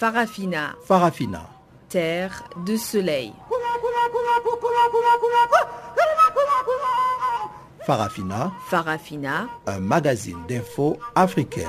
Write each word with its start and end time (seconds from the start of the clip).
Farafina. 0.00 0.76
Farafina. 0.86 1.42
Terre 1.90 2.44
de 2.64 2.78
soleil. 2.78 3.34
Farafina. 7.84 8.50
Farafina. 8.70 9.46
Un 9.66 9.80
magazine 9.80 10.38
d'infos 10.48 10.96
africaine. 11.14 11.68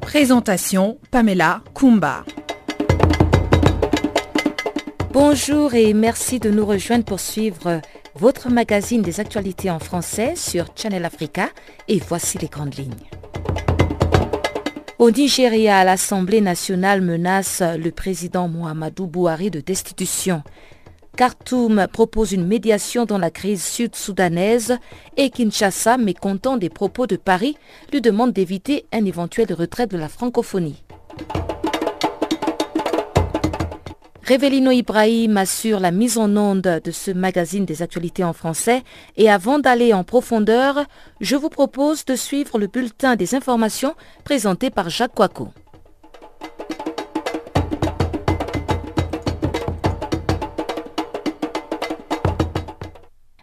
Présentation 0.00 0.98
Pamela 1.12 1.60
Kumba. 1.76 2.24
Bonjour 5.12 5.72
et 5.74 5.94
merci 5.94 6.40
de 6.40 6.50
nous 6.50 6.66
rejoindre 6.66 7.04
pour 7.04 7.20
suivre 7.20 7.80
votre 8.14 8.50
magazine 8.50 9.02
des 9.02 9.20
actualités 9.20 9.70
en 9.70 9.78
français 9.78 10.34
sur 10.36 10.66
Channel 10.76 11.04
Africa 11.04 11.48
et 11.88 11.98
voici 11.98 12.38
les 12.38 12.48
grandes 12.48 12.76
lignes. 12.76 12.90
Au 14.98 15.10
Nigeria, 15.10 15.82
l'Assemblée 15.84 16.40
nationale 16.40 17.00
menace 17.00 17.60
le 17.60 17.90
président 17.90 18.48
Mohamedou 18.48 19.06
Bouhari 19.06 19.50
de 19.50 19.60
destitution. 19.60 20.42
Khartoum 21.16 21.88
propose 21.92 22.32
une 22.32 22.46
médiation 22.46 23.04
dans 23.04 23.18
la 23.18 23.30
crise 23.30 23.64
sud-soudanaise 23.64 24.78
et 25.16 25.28
Kinshasa, 25.30 25.98
mécontent 25.98 26.56
des 26.56 26.70
propos 26.70 27.06
de 27.06 27.16
Paris, 27.16 27.56
lui 27.92 28.00
demande 28.00 28.32
d'éviter 28.32 28.86
un 28.92 29.04
éventuel 29.04 29.52
retrait 29.52 29.86
de 29.86 29.98
la 29.98 30.08
francophonie. 30.08 30.82
Révélino 34.24 34.70
Ibrahim 34.70 35.36
assure 35.36 35.80
la 35.80 35.90
mise 35.90 36.16
en 36.16 36.36
onde 36.36 36.80
de 36.84 36.90
ce 36.92 37.10
magazine 37.10 37.64
des 37.64 37.82
actualités 37.82 38.22
en 38.22 38.32
français 38.32 38.82
et 39.16 39.28
avant 39.28 39.58
d'aller 39.58 39.92
en 39.92 40.04
profondeur, 40.04 40.84
je 41.20 41.34
vous 41.34 41.48
propose 41.48 42.04
de 42.04 42.14
suivre 42.14 42.56
le 42.56 42.68
bulletin 42.68 43.16
des 43.16 43.34
informations 43.34 43.94
présenté 44.22 44.70
par 44.70 44.90
Jacques 44.90 45.14
Coaco. 45.14 45.48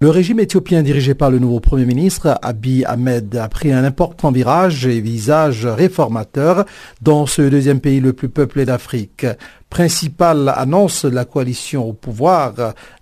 Le 0.02 0.10
régime 0.10 0.40
éthiopien 0.40 0.82
dirigé 0.82 1.14
par 1.14 1.30
le 1.30 1.40
nouveau 1.40 1.60
Premier 1.60 1.84
ministre 1.84 2.40
Abiy 2.42 2.86
Ahmed 2.86 3.36
a 3.36 3.50
pris 3.50 3.74
un 3.74 3.84
important 3.84 4.32
virage 4.32 4.86
et 4.86 5.02
visage 5.02 5.66
réformateur 5.66 6.64
dans 7.02 7.26
ce 7.26 7.42
deuxième 7.42 7.82
pays 7.82 8.00
le 8.00 8.14
plus 8.14 8.30
peuplé 8.30 8.64
d'Afrique. 8.64 9.26
Principale 9.70 10.52
annonce 10.56 11.06
de 11.06 11.14
la 11.14 11.26
coalition 11.26 11.88
au 11.88 11.94
pouvoir 11.94 12.54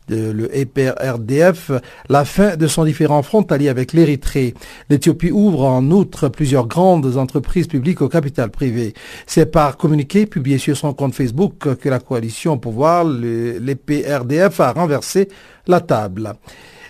de 0.08 0.32
le 0.32 0.56
EPRDF, 0.56 1.72
la 2.10 2.26
fin 2.26 2.56
de 2.56 2.68
son 2.68 2.86
différent 2.86 3.22
frontalier 3.24 3.70
avec 3.70 3.94
l'Érythrée. 3.94 4.54
L'Éthiopie 4.90 5.32
ouvre 5.32 5.64
en 5.64 5.90
outre 5.92 6.30
plusieurs 6.30 6.68
grandes 6.68 7.18
entreprises 7.18 7.68
publiques 7.68 8.02
au 8.02 8.10
capital 8.10 8.50
privé. 8.50 8.94
C'est 9.26 9.52
par 9.52 9.78
communiqué 9.78 10.26
publié 10.26 10.58
sur 10.58 10.76
son 10.76 10.94
compte 10.94 11.16
Facebook 11.16 11.76
que 11.76 11.90
la 11.90 12.00
coalition 12.00 12.54
au 12.54 12.58
pouvoir, 12.58 13.06
l'EPRDF, 13.06 14.60
a 14.60 14.74
renversé 14.74 15.30
la 15.68 15.82
table. 15.82 16.34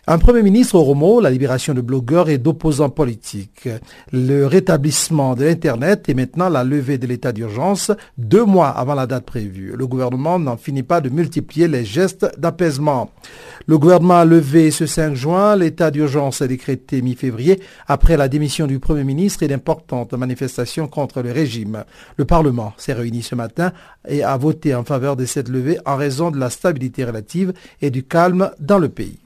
Un 0.10 0.20
Premier 0.20 0.42
ministre 0.42 0.76
au 0.76 0.84
Romo, 0.84 1.20
la 1.20 1.30
libération 1.30 1.74
de 1.74 1.82
blogueurs 1.82 2.30
et 2.30 2.38
d'opposants 2.38 2.90
politiques, 2.90 3.68
le 4.14 4.46
rétablissement 4.46 5.36
de 5.36 5.44
l'Internet 5.44 6.08
et 6.08 6.14
maintenant 6.14 6.48
la 6.48 6.64
levée 6.64 6.98
de 6.98 7.06
l'état 7.06 7.34
d'urgence 7.34 7.92
deux 8.18 8.46
mois 8.46 8.70
avant 8.70 8.96
la 8.96 9.06
date 9.06 9.26
prévue. 9.26 9.74
Le 9.76 9.86
gouvernement 9.86 10.40
n'en 10.40 10.56
finit 10.56 10.84
pas 10.84 11.02
de 11.02 11.10
multiplier 11.10 11.68
les 11.68 11.84
gestes 11.84 12.26
d'apaisement. 12.38 13.10
Le 13.66 13.78
gouvernement 13.78 14.20
a 14.20 14.24
levé 14.24 14.72
ce 14.72 14.86
5 14.86 15.14
juin 15.14 15.58
l'état 15.58 15.92
d'urgence 15.92 16.42
décrété 16.42 17.02
mi-février 17.02 17.60
après 17.86 18.16
la 18.16 18.30
démission 18.30 18.66
du 18.66 18.80
Premier 18.80 19.04
ministre 19.04 19.44
et 19.44 19.50
d'importantes 19.50 20.14
manifestations 20.14 20.88
contre 20.88 21.22
le 21.22 21.34
régime. 21.34 21.84
Le 22.16 22.24
Parlement 22.24 22.72
s'est 22.78 22.94
réuni 22.94 23.24
ce 23.24 23.36
matin 23.36 23.74
et 24.08 24.24
a 24.24 24.38
voté 24.38 24.74
en 24.74 24.86
faveur 24.86 25.18
de 25.18 25.26
cette 25.26 25.50
levée 25.50 25.80
en 25.86 25.98
raison 25.98 26.32
de 26.32 26.40
la 26.40 26.50
stabilité 26.50 27.04
relative 27.04 27.52
et 27.82 27.90
du 27.90 28.04
calme 28.04 28.52
dans 28.62 28.80
le 28.80 28.88
pays. 28.88 29.20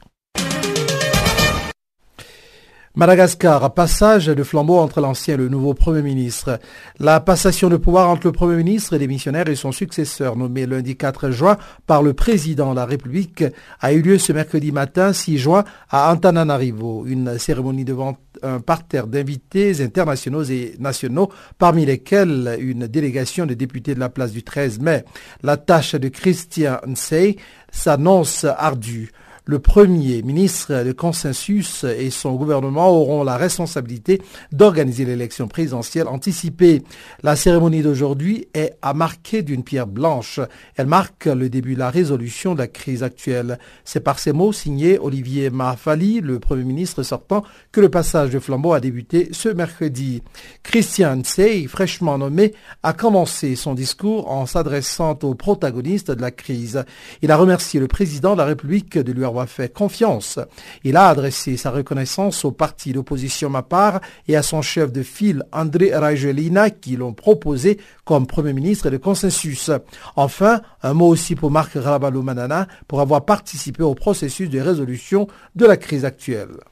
Madagascar, 2.94 3.74
passage 3.74 4.26
de 4.26 4.44
flambeau 4.44 4.78
entre 4.78 5.00
l'ancien 5.00 5.36
et 5.36 5.38
le 5.38 5.48
nouveau 5.48 5.74
Premier 5.74 6.02
ministre. 6.02 6.60
La 7.00 7.22
passation 7.22 7.70
de 7.70 7.78
pouvoir 7.78 8.10
entre 8.10 8.28
le 8.28 8.34
Premier 8.34 8.58
ministre 8.58 8.94
et 8.94 9.00
les 9.00 9.08
missionnaires 9.08 9.48
et 9.48 9.56
son 9.56 9.72
successeur, 9.72 10.36
nommé 10.36 10.66
lundi 10.66 10.98
4 10.98 11.32
juin 11.32 11.58
par 11.88 12.04
le 12.04 12.14
président 12.14 12.72
de 12.72 12.76
la 12.76 12.86
République, 12.86 13.46
a 13.80 13.94
eu 13.94 14.02
lieu 14.02 14.18
ce 14.18 14.34
mercredi 14.34 14.74
matin 14.74 15.14
6 15.14 15.38
juin 15.38 15.64
à 15.90 16.12
Antananarivo. 16.12 17.06
Une 17.06 17.40
cérémonie 17.40 17.86
devant 17.86 18.18
un 18.44 18.60
parterre 18.60 19.08
d'invités 19.08 19.82
internationaux 19.82 20.44
et 20.44 20.76
nationaux, 20.78 21.30
parmi 21.58 21.86
lesquels 21.86 22.58
une 22.60 22.88
délégation 22.88 23.46
de 23.46 23.54
députés 23.54 23.96
de 23.96 24.02
la 24.02 24.10
place 24.10 24.34
du 24.34 24.44
13 24.44 24.82
mai. 24.82 25.06
La 25.44 25.56
tâche 25.56 25.96
de 25.96 26.10
Christian 26.10 26.82
Nsei 26.86 27.38
s'annonce 27.72 28.44
ardue. 28.44 29.14
Le 29.46 29.58
Premier 29.58 30.22
ministre 30.22 30.84
de 30.84 30.92
consensus 30.92 31.84
et 31.84 32.12
son 32.12 32.36
gouvernement 32.36 32.90
auront 32.90 33.24
la 33.24 33.38
responsabilité 33.38 34.22
d'organiser 34.52 35.04
l'élection 35.04 35.48
présidentielle 35.48 36.08
anticipée. 36.08 36.84
La 37.24 37.36
cérémonie 37.36 37.82
d'aujourd'hui 37.82 38.48
est 38.54 38.78
à 38.84 38.94
marquer 38.94 39.42
d'une 39.42 39.64
pierre 39.64 39.88
blanche. 39.88 40.40
Elle 40.76 40.86
marque 40.86 41.26
le 41.26 41.50
début 41.50 41.74
de 41.74 41.80
la 41.80 41.90
résolution 41.90 42.54
de 42.54 42.60
la 42.60 42.68
crise 42.68 43.02
actuelle. 43.02 43.58
C'est 43.84 44.02
par 44.02 44.20
ces 44.20 44.32
mots 44.32 44.54
signés 44.54 45.00
Olivier 45.00 45.50
Mahafali, 45.50 46.22
le 46.22 46.38
Premier 46.38 46.64
ministre 46.64 47.02
sortant, 47.02 47.44
que 47.72 47.82
le 47.82 47.90
passage 47.90 48.30
de 48.30 48.38
flambeau 48.38 48.74
a 48.74 48.80
débuté 48.80 49.30
ce 49.32 49.50
mercredi. 49.50 50.22
Christian 50.62 51.22
Tsey, 51.22 51.66
fraîchement 51.66 52.20
nommé, 52.20 52.54
a 52.84 52.94
commencé 52.94 53.56
son 53.56 53.74
discours 53.74 54.30
en 54.30 54.46
s'adressant 54.46 55.18
aux 55.24 55.34
protagonistes 55.34 56.12
de 56.12 56.22
la 56.22 56.30
crise. 56.30 56.86
Il 57.24 57.32
a 57.32 57.38
remercié 57.38 57.80
le 57.80 57.88
président 57.88 58.34
de 58.34 58.38
la 58.38 58.46
République 58.46 59.00
de 59.00 59.12
lui 59.12 59.26
avoir 59.26 59.31
fait 59.48 59.74
confiance. 59.74 60.40
Il 60.84 60.96
a 60.98 61.08
adressé 61.08 61.58
sa 61.58 61.72
reconnaissance 61.72 62.46
au 62.46 62.52
parti 62.52 62.94
d'opposition 62.94 63.50
MAPAR 63.50 64.02
et 64.28 64.36
à 64.36 64.42
son 64.42 64.62
chef 64.62 64.92
de 64.92 65.04
file 65.04 65.44
André 65.52 65.94
Rajoelina 65.94 66.70
qui 66.70 66.96
l'ont 66.96 67.14
proposé 67.14 67.80
comme 68.06 68.28
Premier 68.28 68.54
ministre 68.54 68.90
de 68.90 68.98
consensus. 68.98 69.72
Enfin, 70.16 70.62
un 70.84 70.94
mot 70.94 71.08
aussi 71.08 71.36
pour 71.36 71.52
Marc 71.52 71.74
Rabalou-Manana 71.76 72.68
pour 72.88 73.02
avoir 73.02 73.26
participé 73.26 73.84
au 73.84 73.96
processus 73.96 74.50
de 74.50 74.60
résolution 74.60 75.28
de 75.56 75.66
la 75.66 75.78
crise 75.78 76.06
actuelle. 76.06 76.71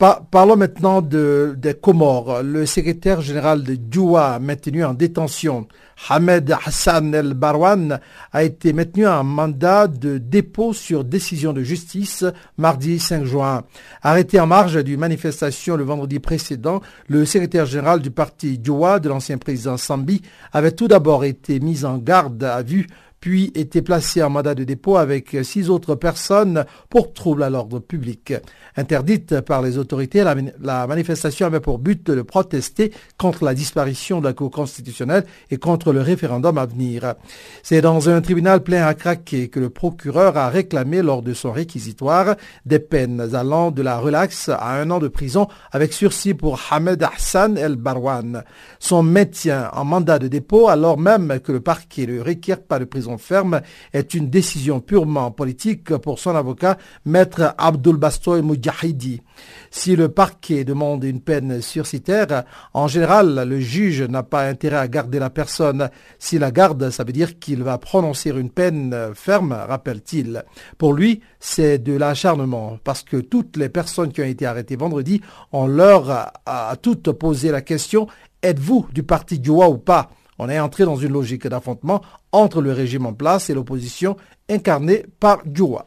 Parlons 0.00 0.56
maintenant 0.56 1.02
de, 1.02 1.54
des 1.58 1.74
Comores. 1.74 2.42
Le 2.42 2.64
secrétaire 2.64 3.20
général 3.20 3.62
de 3.62 3.76
Djoua, 3.90 4.38
maintenu 4.38 4.82
en 4.82 4.94
détention, 4.94 5.68
Hamed 6.08 6.56
Hassan 6.64 7.14
El 7.14 7.34
Barwan, 7.34 8.00
a 8.32 8.42
été 8.42 8.72
maintenu 8.72 9.06
en 9.06 9.24
mandat 9.24 9.88
de 9.88 10.16
dépôt 10.16 10.72
sur 10.72 11.04
décision 11.04 11.52
de 11.52 11.62
justice 11.62 12.24
mardi 12.56 12.98
5 12.98 13.24
juin. 13.24 13.64
Arrêté 14.00 14.40
en 14.40 14.46
marge 14.46 14.82
d'une 14.82 15.00
manifestation 15.00 15.76
le 15.76 15.84
vendredi 15.84 16.18
précédent, 16.18 16.80
le 17.08 17.26
secrétaire 17.26 17.66
général 17.66 18.00
du 18.00 18.10
parti 18.10 18.58
Djoua 18.62 19.00
de 19.00 19.10
l'ancien 19.10 19.36
président 19.36 19.76
Sambi 19.76 20.22
avait 20.52 20.72
tout 20.72 20.88
d'abord 20.88 21.24
été 21.24 21.60
mis 21.60 21.84
en 21.84 21.98
garde 21.98 22.42
à 22.42 22.62
vue 22.62 22.86
puis 23.20 23.52
était 23.54 23.82
placé 23.82 24.22
en 24.22 24.30
mandat 24.30 24.54
de 24.54 24.64
dépôt 24.64 24.96
avec 24.96 25.36
six 25.42 25.68
autres 25.68 25.94
personnes 25.94 26.64
pour 26.88 27.12
trouble 27.12 27.42
à 27.42 27.50
l'ordre 27.50 27.78
public. 27.78 28.32
Interdite 28.76 29.40
par 29.42 29.60
les 29.60 29.78
autorités, 29.78 30.24
la, 30.60 30.86
manifestation 30.86 31.46
avait 31.46 31.60
pour 31.60 31.78
but 31.78 32.10
de 32.10 32.22
protester 32.22 32.92
contre 33.18 33.44
la 33.44 33.54
disparition 33.54 34.20
de 34.20 34.26
la 34.26 34.32
Cour 34.32 34.50
constitutionnelle 34.50 35.24
et 35.50 35.58
contre 35.58 35.92
le 35.92 36.00
référendum 36.00 36.56
à 36.56 36.66
venir. 36.66 37.14
C'est 37.62 37.82
dans 37.82 38.08
un 38.08 38.20
tribunal 38.22 38.62
plein 38.62 38.86
à 38.86 38.94
craquer 38.94 39.48
que 39.48 39.60
le 39.60 39.70
procureur 39.70 40.36
a 40.36 40.48
réclamé 40.48 41.02
lors 41.02 41.22
de 41.22 41.34
son 41.34 41.52
réquisitoire 41.52 42.36
des 42.64 42.78
peines 42.78 43.34
allant 43.34 43.70
de 43.70 43.82
la 43.82 43.98
relaxe 43.98 44.48
à 44.48 44.80
un 44.80 44.90
an 44.90 44.98
de 44.98 45.08
prison 45.08 45.46
avec 45.72 45.92
sursis 45.92 46.34
pour 46.34 46.58
Hamed 46.70 47.02
Hassan 47.02 47.58
El 47.58 47.76
Barwan. 47.76 48.44
Son 48.78 49.02
maintien 49.02 49.70
en 49.74 49.84
mandat 49.84 50.18
de 50.18 50.28
dépôt 50.28 50.68
alors 50.68 50.98
même 50.98 51.40
que 51.40 51.52
le 51.52 51.60
parquet 51.60 52.06
ne 52.06 52.20
requiert 52.20 52.62
pas 52.62 52.78
de 52.78 52.84
prison 52.84 53.09
ferme 53.18 53.60
est 53.92 54.14
une 54.14 54.30
décision 54.30 54.80
purement 54.80 55.30
politique 55.30 55.96
pour 55.96 56.18
son 56.18 56.34
avocat, 56.34 56.78
maître 57.04 57.54
Abdul 57.58 57.96
Bastoy 57.96 58.42
Mujahidi. 58.42 59.22
Si 59.70 59.96
le 59.96 60.08
parquet 60.08 60.64
demande 60.64 61.04
une 61.04 61.20
peine 61.20 61.62
sursitaire, 61.62 62.44
en 62.74 62.88
général, 62.88 63.48
le 63.48 63.60
juge 63.60 64.02
n'a 64.02 64.22
pas 64.22 64.46
intérêt 64.46 64.76
à 64.76 64.88
garder 64.88 65.18
la 65.18 65.30
personne. 65.30 65.90
Si 66.18 66.38
la 66.38 66.50
garde, 66.50 66.90
ça 66.90 67.04
veut 67.04 67.12
dire 67.12 67.38
qu'il 67.38 67.62
va 67.62 67.78
prononcer 67.78 68.30
une 68.30 68.50
peine 68.50 68.94
ferme, 69.14 69.52
rappelle-t-il. 69.52 70.44
Pour 70.78 70.92
lui, 70.92 71.20
c'est 71.38 71.78
de 71.78 71.96
l'acharnement, 71.96 72.78
parce 72.84 73.02
que 73.02 73.16
toutes 73.16 73.56
les 73.56 73.68
personnes 73.68 74.12
qui 74.12 74.20
ont 74.20 74.24
été 74.24 74.46
arrêtées 74.46 74.76
vendredi, 74.76 75.20
ont 75.52 75.66
leur 75.66 76.32
à, 76.46 76.74
toutes 76.80 77.12
posé 77.12 77.50
la 77.50 77.62
question, 77.62 78.06
êtes-vous 78.42 78.88
du 78.92 79.02
parti 79.02 79.40
Djoua 79.42 79.68
ou 79.68 79.78
pas? 79.78 80.10
On 80.42 80.48
est 80.48 80.58
entré 80.58 80.86
dans 80.86 80.96
une 80.96 81.12
logique 81.12 81.46
d'affrontement 81.46 82.00
entre 82.32 82.62
le 82.62 82.72
régime 82.72 83.04
en 83.04 83.12
place 83.12 83.50
et 83.50 83.54
l'opposition 83.54 84.16
incarnée 84.48 85.04
par 85.20 85.42
Djoua. 85.44 85.84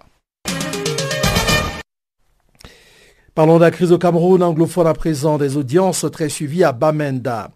Parlons 3.33 3.55
de 3.55 3.63
la 3.63 3.71
crise 3.71 3.91
au 3.91 3.97
Cameroun 3.97 4.43
anglophone 4.43 4.85
à 4.85 4.93
présent, 4.93 5.39
des 5.39 5.57
audiences 5.57 6.05
très 6.11 6.29
suivies 6.29 6.63
à 6.63 6.71
Bamenda. 6.71 7.49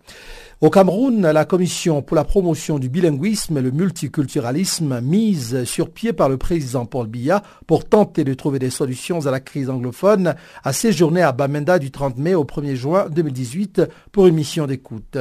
Au 0.60 0.72
Cameroun, 0.72 1.22
la 1.22 1.46
Commission 1.46 2.02
pour 2.02 2.16
la 2.16 2.24
promotion 2.24 2.80
du 2.80 2.90
bilinguisme 2.90 3.60
et 3.60 3.62
le 3.62 3.70
multiculturalisme, 3.70 5.02
mise 5.02 5.66
sur 5.66 5.92
pied 5.92 6.14
par 6.14 6.30
le 6.30 6.38
président 6.38 6.88
Paul 6.88 7.06
Biya 7.06 7.44
pour 7.68 7.86
tenter 7.86 8.24
de 8.24 8.34
trouver 8.34 8.58
des 8.58 8.72
solutions 8.72 9.28
à 9.28 9.30
la 9.30 9.40
crise 9.40 9.70
anglophone, 9.70 10.34
a 10.64 10.74
séjourné 10.74 11.22
à 11.22 11.32
Bamenda 11.32 11.78
du 11.78 11.92
30 11.92 12.18
mai 12.18 12.34
au 12.34 12.44
1er 12.44 12.74
juin 12.74 13.06
2018 13.08 13.84
pour 14.12 14.26
une 14.26 14.34
mission 14.34 14.66
d'écoute. 14.66 15.20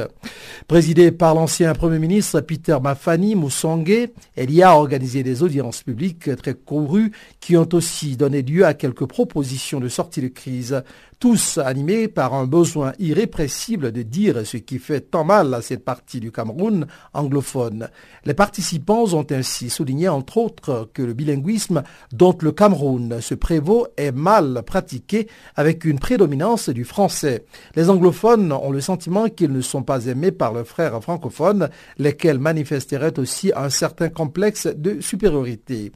Présidée 0.67 1.11
par 1.11 1.35
l'ancien 1.35 1.75
Premier 1.75 1.99
ministre 1.99 2.41
Peter 2.41 2.77
Mafani 2.81 3.35
Moussongue, 3.35 4.09
elle 4.35 4.49
y 4.49 4.63
a 4.63 4.75
organisé 4.75 5.21
des 5.21 5.43
audiences 5.43 5.83
publiques 5.83 6.35
très 6.37 6.55
courues 6.55 7.11
qui 7.39 7.55
ont 7.57 7.69
aussi 7.73 8.17
donné 8.17 8.41
lieu 8.41 8.65
à 8.65 8.73
quelques 8.73 9.05
propositions 9.05 9.79
de 9.79 9.87
sortie 9.87 10.21
de 10.21 10.29
crise 10.29 10.81
tous 11.19 11.57
animés 11.57 12.07
par 12.07 12.33
un 12.35 12.45
besoin 12.45 12.93
irrépressible 12.99 13.91
de 13.91 14.03
dire 14.03 14.45
ce 14.45 14.57
qui 14.57 14.77
fait 14.77 15.01
tant 15.01 15.23
mal 15.27 15.53
à 15.53 15.61
cette 15.61 15.83
partie 15.83 16.21
du 16.21 16.31
Cameroun 16.31 16.87
anglophone. 17.13 17.89
Les 18.25 18.33
participants 18.33 19.13
ont 19.13 19.27
ainsi 19.29 19.69
souligné 19.69 20.07
entre 20.07 20.37
autres 20.37 20.89
que 20.93 21.01
le 21.01 21.13
bilinguisme 21.13 21.83
dont 22.13 22.35
le 22.41 22.53
Cameroun 22.53 23.19
se 23.19 23.35
prévaut 23.35 23.87
est 23.97 24.13
mal 24.13 24.63
pratiqué 24.65 25.27
avec 25.55 25.83
une 25.83 25.99
prédominance 25.99 26.69
du 26.69 26.85
français. 26.85 27.45
Les 27.75 27.89
anglophones 27.89 28.53
ont 28.53 28.71
le 28.71 28.79
sentiment 28.79 29.27
qu'ils 29.27 29.51
ne 29.51 29.61
sont 29.61 29.83
pas 29.83 30.05
aimés 30.05 30.31
par 30.31 30.53
leurs 30.53 30.65
frères 30.65 31.03
francophones, 31.03 31.69
lesquels 31.97 32.39
manifesteraient 32.39 33.19
aussi 33.19 33.51
un 33.53 33.69
certain 33.69 34.07
complexe 34.07 34.67
de 34.67 35.01
supériorité. 35.01 35.91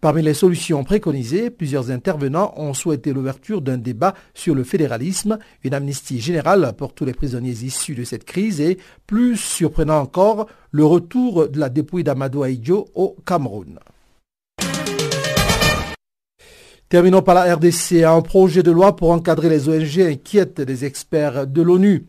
Parmi 0.00 0.22
les 0.22 0.34
solutions 0.34 0.82
préconisées, 0.82 1.50
plusieurs 1.50 1.92
intervenants 1.92 2.52
ont 2.56 2.74
souhaité 2.74 3.12
l'ouverture 3.12 3.62
d'un 3.62 3.78
débat 3.78 4.14
sur 4.34 4.56
le 4.56 4.64
fédéralisme, 4.64 5.38
une 5.62 5.74
amnistie 5.74 6.20
générale 6.20 6.72
pour 6.76 6.94
tous 6.94 7.04
les 7.04 7.14
prisonniers 7.14 7.52
issus 7.62 7.94
de 7.94 8.04
cette 8.04 8.24
crise 8.24 8.60
et, 8.60 8.71
plus 9.06 9.36
surprenant 9.36 10.00
encore, 10.00 10.46
le 10.70 10.84
retour 10.84 11.48
de 11.48 11.58
la 11.58 11.68
dépouille 11.68 12.04
d'Amadou 12.04 12.42
Aïdjo 12.42 12.88
au 12.94 13.16
Cameroun. 13.24 13.78
Terminons 16.92 17.22
par 17.22 17.34
la 17.34 17.54
RDC. 17.54 18.02
Un 18.04 18.20
projet 18.20 18.62
de 18.62 18.70
loi 18.70 18.96
pour 18.96 19.12
encadrer 19.12 19.48
les 19.48 19.66
ONG 19.66 19.98
inquiète 19.98 20.60
des 20.60 20.84
experts 20.84 21.46
de 21.46 21.62
l'ONU. 21.62 22.06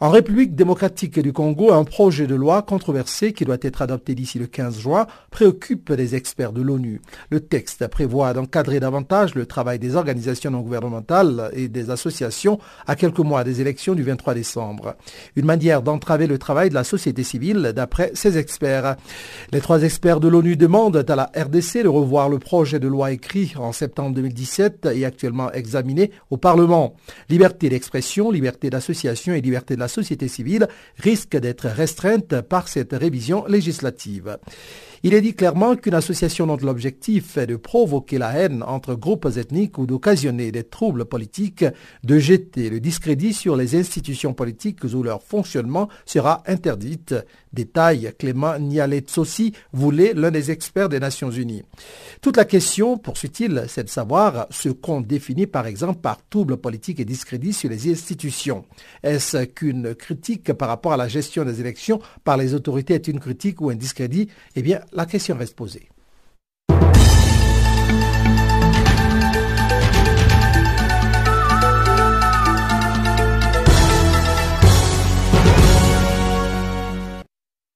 En 0.00 0.10
République 0.10 0.54
démocratique 0.54 1.18
du 1.18 1.32
Congo, 1.32 1.72
un 1.72 1.82
projet 1.82 2.28
de 2.28 2.36
loi 2.36 2.62
controversé 2.62 3.32
qui 3.32 3.44
doit 3.44 3.56
être 3.62 3.82
adopté 3.82 4.14
d'ici 4.14 4.38
le 4.38 4.46
15 4.46 4.78
juin 4.78 5.08
préoccupe 5.32 5.88
les 5.90 6.14
experts 6.14 6.52
de 6.52 6.62
l'ONU. 6.62 7.02
Le 7.30 7.40
texte 7.40 7.84
prévoit 7.88 8.32
d'encadrer 8.32 8.78
davantage 8.78 9.34
le 9.34 9.44
travail 9.44 9.80
des 9.80 9.96
organisations 9.96 10.52
non 10.52 10.60
gouvernementales 10.60 11.50
et 11.52 11.66
des 11.66 11.90
associations 11.90 12.60
à 12.86 12.94
quelques 12.94 13.18
mois 13.18 13.42
des 13.42 13.60
élections 13.60 13.96
du 13.96 14.04
23 14.04 14.34
décembre. 14.34 14.94
Une 15.34 15.46
manière 15.46 15.82
d'entraver 15.82 16.28
le 16.28 16.38
travail 16.38 16.68
de 16.68 16.74
la 16.74 16.84
société 16.84 17.24
civile 17.24 17.72
d'après 17.74 18.12
ces 18.14 18.38
experts. 18.38 18.94
Les 19.50 19.60
trois 19.60 19.82
experts 19.82 20.20
de 20.20 20.28
l'ONU 20.28 20.54
demandent 20.54 21.04
à 21.08 21.16
la 21.16 21.32
RDC 21.36 21.82
de 21.82 21.88
revoir 21.88 22.28
le 22.28 22.38
projet 22.38 22.78
de 22.78 22.86
loi 22.86 23.10
écrit 23.10 23.54
en 23.58 23.72
septembre 23.72 24.14
2017 24.14 24.90
et 24.94 25.04
actuellement 25.04 25.50
examiné 25.50 26.12
au 26.30 26.36
Parlement. 26.36 26.94
Liberté 27.28 27.68
d'expression, 27.68 28.30
liberté 28.30 28.70
d'association 28.70 29.32
et 29.32 29.40
liberté 29.40 29.74
de 29.74 29.80
la 29.80 29.87
société 29.88 30.28
civile 30.28 30.68
risque 30.96 31.36
d'être 31.36 31.66
restreinte 31.66 32.40
par 32.42 32.68
cette 32.68 32.92
révision 32.92 33.44
législative. 33.46 34.38
Il 35.04 35.14
est 35.14 35.20
dit 35.20 35.34
clairement 35.34 35.76
qu'une 35.76 35.94
association 35.94 36.48
dont 36.48 36.56
l'objectif 36.56 37.36
est 37.36 37.46
de 37.46 37.54
provoquer 37.54 38.18
la 38.18 38.32
haine 38.32 38.64
entre 38.64 38.94
groupes 38.94 39.28
ethniques 39.36 39.78
ou 39.78 39.86
d'occasionner 39.86 40.50
des 40.50 40.64
troubles 40.64 41.04
politiques, 41.04 41.64
de 42.02 42.18
jeter 42.18 42.68
le 42.68 42.80
discrédit 42.80 43.32
sur 43.32 43.54
les 43.54 43.76
institutions 43.76 44.34
politiques 44.34 44.82
ou 44.82 45.02
leur 45.04 45.22
fonctionnement 45.22 45.88
sera 46.04 46.42
interdite. 46.46 47.14
Détail, 47.52 48.12
Clément 48.18 48.58
Nialetsossi 48.58 49.52
voulait 49.72 50.12
l'un 50.14 50.30
des 50.30 50.50
experts 50.50 50.88
des 50.88 51.00
Nations 51.00 51.30
Unies. 51.30 51.62
Toute 52.20 52.36
la 52.36 52.44
question, 52.44 52.98
poursuit-il, 52.98 53.64
c'est 53.68 53.84
de 53.84 53.88
savoir 53.88 54.46
ce 54.50 54.68
qu'on 54.68 55.00
définit 55.00 55.46
par 55.46 55.66
exemple 55.66 56.00
par 56.00 56.18
trouble 56.28 56.56
politique 56.56 57.00
et 57.00 57.04
discrédit 57.04 57.52
sur 57.52 57.70
les 57.70 57.90
institutions. 57.90 58.64
Est-ce 59.02 59.44
qu'une 59.44 59.94
critique 59.94 60.52
par 60.52 60.68
rapport 60.68 60.92
à 60.92 60.96
la 60.96 61.08
gestion 61.08 61.44
des 61.44 61.60
élections 61.60 62.00
par 62.24 62.36
les 62.36 62.54
autorités 62.54 62.94
est 62.94 63.08
une 63.08 63.20
critique 63.20 63.60
ou 63.60 63.70
un 63.70 63.74
discrédit? 63.74 64.28
Eh 64.54 64.62
bien, 64.62 64.80
la 64.92 65.06
question 65.06 65.36
reste 65.36 65.56
posée. 65.56 65.88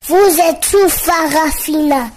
Vous 0.05 0.17
êtes 0.17 0.65
sous 0.65 0.89
Farafina. 0.89 2.11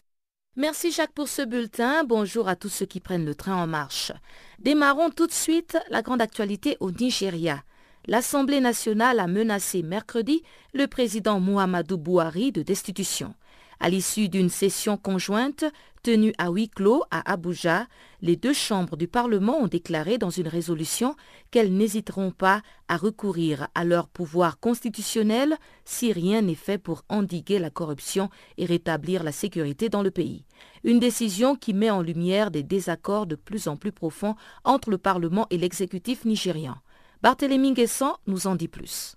Merci 0.55 0.91
Jacques 0.91 1.11
pour 1.13 1.27
ce 1.27 1.43
bulletin. 1.43 2.03
Bonjour 2.03 2.47
à 2.47 2.55
tous 2.55 2.69
ceux 2.69 2.87
qui 2.87 2.99
prennent 2.99 3.25
le 3.25 3.35
train 3.35 3.55
en 3.61 3.67
marche. 3.67 4.11
Démarrons 4.57 5.11
tout 5.11 5.27
de 5.27 5.31
suite 5.31 5.77
la 5.91 6.01
grande 6.01 6.19
actualité 6.19 6.77
au 6.79 6.89
Nigeria. 6.89 7.61
L'Assemblée 8.07 8.59
nationale 8.59 9.19
a 9.19 9.27
menacé 9.27 9.83
mercredi 9.83 10.41
le 10.73 10.87
président 10.87 11.39
Muhammadu 11.39 11.95
Buhari 11.95 12.51
de 12.51 12.63
destitution. 12.63 13.35
À 13.80 13.89
l'issue 13.89 14.30
d'une 14.30 14.50
session 14.50 14.98
conjointe 14.98 15.66
tenue 16.06 16.33
à 16.38 16.50
huis 16.51 16.69
clos 16.69 17.01
à 17.10 17.31
Abuja, 17.31 17.88
les 18.22 18.36
deux 18.36 18.54
chambres 18.54 18.95
du 18.95 19.07
Parlement 19.07 19.57
ont 19.57 19.68
déclaré 19.68 20.19
dans 20.19 20.30
une 20.30 20.48
résolution 20.48 21.16
qu'elles 21.50 21.75
n'hésiteront 21.75 22.30
pas 22.30 22.62
à 22.88 22.95
recourir 22.95 23.68
à 23.74 23.83
leur 23.83 24.07
pouvoir 24.07 24.60
constitutionnel 24.60 25.57
si 25.83 26.13
rien 26.13 26.44
n'est 26.44 26.54
fait 26.54 26.77
pour 26.77 27.01
endiguer 27.10 27.57
la 27.57 27.72
corruption 27.72 28.30
et 28.57 28.66
rétablir 28.66 29.24
la 29.24 29.31
sécurité 29.31 29.89
dans 29.89 30.04
le 30.04 30.12
pays. 30.12 30.45
Une 30.83 31.00
décision 31.00 31.56
qui 31.56 31.74
met 31.74 31.89
en 31.89 32.04
lumière 32.04 32.51
des 32.51 32.62
désaccords 32.62 33.25
de 33.25 33.36
plus 33.36 33.68
en 33.68 33.75
plus 33.75 33.92
profonds 33.92 34.36
entre 34.63 34.92
le 34.92 35.00
Parlement 35.00 35.48
et 35.50 35.57
l'exécutif 35.57 36.24
nigérian. 36.24 36.75
Barthélémy 37.24 37.74
Guessant 37.74 38.18
nous 38.28 38.45
en 38.45 38.56
dit 38.56 38.68
plus. 38.68 39.16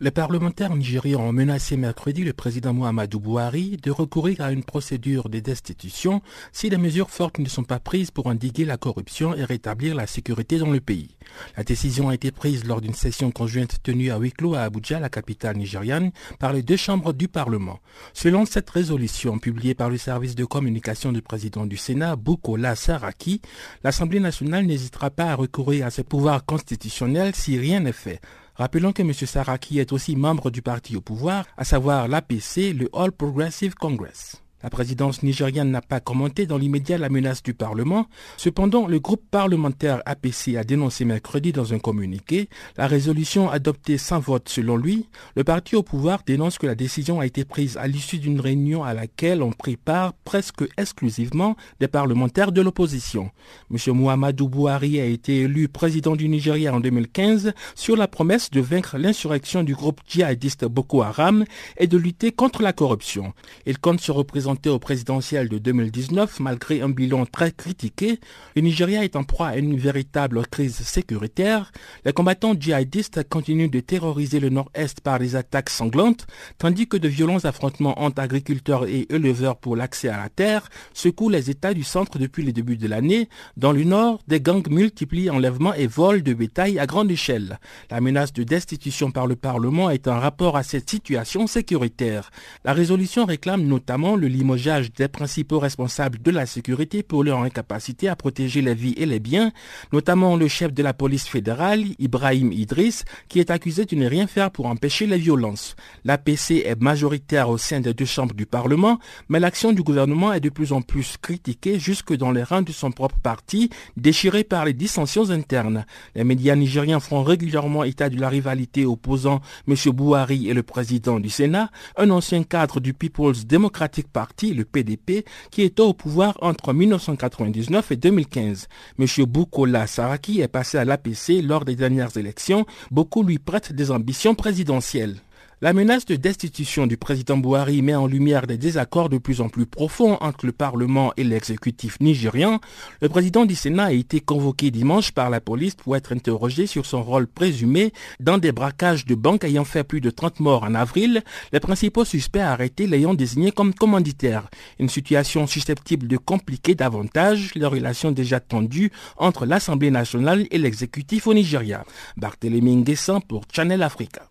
Les 0.00 0.12
parlementaires 0.12 0.76
nigérians 0.76 1.22
ont 1.22 1.32
menacé 1.32 1.76
mercredi 1.76 2.22
le 2.22 2.32
président 2.32 2.72
Mohamedou 2.72 3.18
Bouhari 3.18 3.78
de 3.82 3.90
recourir 3.90 4.40
à 4.40 4.52
une 4.52 4.62
procédure 4.62 5.28
de 5.28 5.40
destitution 5.40 6.22
si 6.52 6.70
des 6.70 6.76
mesures 6.76 7.10
fortes 7.10 7.40
ne 7.40 7.48
sont 7.48 7.64
pas 7.64 7.80
prises 7.80 8.12
pour 8.12 8.28
endiguer 8.28 8.64
la 8.64 8.76
corruption 8.76 9.34
et 9.34 9.42
rétablir 9.42 9.96
la 9.96 10.06
sécurité 10.06 10.58
dans 10.58 10.70
le 10.70 10.78
pays. 10.78 11.16
La 11.56 11.64
décision 11.64 12.10
a 12.10 12.14
été 12.14 12.30
prise 12.30 12.64
lors 12.64 12.80
d'une 12.80 12.94
session 12.94 13.32
conjointe 13.32 13.82
tenue 13.82 14.12
à 14.12 14.18
huis 14.18 14.30
clos 14.30 14.54
à 14.54 14.60
Abuja, 14.60 15.00
la 15.00 15.08
capitale 15.08 15.56
nigériane, 15.56 16.12
par 16.38 16.52
les 16.52 16.62
deux 16.62 16.76
chambres 16.76 17.12
du 17.12 17.26
Parlement. 17.26 17.80
Selon 18.12 18.46
cette 18.46 18.70
résolution 18.70 19.40
publiée 19.40 19.74
par 19.74 19.90
le 19.90 19.98
service 19.98 20.36
de 20.36 20.44
communication 20.44 21.10
du 21.10 21.22
président 21.22 21.66
du 21.66 21.76
Sénat, 21.76 22.14
Bukola 22.14 22.76
Saraki, 22.76 23.40
l'Assemblée 23.82 24.20
nationale 24.20 24.64
n'hésitera 24.64 25.10
pas 25.10 25.32
à 25.32 25.34
recourir 25.34 25.86
à 25.86 25.90
ses 25.90 26.04
pouvoirs 26.04 26.44
constitutionnels 26.44 27.34
si 27.34 27.58
rien 27.58 27.80
n'est 27.80 27.90
fait. 27.90 28.20
Rappelons 28.58 28.92
que 28.92 29.02
M. 29.02 29.12
Saraki 29.12 29.78
est 29.78 29.92
aussi 29.92 30.16
membre 30.16 30.50
du 30.50 30.62
parti 30.62 30.96
au 30.96 31.00
pouvoir, 31.00 31.46
à 31.56 31.64
savoir 31.64 32.08
l'APC, 32.08 32.72
le 32.72 32.88
All 32.92 33.12
Progressive 33.12 33.74
Congress. 33.74 34.42
La 34.60 34.70
présidence 34.70 35.22
nigériane 35.22 35.70
n'a 35.70 35.80
pas 35.80 36.00
commenté 36.00 36.44
dans 36.44 36.58
l'immédiat 36.58 36.98
la 36.98 37.08
menace 37.08 37.44
du 37.44 37.54
Parlement. 37.54 38.08
Cependant, 38.36 38.88
le 38.88 38.98
groupe 38.98 39.22
parlementaire 39.30 40.02
APC 40.04 40.56
a 40.56 40.64
dénoncé 40.64 41.04
mercredi 41.04 41.52
dans 41.52 41.74
un 41.74 41.78
communiqué 41.78 42.48
la 42.76 42.88
résolution 42.88 43.48
adoptée 43.48 43.98
sans 43.98 44.18
vote 44.18 44.48
selon 44.48 44.76
lui. 44.76 45.06
Le 45.36 45.44
parti 45.44 45.76
au 45.76 45.84
pouvoir 45.84 46.22
dénonce 46.26 46.58
que 46.58 46.66
la 46.66 46.74
décision 46.74 47.20
a 47.20 47.26
été 47.26 47.44
prise 47.44 47.76
à 47.76 47.86
l'issue 47.86 48.18
d'une 48.18 48.40
réunion 48.40 48.82
à 48.82 48.94
laquelle 48.94 49.44
ont 49.44 49.52
pris 49.52 49.76
part 49.76 50.14
presque 50.24 50.64
exclusivement 50.76 51.54
des 51.78 51.86
parlementaires 51.86 52.50
de 52.50 52.60
l'opposition. 52.60 53.30
M. 53.70 53.94
Muhammadu 53.94 54.48
Buhari 54.48 54.98
a 54.98 55.04
été 55.04 55.42
élu 55.42 55.68
président 55.68 56.16
du 56.16 56.28
Nigeria 56.28 56.74
en 56.74 56.80
2015 56.80 57.52
sur 57.76 57.96
la 57.96 58.08
promesse 58.08 58.50
de 58.50 58.60
vaincre 58.60 58.98
l'insurrection 58.98 59.62
du 59.62 59.76
groupe 59.76 60.00
djihadiste 60.08 60.64
Boko 60.64 61.02
Haram 61.02 61.44
et 61.76 61.86
de 61.86 61.96
lutter 61.96 62.32
contre 62.32 62.62
la 62.62 62.72
corruption. 62.72 63.32
Il 63.64 63.78
compte 63.78 64.00
se 64.00 64.10
représenter 64.10 64.47
au 64.48 64.78
présidentiel 64.78 65.48
de 65.48 65.58
2019, 65.58 66.40
malgré 66.40 66.80
un 66.80 66.88
bilan 66.88 67.26
très 67.26 67.52
critiqué, 67.52 68.18
le 68.56 68.62
Nigeria 68.62 69.04
est 69.04 69.14
en 69.14 69.22
proie 69.22 69.48
à 69.48 69.56
une 69.56 69.76
véritable 69.76 70.46
crise 70.46 70.76
sécuritaire. 70.76 71.70
Les 72.06 72.14
combattants 72.14 72.54
djihadistes 72.58 73.28
continuent 73.28 73.68
de 73.68 73.80
terroriser 73.80 74.40
le 74.40 74.48
nord-est 74.48 75.02
par 75.02 75.18
des 75.18 75.36
attaques 75.36 75.68
sanglantes, 75.68 76.26
tandis 76.56 76.88
que 76.88 76.96
de 76.96 77.08
violents 77.08 77.44
affrontements 77.44 78.00
entre 78.00 78.22
agriculteurs 78.22 78.86
et 78.86 79.06
éleveurs 79.10 79.56
pour 79.56 79.76
l'accès 79.76 80.08
à 80.08 80.16
la 80.16 80.30
terre 80.30 80.70
secouent 80.94 81.28
les 81.28 81.50
États 81.50 81.74
du 81.74 81.84
centre 81.84 82.18
depuis 82.18 82.42
le 82.42 82.52
début 82.52 82.78
de 82.78 82.88
l'année. 82.88 83.28
Dans 83.58 83.72
le 83.72 83.84
nord, 83.84 84.20
des 84.28 84.40
gangs 84.40 84.66
multiplient 84.70 85.28
enlèvements 85.28 85.74
et 85.74 85.86
vols 85.86 86.22
de 86.22 86.32
bétail 86.32 86.78
à 86.78 86.86
grande 86.86 87.10
échelle. 87.10 87.58
La 87.90 88.00
menace 88.00 88.32
de 88.32 88.44
destitution 88.44 89.10
par 89.10 89.26
le 89.26 89.36
Parlement 89.36 89.90
est 89.90 90.08
un 90.08 90.18
rapport 90.18 90.56
à 90.56 90.62
cette 90.62 90.88
situation 90.88 91.46
sécuritaire. 91.46 92.30
La 92.64 92.72
résolution 92.72 93.26
réclame 93.26 93.64
notamment 93.66 94.16
le 94.16 94.37
limogeage 94.38 94.92
des 94.92 95.08
principaux 95.08 95.58
responsables 95.58 96.22
de 96.22 96.30
la 96.30 96.46
sécurité 96.46 97.02
pour 97.02 97.24
leur 97.24 97.40
incapacité 97.40 98.08
à 98.08 98.16
protéger 98.16 98.62
les 98.62 98.74
vies 98.74 98.94
et 98.96 99.06
les 99.06 99.20
biens, 99.20 99.52
notamment 99.92 100.36
le 100.36 100.48
chef 100.48 100.72
de 100.72 100.82
la 100.82 100.94
police 100.94 101.26
fédérale, 101.26 101.84
Ibrahim 101.98 102.52
Idriss, 102.52 103.04
qui 103.28 103.40
est 103.40 103.50
accusé 103.50 103.84
de 103.84 103.96
ne 103.96 104.06
rien 104.06 104.26
faire 104.26 104.50
pour 104.50 104.66
empêcher 104.66 105.06
les 105.06 105.18
violences. 105.18 105.76
L'APC 106.04 106.62
est 106.64 106.80
majoritaire 106.80 107.48
au 107.48 107.58
sein 107.58 107.80
des 107.80 107.94
deux 107.94 108.04
chambres 108.04 108.34
du 108.34 108.46
Parlement, 108.46 108.98
mais 109.28 109.40
l'action 109.40 109.72
du 109.72 109.82
gouvernement 109.82 110.32
est 110.32 110.40
de 110.40 110.50
plus 110.50 110.72
en 110.72 110.82
plus 110.82 111.16
critiquée 111.20 111.78
jusque 111.78 112.14
dans 112.14 112.30
les 112.30 112.42
rangs 112.42 112.62
de 112.62 112.72
son 112.72 112.90
propre 112.92 113.18
parti, 113.18 113.70
déchiré 113.96 114.44
par 114.44 114.64
les 114.64 114.72
dissensions 114.72 115.30
internes. 115.30 115.84
Les 116.14 116.24
médias 116.24 116.56
nigériens 116.56 117.00
font 117.00 117.22
régulièrement 117.22 117.84
état 117.84 118.08
de 118.08 118.20
la 118.20 118.28
rivalité 118.28 118.86
opposant 118.86 119.40
M. 119.66 119.74
Bouhari 119.92 120.48
et 120.48 120.54
le 120.54 120.62
président 120.62 121.18
du 121.18 121.30
Sénat, 121.30 121.70
un 121.96 122.10
ancien 122.10 122.42
cadre 122.44 122.80
du 122.80 122.94
People's 122.94 123.46
Democratic 123.46 124.08
Party, 124.08 124.27
le 124.42 124.64
PDP, 124.64 125.24
qui 125.50 125.62
était 125.62 125.82
au 125.82 125.92
pouvoir 125.92 126.36
entre 126.40 126.72
1999 126.72 127.92
et 127.92 127.96
2015. 127.96 128.68
M. 128.98 129.24
Boukola 129.26 129.86
Saraki 129.86 130.40
est 130.40 130.48
passé 130.48 130.78
à 130.78 130.84
l'APC 130.84 131.42
lors 131.42 131.64
des 131.64 131.76
dernières 131.76 132.16
élections. 132.16 132.66
Beaucoup 132.90 133.22
lui 133.22 133.38
prêtent 133.38 133.72
des 133.72 133.90
ambitions 133.90 134.34
présidentielles. 134.34 135.16
La 135.60 135.72
menace 135.72 136.04
de 136.04 136.14
destitution 136.14 136.86
du 136.86 136.96
président 136.96 137.36
Bouhari 137.36 137.82
met 137.82 137.96
en 137.96 138.06
lumière 138.06 138.46
des 138.46 138.56
désaccords 138.56 139.08
de 139.08 139.18
plus 139.18 139.40
en 139.40 139.48
plus 139.48 139.66
profonds 139.66 140.16
entre 140.20 140.46
le 140.46 140.52
Parlement 140.52 141.12
et 141.16 141.24
l'exécutif 141.24 141.98
nigérian. 141.98 142.60
Le 143.02 143.08
président 143.08 143.44
du 143.44 143.56
Sénat 143.56 143.86
a 143.86 143.92
été 143.92 144.20
convoqué 144.20 144.70
dimanche 144.70 145.10
par 145.10 145.30
la 145.30 145.40
police 145.40 145.74
pour 145.74 145.96
être 145.96 146.12
interrogé 146.12 146.68
sur 146.68 146.86
son 146.86 147.02
rôle 147.02 147.26
présumé 147.26 147.92
dans 148.20 148.38
des 148.38 148.52
braquages 148.52 149.04
de 149.04 149.16
banques 149.16 149.42
ayant 149.42 149.64
fait 149.64 149.82
plus 149.82 150.00
de 150.00 150.10
30 150.10 150.38
morts 150.38 150.62
en 150.62 150.76
avril, 150.76 151.24
les 151.52 151.58
principaux 151.58 152.04
suspects 152.04 152.38
arrêtés 152.38 152.86
l'ayant 152.86 153.14
désigné 153.14 153.50
comme 153.50 153.74
commanditaire. 153.74 154.48
Une 154.78 154.88
situation 154.88 155.48
susceptible 155.48 156.06
de 156.06 156.18
compliquer 156.18 156.76
davantage 156.76 157.50
les 157.56 157.66
relations 157.66 158.12
déjà 158.12 158.38
tendues 158.38 158.92
entre 159.16 159.44
l'Assemblée 159.44 159.90
nationale 159.90 160.46
et 160.52 160.58
l'exécutif 160.58 161.26
au 161.26 161.34
Nigeria. 161.34 161.84
Barthélémy 162.16 162.76
Nguessan 162.76 163.20
pour 163.22 163.42
Channel 163.52 163.82
Africa. 163.82 164.22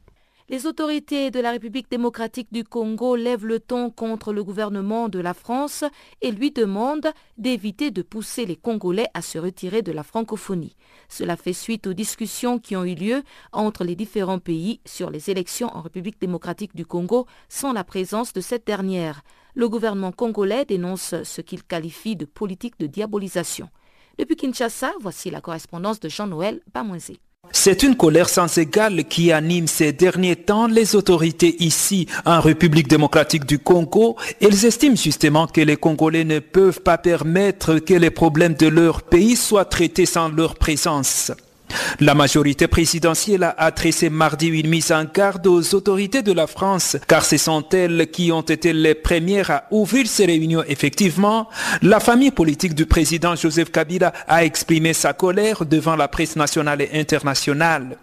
Les 0.50 0.66
autorités 0.66 1.30
de 1.30 1.42
la 1.42 1.52
République 1.52 1.92
démocratique 1.92 2.48
du 2.54 2.64
Congo 2.64 3.18
lèvent 3.18 3.46
le 3.46 3.60
ton 3.60 3.90
contre 3.90 4.32
le 4.32 4.46
gouvernement 4.46 5.10
de 5.10 5.20
la 5.20 5.34
France 5.34 5.84
et 6.22 6.32
lui 6.32 6.52
demandent 6.52 7.12
d'éviter 7.38 7.92
de 7.92 8.02
pousser 8.02 8.46
les 8.46 8.56
Congolais 8.56 9.08
à 9.14 9.22
se 9.22 9.38
retirer 9.38 9.82
de 9.82 9.92
la 9.92 10.04
francophonie. 10.04 10.78
Cela 11.10 11.36
fait 11.36 11.52
suite 11.52 11.86
aux 11.86 11.94
discussions 11.94 12.60
qui 12.60 12.78
ont 12.78 12.86
eu 12.86 12.96
lieu 12.96 13.24
entre 13.52 13.84
les 13.84 13.98
différents 13.98 14.40
pays 14.40 14.80
sur 14.86 15.10
les 15.10 15.30
élections 15.30 15.68
en 15.76 15.82
République 15.82 16.22
démocratique 16.22 16.78
du 16.78 16.86
Congo 16.86 17.26
sans 17.50 17.74
la 17.74 17.84
présence 17.84 18.32
de 18.32 18.40
cette 18.40 18.66
dernière. 18.66 19.24
Le 19.54 19.68
gouvernement 19.68 20.14
congolais 20.14 20.64
dénonce 20.64 21.14
ce 21.24 21.42
qu'il 21.42 21.66
qualifie 21.66 22.16
de 22.16 22.24
politique 22.24 22.80
de 22.80 22.88
diabolisation. 22.88 23.68
Depuis 24.18 24.38
Kinshasa, 24.38 24.94
voici 25.02 25.30
la 25.30 25.42
correspondance 25.42 26.00
de 26.00 26.08
Jean-Noël 26.08 26.62
Bamoisé. 26.74 27.20
C'est 27.52 27.84
une 27.84 27.98
colère 27.98 28.30
sans 28.30 28.58
égale 28.58 29.04
qui 29.06 29.32
anime 29.32 29.68
ces 29.68 29.92
derniers 29.92 30.36
temps 30.36 30.68
les 30.68 30.96
autorités 30.96 31.56
ici 31.60 32.08
en 32.26 32.40
République 32.40 32.88
démocratique 32.88 33.46
du 33.46 33.60
Congo. 33.60 34.16
Elles 34.40 34.66
estiment 34.66 34.96
justement 34.96 35.48
que 35.48 35.62
les 35.62 35.76
Congolais 35.76 36.24
ne 36.24 36.40
peuvent 36.40 36.82
pas 36.82 36.98
permettre 36.98 37.80
que 37.80 37.94
les 37.94 38.12
problèmes 38.12 38.54
de 38.54 38.68
leur 38.68 39.02
pays 39.02 39.36
soient 39.36 39.66
traités 39.66 40.06
sans 40.06 40.30
leur 40.30 40.56
présence. 40.56 41.32
La 42.00 42.14
majorité 42.14 42.68
présidentielle 42.68 43.44
a 43.44 43.56
adressé 43.58 44.10
mardi 44.10 44.48
une 44.48 44.70
mise 44.70 44.92
en 44.92 45.04
garde 45.06 45.48
aux 45.48 45.76
autorités 45.76 46.22
de 46.22 46.32
la 46.32 46.48
France, 46.48 46.98
car 47.08 47.26
ce 47.26 47.38
sont 47.38 47.68
elles 47.70 48.10
qui 48.12 48.32
ont 48.32 48.42
été 48.42 48.74
les 48.74 48.96
premières 48.96 49.52
à 49.52 49.64
ouvrir 49.72 50.08
ces 50.08 50.26
réunions. 50.26 50.64
Effectivement, 50.68 51.50
la 51.82 52.00
famille 52.00 52.32
politique 52.32 52.76
du 52.76 52.86
président 52.86 53.36
Joseph 53.36 53.72
Kabila 53.72 54.14
a 54.28 54.44
exprimé 54.46 54.94
sa 54.94 55.14
colère 55.14 55.66
devant 55.66 55.96
la 55.96 56.08
presse 56.08 56.36
nationale 56.36 56.82
et 56.82 56.90
internationale. 56.94 57.98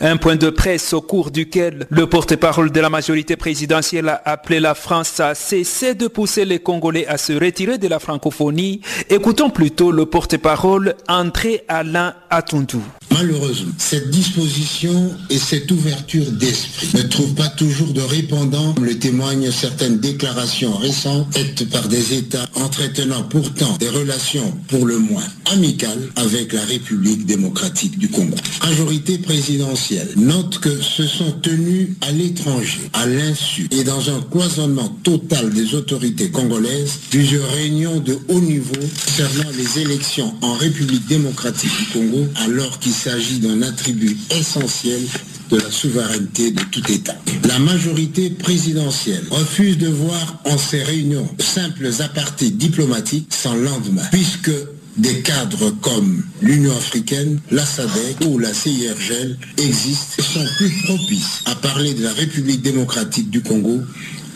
Un 0.00 0.16
point 0.16 0.36
de 0.36 0.50
presse 0.50 0.92
au 0.92 1.00
cours 1.00 1.30
duquel 1.30 1.86
le 1.90 2.06
porte-parole 2.06 2.72
de 2.72 2.80
la 2.80 2.90
majorité 2.90 3.36
présidentielle 3.36 4.08
a 4.08 4.20
appelé 4.24 4.60
la 4.60 4.74
France 4.74 5.20
à 5.20 5.34
cesser 5.34 5.94
de 5.94 6.08
pousser 6.08 6.44
les 6.44 6.58
Congolais 6.58 7.06
à 7.06 7.18
se 7.18 7.32
retirer 7.32 7.78
de 7.78 7.88
la 7.88 7.98
francophonie. 7.98 8.80
Écoutons 9.08 9.50
plutôt 9.50 9.92
le 9.92 10.06
porte-parole 10.06 10.94
André 11.08 11.64
Alain 11.68 12.14
Atundou. 12.30 12.82
Malheureusement, 13.12 13.72
cette 13.78 14.10
disposition 14.10 15.10
et 15.28 15.38
cette 15.38 15.70
ouverture 15.70 16.30
d'esprit 16.32 16.88
ne 16.94 17.02
trouvent 17.02 17.34
pas 17.34 17.48
toujours 17.48 17.92
de 17.92 18.00
répondants, 18.00 18.72
comme 18.74 18.84
le 18.84 18.98
témoignent 18.98 19.50
certaines 19.50 19.98
déclarations 19.98 20.76
récentes 20.76 21.26
faites 21.32 21.68
par 21.70 21.88
des 21.88 22.14
États 22.14 22.46
entretenant 22.54 23.22
pourtant 23.24 23.76
des 23.78 23.88
relations 23.88 24.56
pour 24.68 24.86
le 24.86 24.98
moins 24.98 25.26
amicales 25.52 26.10
avec 26.16 26.52
la 26.52 26.64
République 26.64 27.26
démocratique 27.26 27.98
du 27.98 28.08
Congo. 28.08 28.36
Majorité 28.62 29.18
présidentielle 29.18 30.08
note 30.16 30.58
que 30.58 30.80
se 30.80 31.06
sont 31.06 31.32
tenus 31.42 31.88
à 32.02 32.12
l'étranger, 32.12 32.80
à 32.92 33.06
l'insu 33.06 33.66
et 33.70 33.84
dans 33.84 34.10
un 34.10 34.20
cloisonnement 34.30 34.88
total 35.02 35.50
des 35.50 35.74
autorités 35.74 36.30
congolaises, 36.30 36.98
plusieurs 37.10 37.50
réunions 37.52 37.98
de 38.00 38.18
haut 38.28 38.40
niveau 38.40 38.74
concernant 39.04 39.50
les 39.56 39.80
élections 39.82 40.34
en 40.42 40.54
République 40.54 41.06
démocratique 41.06 41.72
du 41.78 41.86
Congo 41.92 42.26
alors 42.36 42.78
qu'il 42.78 42.92
s'agit 43.00 43.38
d'un 43.38 43.62
attribut 43.62 44.16
essentiel 44.30 45.00
de 45.50 45.56
la 45.56 45.70
souveraineté 45.70 46.50
de 46.50 46.62
tout 46.64 46.92
État. 46.92 47.16
La 47.48 47.58
majorité 47.58 48.28
présidentielle 48.28 49.24
refuse 49.30 49.78
de 49.78 49.88
voir 49.88 50.38
en 50.44 50.58
ces 50.58 50.82
réunions 50.82 51.28
simples 51.38 51.88
apartés 52.00 52.50
diplomatiques 52.50 53.28
sans 53.30 53.54
lendemain, 53.54 54.04
puisque 54.12 54.52
des 54.98 55.22
cadres 55.22 55.70
comme 55.80 56.22
l'Union 56.42 56.76
africaine, 56.76 57.40
la 57.50 57.64
SADC 57.64 58.26
ou 58.26 58.38
la 58.38 58.52
CIRGL 58.52 59.38
existent 59.56 60.16
et 60.18 60.22
sont 60.22 60.46
plus 60.58 60.70
propices 60.84 61.42
à 61.46 61.54
parler 61.54 61.94
de 61.94 62.02
la 62.02 62.12
République 62.12 62.60
démocratique 62.60 63.30
du 63.30 63.40
Congo 63.40 63.80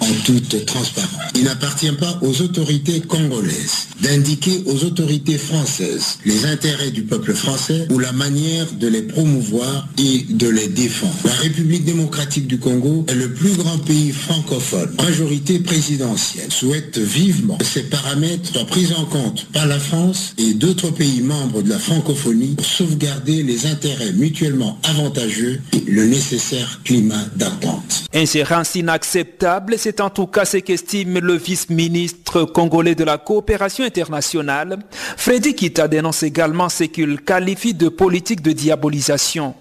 en 0.01 0.13
toute 0.25 0.65
transparence. 0.67 1.11
Il 1.35 1.45
n'appartient 1.45 1.93
pas 1.93 2.19
aux 2.23 2.43
autorités 2.43 3.01
congolaises 3.01 3.89
d'indiquer 4.01 4.63
aux 4.67 4.85
autorités 4.85 5.39
françaises 5.39 6.19
les 6.25 6.47
intérêts 6.47 6.91
du 6.91 7.03
peuple 7.03 7.35
français 7.35 7.87
ou 7.91 7.99
la 7.99 8.13
manière 8.13 8.71
de 8.73 8.89
les 8.89 9.03
promouvoir 9.03 9.89
et 9.99 10.27
de 10.29 10.49
les 10.49 10.69
défendre. 10.69 11.15
La 11.25 11.33
République 11.33 11.85
démocratique 11.85 12.47
du 12.47 12.59
Congo 12.59 13.05
est 13.09 13.15
le 13.15 13.33
plus 13.33 13.53
grand 13.57 13.79
pays 13.79 14.13
francophone. 14.13 14.95
Majorité 15.03 15.59
présidentielle 15.59 16.53
souhaite 16.53 16.99
vivement 16.99 17.57
que 17.57 17.65
ces 17.65 17.85
paramètres 17.85 18.53
soient 18.53 18.67
pris 18.67 18.89
en 18.97 19.05
compte 19.05 19.47
par 19.53 19.67
la 19.67 19.79
France 19.79 20.35
et 20.39 20.55
d'autres 20.55 20.91
pays 20.91 21.23
membres 21.23 21.63
de 21.63 21.71
la 21.71 21.79
francophonie 21.79 22.55
pour 22.57 22.67
sauvegarder 22.67 23.43
les 23.43 23.67
intérêts 23.67 24.13
mutuellement 24.13 24.79
avantageux 24.85 25.61
et 25.73 25.91
le 25.91 26.05
nécessaire 26.07 26.81
climat 26.85 27.25
d'attente. 27.37 28.05
Ingérence 28.13 28.75
inacceptable, 28.75 29.79
c'est 29.85 30.01
en 30.01 30.09
tout 30.09 30.27
cas 30.29 30.47
ce 30.47 30.57
qu'estime 30.57 31.19
le 31.19 31.35
vice-ministre 31.35 32.45
congolais 32.45 32.95
de 32.95 33.05
la 33.05 33.19
coopération 33.19 33.85
internationale. 33.85 34.79
Freddy 35.19 35.55
Kita 35.55 35.89
dénonce 35.89 36.23
également 36.23 36.71
ce 36.71 36.85
qu'il 36.85 37.21
qualifie 37.21 37.75
de 37.75 37.91
politique 37.91 38.41
de 38.41 38.53
diabolisation. 38.53 39.55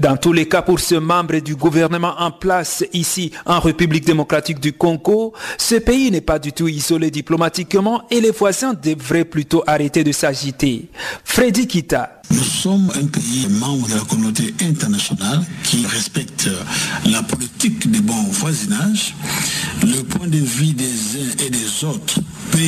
Dans 0.00 0.16
tous 0.16 0.32
les 0.32 0.48
cas, 0.48 0.62
pour 0.62 0.80
ce 0.80 0.96
membre 0.96 1.38
du 1.38 1.54
gouvernement 1.54 2.14
en 2.18 2.32
place 2.32 2.84
ici 2.92 3.30
en 3.46 3.60
République 3.60 4.04
démocratique 4.04 4.58
du 4.58 4.72
Congo, 4.72 5.32
ce 5.56 5.76
pays 5.76 6.10
n'est 6.10 6.20
pas 6.20 6.40
du 6.40 6.52
tout 6.52 6.66
isolé 6.66 7.12
diplomatiquement 7.12 8.02
et 8.10 8.20
les 8.20 8.32
voisins 8.32 8.74
devraient 8.74 9.24
plutôt 9.24 9.62
arrêter 9.64 10.02
de 10.02 10.10
s'agiter. 10.10 10.88
Freddy 11.24 11.68
Kita. 11.68 12.21
Nous 12.30 12.44
sommes 12.44 12.90
un 12.94 13.06
pays 13.06 13.46
membre 13.50 13.88
de 13.88 13.94
la 13.94 14.00
communauté 14.00 14.54
internationale 14.62 15.44
qui 15.64 15.84
respecte 15.86 16.48
la 17.06 17.22
politique 17.22 17.90
du 17.90 18.00
bon 18.00 18.22
voisinage. 18.30 19.14
Le 19.82 20.02
point 20.02 20.28
de 20.28 20.38
vue 20.38 20.72
des 20.72 20.84
uns 20.84 21.46
et 21.46 21.50
des 21.50 21.84
autres 21.84 22.20
peut 22.50 22.58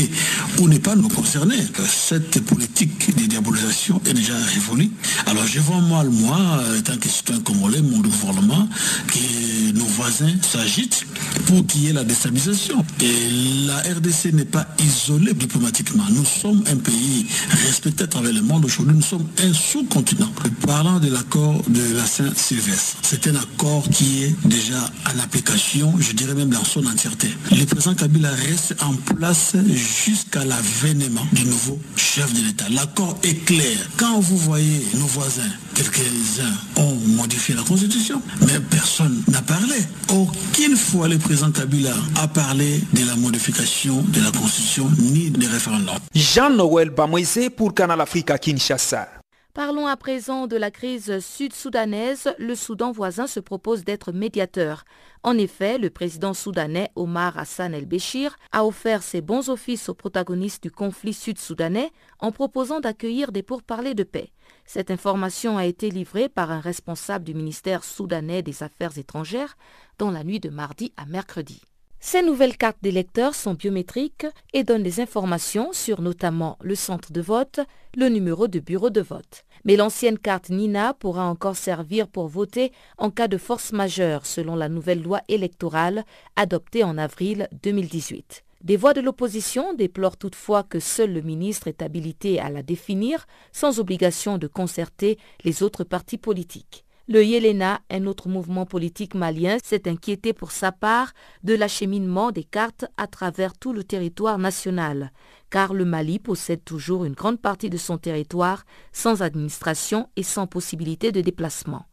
ou 0.60 0.68
n'est 0.68 0.78
pas 0.78 0.96
nous 0.96 1.08
concerner. 1.08 1.58
Cette 1.86 2.40
politique 2.44 3.16
de 3.16 3.26
diabolisation 3.26 4.00
est 4.06 4.14
déjà 4.14 4.34
révolue. 4.36 4.90
Alors 5.26 5.46
je 5.46 5.60
vois 5.60 5.80
mal, 5.80 6.10
moi, 6.10 6.62
étant 6.78 6.96
que 6.96 7.08
citoyen 7.08 7.40
congolais, 7.40 7.82
mon 7.82 7.98
gouvernement, 7.98 8.68
que 9.08 9.72
nos 9.72 9.84
voisins 9.84 10.34
s'agitent 10.42 11.06
pour 11.46 11.66
qu'il 11.66 11.84
y 11.84 11.88
ait 11.88 11.92
la 11.92 12.04
déstabilisation. 12.04 12.84
Et 13.00 13.66
la 13.66 13.78
RDC 13.78 14.32
n'est 14.32 14.44
pas 14.44 14.66
isolée 14.84 15.34
diplomatiquement. 15.34 16.04
Nous 16.10 16.24
sommes 16.24 16.62
un 16.70 16.76
pays 16.76 17.26
respecté 17.66 18.04
à 18.04 18.06
travers 18.06 18.32
le 18.32 18.42
monde. 18.42 18.64
Aujourd'hui, 18.64 18.94
nous 18.96 19.02
sommes 19.02 19.26
un 19.42 19.53
sous-continent. 19.54 20.28
Parlant 20.66 20.98
de 20.98 21.08
l'accord 21.10 21.62
de 21.68 21.96
la 21.96 22.04
Saint-Sylvestre, 22.04 22.98
c'est 23.02 23.26
un 23.28 23.36
accord 23.36 23.84
qui 23.90 24.24
est 24.24 24.34
déjà 24.46 24.78
en 25.06 25.18
application, 25.22 25.94
je 25.98 26.12
dirais 26.12 26.34
même 26.34 26.50
dans 26.50 26.64
son 26.64 26.84
entièreté. 26.86 27.28
Le 27.50 27.64
président 27.64 27.94
Kabila 27.94 28.30
reste 28.30 28.74
en 28.82 28.94
place 29.14 29.54
jusqu'à 29.72 30.44
l'avènement 30.44 31.26
du 31.32 31.44
nouveau 31.44 31.78
chef 31.96 32.32
de 32.32 32.46
l'État. 32.46 32.64
L'accord 32.70 33.16
est 33.22 33.44
clair. 33.44 33.78
Quand 33.96 34.20
vous 34.20 34.36
voyez 34.36 34.84
nos 34.94 35.06
voisins, 35.06 35.42
quelques-uns 35.74 36.80
ont 36.80 36.94
modifié 37.16 37.54
la 37.54 37.62
Constitution, 37.62 38.20
mais 38.40 38.60
personne 38.70 39.22
n'a 39.28 39.42
parlé. 39.42 39.76
Aucune 40.08 40.76
fois 40.76 41.08
le 41.08 41.18
président 41.18 41.50
Kabila 41.50 41.94
a 42.16 42.28
parlé 42.28 42.82
de 42.92 43.06
la 43.06 43.16
modification 43.16 44.02
de 44.02 44.20
la 44.20 44.30
Constitution 44.30 44.90
ni 44.98 45.30
des 45.30 45.46
référendums. 45.46 45.98
Jean-Noël 46.14 46.90
Bamoisé 46.90 47.50
pour 47.50 47.74
Canal 47.74 48.00
Africa 48.00 48.38
Kinshasa. 48.38 49.08
Parlons 49.54 49.86
à 49.86 49.96
présent 49.96 50.48
de 50.48 50.56
la 50.56 50.72
crise 50.72 51.20
sud-soudanaise. 51.20 52.34
Le 52.40 52.56
Soudan 52.56 52.90
voisin 52.90 53.28
se 53.28 53.38
propose 53.38 53.84
d'être 53.84 54.10
médiateur. 54.10 54.82
En 55.22 55.38
effet, 55.38 55.78
le 55.78 55.90
président 55.90 56.34
soudanais 56.34 56.90
Omar 56.96 57.38
Hassan 57.38 57.72
el-Béchir 57.72 58.36
a 58.50 58.66
offert 58.66 59.04
ses 59.04 59.20
bons 59.20 59.50
offices 59.50 59.88
aux 59.88 59.94
protagonistes 59.94 60.64
du 60.64 60.72
conflit 60.72 61.14
sud-soudanais 61.14 61.92
en 62.18 62.32
proposant 62.32 62.80
d'accueillir 62.80 63.30
des 63.30 63.44
pourparlers 63.44 63.94
de 63.94 64.02
paix. 64.02 64.32
Cette 64.66 64.90
information 64.90 65.56
a 65.56 65.66
été 65.66 65.88
livrée 65.88 66.28
par 66.28 66.50
un 66.50 66.60
responsable 66.60 67.24
du 67.24 67.32
ministère 67.32 67.84
soudanais 67.84 68.42
des 68.42 68.64
Affaires 68.64 68.98
étrangères 68.98 69.56
dans 69.98 70.10
la 70.10 70.24
nuit 70.24 70.40
de 70.40 70.50
mardi 70.50 70.92
à 70.96 71.06
mercredi. 71.06 71.62
Ces 72.06 72.20
nouvelles 72.20 72.58
cartes 72.58 72.82
d'électeurs 72.82 73.34
sont 73.34 73.54
biométriques 73.54 74.26
et 74.52 74.62
donnent 74.62 74.82
des 74.82 75.00
informations 75.00 75.72
sur 75.72 76.02
notamment 76.02 76.58
le 76.60 76.74
centre 76.74 77.12
de 77.12 77.22
vote, 77.22 77.60
le 77.96 78.10
numéro 78.10 78.46
de 78.46 78.60
bureau 78.60 78.90
de 78.90 79.00
vote. 79.00 79.44
Mais 79.64 79.74
l'ancienne 79.74 80.18
carte 80.18 80.50
Nina 80.50 80.92
pourra 80.92 81.24
encore 81.24 81.56
servir 81.56 82.06
pour 82.06 82.28
voter 82.28 82.72
en 82.98 83.10
cas 83.10 83.26
de 83.26 83.38
force 83.38 83.72
majeure 83.72 84.26
selon 84.26 84.54
la 84.54 84.68
nouvelle 84.68 85.02
loi 85.02 85.22
électorale 85.28 86.04
adoptée 86.36 86.84
en 86.84 86.98
avril 86.98 87.48
2018. 87.62 88.44
Des 88.60 88.76
voix 88.76 88.92
de 88.92 89.00
l'opposition 89.00 89.72
déplorent 89.72 90.18
toutefois 90.18 90.62
que 90.62 90.80
seul 90.80 91.10
le 91.10 91.22
ministre 91.22 91.68
est 91.68 91.80
habilité 91.80 92.38
à 92.38 92.50
la 92.50 92.62
définir 92.62 93.26
sans 93.50 93.80
obligation 93.80 94.36
de 94.36 94.46
concerter 94.46 95.16
les 95.42 95.62
autres 95.62 95.84
partis 95.84 96.18
politiques. 96.18 96.83
Le 97.06 97.22
Yélena, 97.22 97.82
un 97.90 98.06
autre 98.06 98.30
mouvement 98.30 98.64
politique 98.64 99.14
malien, 99.14 99.58
s'est 99.62 99.86
inquiété 99.90 100.32
pour 100.32 100.52
sa 100.52 100.72
part 100.72 101.12
de 101.42 101.52
l'acheminement 101.52 102.30
des 102.30 102.44
cartes 102.44 102.86
à 102.96 103.06
travers 103.06 103.52
tout 103.52 103.74
le 103.74 103.84
territoire 103.84 104.38
national, 104.38 105.12
car 105.50 105.74
le 105.74 105.84
Mali 105.84 106.18
possède 106.18 106.64
toujours 106.64 107.04
une 107.04 107.12
grande 107.12 107.42
partie 107.42 107.68
de 107.68 107.76
son 107.76 107.98
territoire 107.98 108.64
sans 108.92 109.20
administration 109.20 110.08
et 110.16 110.22
sans 110.22 110.46
possibilité 110.46 111.12
de 111.12 111.20
déplacement. 111.20 111.84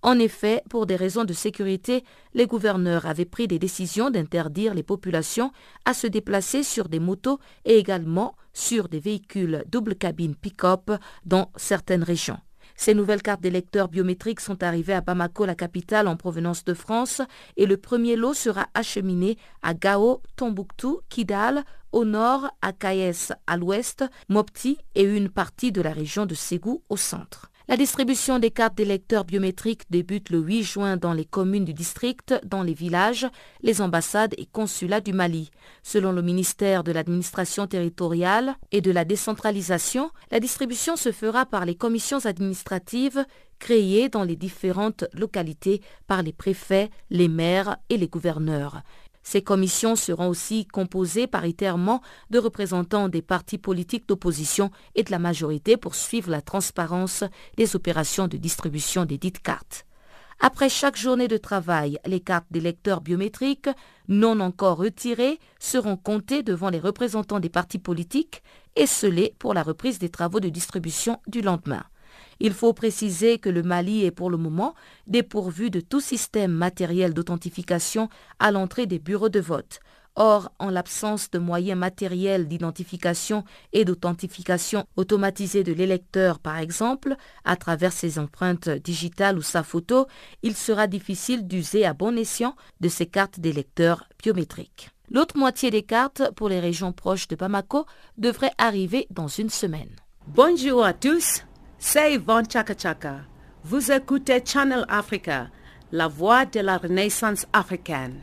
En 0.00 0.18
effet, 0.18 0.62
pour 0.70 0.86
des 0.86 0.96
raisons 0.96 1.24
de 1.24 1.34
sécurité, 1.34 2.02
les 2.32 2.46
gouverneurs 2.46 3.04
avaient 3.04 3.26
pris 3.26 3.46
des 3.46 3.58
décisions 3.58 4.08
d'interdire 4.08 4.72
les 4.72 4.82
populations 4.82 5.52
à 5.84 5.92
se 5.92 6.06
déplacer 6.06 6.62
sur 6.62 6.88
des 6.88 7.00
motos 7.00 7.38
et 7.66 7.76
également 7.76 8.34
sur 8.54 8.88
des 8.88 9.00
véhicules 9.00 9.62
double 9.70 9.94
cabine 9.94 10.34
pick-up 10.34 10.90
dans 11.26 11.50
certaines 11.56 12.02
régions. 12.02 12.38
Ces 12.76 12.94
nouvelles 12.94 13.22
cartes 13.22 13.40
d'électeurs 13.40 13.88
biométriques 13.88 14.40
sont 14.40 14.62
arrivées 14.62 14.94
à 14.94 15.00
Bamako, 15.00 15.46
la 15.46 15.54
capitale, 15.54 16.08
en 16.08 16.16
provenance 16.16 16.64
de 16.64 16.74
France, 16.74 17.22
et 17.56 17.66
le 17.66 17.76
premier 17.76 18.16
lot 18.16 18.34
sera 18.34 18.66
acheminé 18.74 19.38
à 19.62 19.74
Gao, 19.74 20.22
Tombouctou, 20.36 21.00
Kidal, 21.08 21.64
au 21.92 22.04
nord, 22.04 22.50
à 22.60 22.72
Kayes 22.72 23.32
à 23.46 23.56
l'ouest, 23.56 24.04
Mopti 24.28 24.78
et 24.94 25.04
une 25.04 25.28
partie 25.28 25.70
de 25.70 25.80
la 25.80 25.92
région 25.92 26.26
de 26.26 26.34
Ségou 26.34 26.82
au 26.88 26.96
centre. 26.96 27.50
La 27.66 27.78
distribution 27.78 28.38
des 28.38 28.50
cartes 28.50 28.74
d'électeurs 28.74 29.24
biométriques 29.24 29.84
débute 29.88 30.28
le 30.28 30.38
8 30.38 30.62
juin 30.64 30.96
dans 30.98 31.14
les 31.14 31.24
communes 31.24 31.64
du 31.64 31.72
district, 31.72 32.34
dans 32.44 32.62
les 32.62 32.74
villages, 32.74 33.26
les 33.62 33.80
ambassades 33.80 34.34
et 34.36 34.44
consulats 34.44 35.00
du 35.00 35.14
Mali. 35.14 35.50
Selon 35.82 36.12
le 36.12 36.20
ministère 36.20 36.84
de 36.84 36.92
l'administration 36.92 37.66
territoriale 37.66 38.56
et 38.70 38.82
de 38.82 38.90
la 38.90 39.06
décentralisation, 39.06 40.10
la 40.30 40.40
distribution 40.40 40.96
se 40.96 41.10
fera 41.10 41.46
par 41.46 41.64
les 41.64 41.74
commissions 41.74 42.26
administratives 42.26 43.24
créées 43.58 44.10
dans 44.10 44.24
les 44.24 44.36
différentes 44.36 45.06
localités 45.14 45.80
par 46.06 46.22
les 46.22 46.34
préfets, 46.34 46.90
les 47.08 47.28
maires 47.28 47.78
et 47.88 47.96
les 47.96 48.08
gouverneurs. 48.08 48.82
Ces 49.24 49.42
commissions 49.42 49.96
seront 49.96 50.28
aussi 50.28 50.66
composées 50.66 51.26
paritairement 51.26 52.02
de 52.30 52.38
représentants 52.38 53.08
des 53.08 53.22
partis 53.22 53.58
politiques 53.58 54.06
d'opposition 54.06 54.70
et 54.94 55.02
de 55.02 55.10
la 55.10 55.18
majorité 55.18 55.78
pour 55.78 55.94
suivre 55.94 56.30
la 56.30 56.42
transparence 56.42 57.24
des 57.56 57.74
opérations 57.74 58.28
de 58.28 58.36
distribution 58.36 59.06
des 59.06 59.18
dites 59.18 59.42
cartes. 59.42 59.86
Après 60.40 60.68
chaque 60.68 60.96
journée 60.96 61.28
de 61.28 61.38
travail, 61.38 61.98
les 62.04 62.20
cartes 62.20 62.46
d'électeurs 62.50 63.00
biométriques 63.00 63.70
non 64.08 64.40
encore 64.40 64.76
retirées 64.76 65.38
seront 65.58 65.96
comptées 65.96 66.42
devant 66.42 66.68
les 66.68 66.80
représentants 66.80 67.40
des 67.40 67.48
partis 67.48 67.78
politiques 67.78 68.42
et 68.76 68.86
scellées 68.86 69.34
pour 69.38 69.54
la 69.54 69.62
reprise 69.62 69.98
des 69.98 70.10
travaux 70.10 70.40
de 70.40 70.50
distribution 70.50 71.18
du 71.26 71.40
lendemain. 71.40 71.84
Il 72.40 72.52
faut 72.52 72.72
préciser 72.72 73.38
que 73.38 73.48
le 73.48 73.62
Mali 73.62 74.04
est 74.04 74.10
pour 74.10 74.30
le 74.30 74.36
moment 74.36 74.74
dépourvu 75.06 75.70
de 75.70 75.80
tout 75.80 76.00
système 76.00 76.52
matériel 76.52 77.14
d'authentification 77.14 78.08
à 78.38 78.50
l'entrée 78.50 78.86
des 78.86 78.98
bureaux 78.98 79.28
de 79.28 79.40
vote. 79.40 79.80
Or, 80.16 80.52
en 80.60 80.70
l'absence 80.70 81.30
de 81.30 81.40
moyens 81.40 81.78
matériels 81.78 82.46
d'identification 82.46 83.44
et 83.72 83.84
d'authentification 83.84 84.86
automatisée 84.96 85.64
de 85.64 85.72
l'électeur, 85.72 86.38
par 86.38 86.58
exemple, 86.58 87.16
à 87.44 87.56
travers 87.56 87.92
ses 87.92 88.20
empreintes 88.20 88.68
digitales 88.68 89.36
ou 89.36 89.42
sa 89.42 89.64
photo, 89.64 90.06
il 90.42 90.54
sera 90.54 90.86
difficile 90.86 91.48
d'user 91.48 91.84
à 91.84 91.94
bon 91.94 92.16
escient 92.16 92.54
de 92.80 92.88
ces 92.88 93.06
cartes 93.06 93.40
d'électeurs 93.40 94.04
biométriques. 94.22 94.90
L'autre 95.10 95.36
moitié 95.36 95.70
des 95.70 95.82
cartes 95.82 96.22
pour 96.36 96.48
les 96.48 96.60
régions 96.60 96.92
proches 96.92 97.28
de 97.28 97.36
Bamako 97.36 97.84
devrait 98.16 98.54
arriver 98.56 99.06
dans 99.10 99.28
une 99.28 99.50
semaine. 99.50 99.90
Bonjour 100.28 100.84
à 100.84 100.94
tous. 100.94 101.42
C'est 101.86 102.14
Yvonne 102.14 102.50
Chaka 102.50 102.72
Chaka. 102.76 103.16
Vous 103.62 103.92
écoutez 103.92 104.40
Channel 104.42 104.86
Africa, 104.88 105.48
la 105.92 106.08
voix 106.08 106.46
de 106.46 106.60
la 106.60 106.78
renaissance 106.78 107.44
africaine. 107.52 108.14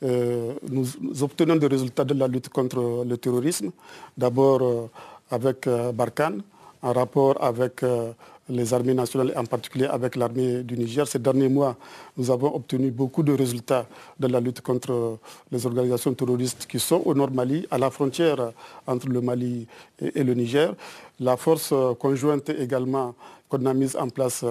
Euh, 0.03 0.53
nous, 0.69 0.85
obtenons 1.23 1.55
des 1.55 1.67
résultats 1.67 2.03
de 2.03 2.13
la 2.13 2.27
lutte 2.27 2.49
contre 2.49 3.05
le 3.07 3.17
terrorisme. 3.17 3.71
D'abord, 4.17 4.61
euh, 4.61 4.87
avec 5.31 5.65
euh, 5.65 5.93
Barkhane, 5.93 6.43
en 6.81 6.91
rapport 6.93 7.41
avec 7.41 7.83
euh, 7.83 8.11
les 8.49 8.73
armées 8.73 8.93
nationales, 8.93 9.33
en 9.35 9.43
particulier 9.45 9.85
avec 9.85 10.15
l'armée 10.15 10.63
du 10.63 10.77
Niger. 10.77 11.07
Ces 11.07 11.19
derniers 11.19 11.49
mois, 11.49 11.75
nous 12.15 12.29
avons 12.31 12.55
obtenu 12.55 12.91
beaucoup 12.91 13.23
de 13.23 13.33
résultats 13.33 13.85
dans 14.19 14.27
la 14.27 14.39
lutte 14.39 14.61
contre 14.61 14.91
euh, 14.91 15.15
les 15.51 15.65
organisations 15.65 16.13
terroristes 16.13 16.65
qui 16.67 16.79
sont 16.79 17.01
au 17.05 17.13
nord 17.13 17.31
Mali, 17.31 17.67
à 17.71 17.77
la 17.77 17.89
frontière 17.89 18.51
entre 18.85 19.07
le 19.07 19.21
Mali 19.21 19.67
et, 20.01 20.23
le 20.23 20.33
Niger. 20.33 20.73
La 21.19 21.35
force 21.37 21.73
conjointe 21.99 22.49
également 22.49 23.15
qu'on 23.49 23.65
a 23.65 23.73
mise 23.73 23.95
en 23.95 24.09
place 24.09 24.43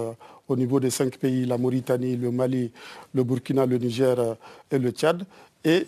au 0.49 0.57
niveau 0.57 0.81
des 0.81 0.91
cinq 0.91 1.17
pays, 1.19 1.45
la 1.45 1.59
Mauritanie, 1.59 2.17
le 2.17 2.31
Mali, 2.31 2.71
le 3.15 3.25
Burkina, 3.25 3.67
le 3.67 3.79
Niger 3.79 4.17
et 4.71 4.79
le 4.79 4.91
Tchad, 4.91 5.25
est 5.65 5.87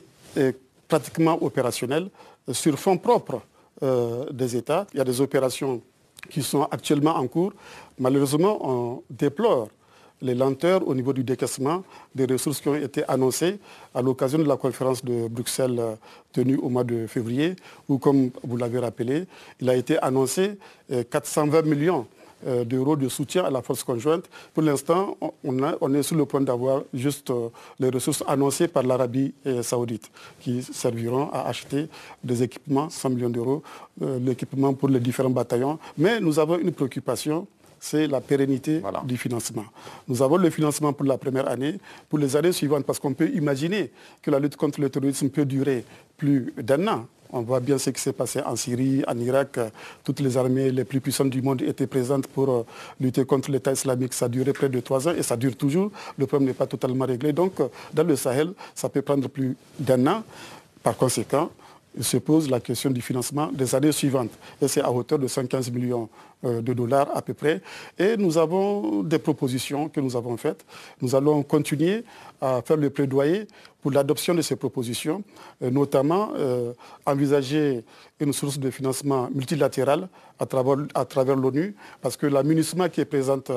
pratiquement 0.86 1.42
opérationnelle 1.42 2.08
sur 2.52 2.78
fonds 2.78 2.98
propres. 2.98 3.40
Euh, 3.80 4.24
des 4.32 4.56
États. 4.56 4.88
Il 4.92 4.96
y 4.98 5.00
a 5.00 5.04
des 5.04 5.20
opérations 5.20 5.80
qui 6.30 6.42
sont 6.42 6.64
actuellement 6.70 7.16
en 7.16 7.26
cours. 7.26 7.52
Malheureusement, 7.98 8.58
on 8.60 9.02
déplore 9.10 9.68
les 10.20 10.34
lenteurs 10.34 10.86
au 10.86 10.94
niveau 10.94 11.12
du 11.12 11.22
décaissement 11.22 11.84
des 12.14 12.26
ressources 12.26 12.60
qui 12.60 12.68
ont 12.68 12.74
été 12.74 13.04
annoncées 13.08 13.58
à 13.94 14.02
l'occasion 14.02 14.38
de 14.38 14.44
la 14.44 14.56
conférence 14.56 15.04
de 15.04 15.28
Bruxelles 15.28 15.76
euh, 15.78 15.94
tenue 16.32 16.56
au 16.56 16.68
mois 16.68 16.84
de 16.84 17.06
février, 17.06 17.54
où, 17.88 17.98
comme 17.98 18.30
vous 18.42 18.56
l'avez 18.56 18.80
rappelé, 18.80 19.26
il 19.60 19.70
a 19.70 19.76
été 19.76 19.98
annoncé 20.02 20.58
420 21.10 21.58
euh, 21.58 21.62
millions 21.62 22.06
d'euros 22.64 22.96
de 22.96 23.08
soutien 23.08 23.44
à 23.44 23.50
la 23.50 23.62
force 23.62 23.82
conjointe. 23.82 24.24
Pour 24.54 24.62
l'instant, 24.62 25.16
on, 25.44 25.94
est 25.94 26.02
sur 26.02 26.16
le 26.16 26.24
point 26.24 26.40
d'avoir 26.40 26.82
juste 26.94 27.30
euh, 27.30 27.48
les 27.78 27.88
ressources 27.90 28.22
annoncées 28.26 28.68
par 28.68 28.82
l'Arabie 28.82 29.32
saoudite 29.62 30.10
qui 30.40 30.62
serviront 30.62 31.30
à 31.32 31.48
acheter 31.48 31.88
des 32.22 32.42
équipements, 32.42 32.90
100 32.90 33.10
millions 33.10 33.30
d'euros, 33.30 33.62
euh, 34.02 34.18
l'équipement 34.20 34.74
pour 34.74 34.88
les 34.88 35.00
différents 35.00 35.30
bataillons. 35.30 35.78
Mais 35.96 36.20
nous 36.20 36.38
avons 36.38 36.58
une 36.58 36.72
préoccupation 36.72 37.46
c'est 37.80 38.06
la 38.06 38.20
pérennité 38.20 38.82
du 39.04 39.16
financement. 39.16 39.64
Nous 40.06 40.22
avons 40.22 40.36
le 40.36 40.50
financement 40.50 40.92
pour 40.92 41.06
la 41.06 41.18
première 41.18 41.48
année, 41.48 41.78
pour 42.08 42.18
les 42.18 42.36
années 42.36 42.52
suivantes, 42.52 42.84
parce 42.84 42.98
qu'on 42.98 43.14
peut 43.14 43.30
imaginer 43.30 43.90
que 44.22 44.30
la 44.30 44.38
lutte 44.38 44.56
contre 44.56 44.80
le 44.80 44.90
terrorisme 44.90 45.28
peut 45.28 45.44
durer 45.44 45.84
plus 46.16 46.52
d'un 46.58 46.86
an. 46.88 47.06
On 47.30 47.42
voit 47.42 47.60
bien 47.60 47.76
ce 47.76 47.90
qui 47.90 48.00
s'est 48.00 48.12
passé 48.14 48.40
en 48.40 48.56
Syrie, 48.56 49.02
en 49.06 49.18
Irak. 49.18 49.58
Toutes 50.02 50.20
les 50.20 50.36
armées 50.38 50.70
les 50.70 50.84
plus 50.84 51.00
puissantes 51.00 51.28
du 51.30 51.42
monde 51.42 51.60
étaient 51.60 51.86
présentes 51.86 52.26
pour 52.26 52.48
euh, 52.48 52.62
lutter 53.00 53.24
contre 53.26 53.50
l'État 53.50 53.72
islamique. 53.72 54.14
Ça 54.14 54.26
a 54.26 54.28
duré 54.28 54.52
près 54.54 54.70
de 54.70 54.80
trois 54.80 55.06
ans 55.08 55.12
et 55.14 55.22
ça 55.22 55.36
dure 55.36 55.54
toujours. 55.54 55.90
Le 56.16 56.26
problème 56.26 56.48
n'est 56.48 56.54
pas 56.54 56.66
totalement 56.66 57.04
réglé. 57.04 57.34
Donc, 57.34 57.60
euh, 57.60 57.68
dans 57.92 58.04
le 58.04 58.16
Sahel, 58.16 58.52
ça 58.74 58.88
peut 58.88 59.02
prendre 59.02 59.28
plus 59.28 59.56
d'un 59.78 60.06
an. 60.06 60.22
Par 60.82 60.96
conséquent, 60.96 61.50
se 62.00 62.16
pose 62.16 62.48
la 62.48 62.60
question 62.60 62.90
du 62.90 63.00
financement 63.00 63.50
des 63.52 63.74
années 63.74 63.92
suivantes. 63.92 64.30
Et 64.60 64.68
c'est 64.68 64.80
à 64.80 64.90
hauteur 64.90 65.18
de 65.18 65.26
115 65.26 65.70
millions 65.70 66.08
euh, 66.44 66.60
de 66.60 66.72
dollars 66.72 67.08
à 67.16 67.22
peu 67.22 67.34
près. 67.34 67.60
Et 67.98 68.16
nous 68.16 68.38
avons 68.38 69.02
des 69.02 69.18
propositions 69.18 69.88
que 69.88 70.00
nous 70.00 70.14
avons 70.16 70.36
faites. 70.36 70.64
Nous 71.00 71.14
allons 71.14 71.42
continuer 71.42 72.04
à 72.40 72.62
faire 72.62 72.76
le 72.76 72.90
plaidoyer 72.90 73.46
pour 73.82 73.90
l'adoption 73.90 74.34
de 74.34 74.42
ces 74.42 74.54
propositions, 74.56 75.22
euh, 75.62 75.70
notamment 75.70 76.30
euh, 76.36 76.72
envisager 77.06 77.84
une 78.20 78.32
source 78.32 78.58
de 78.58 78.70
financement 78.70 79.28
multilatéral 79.34 80.08
à 80.38 80.46
travers, 80.46 80.76
à 80.94 81.04
travers 81.04 81.36
l'ONU, 81.36 81.74
parce 82.00 82.16
que 82.16 82.26
la 82.26 82.42
MINUSMA 82.42 82.88
qui 82.88 83.00
est 83.00 83.04
présente 83.04 83.50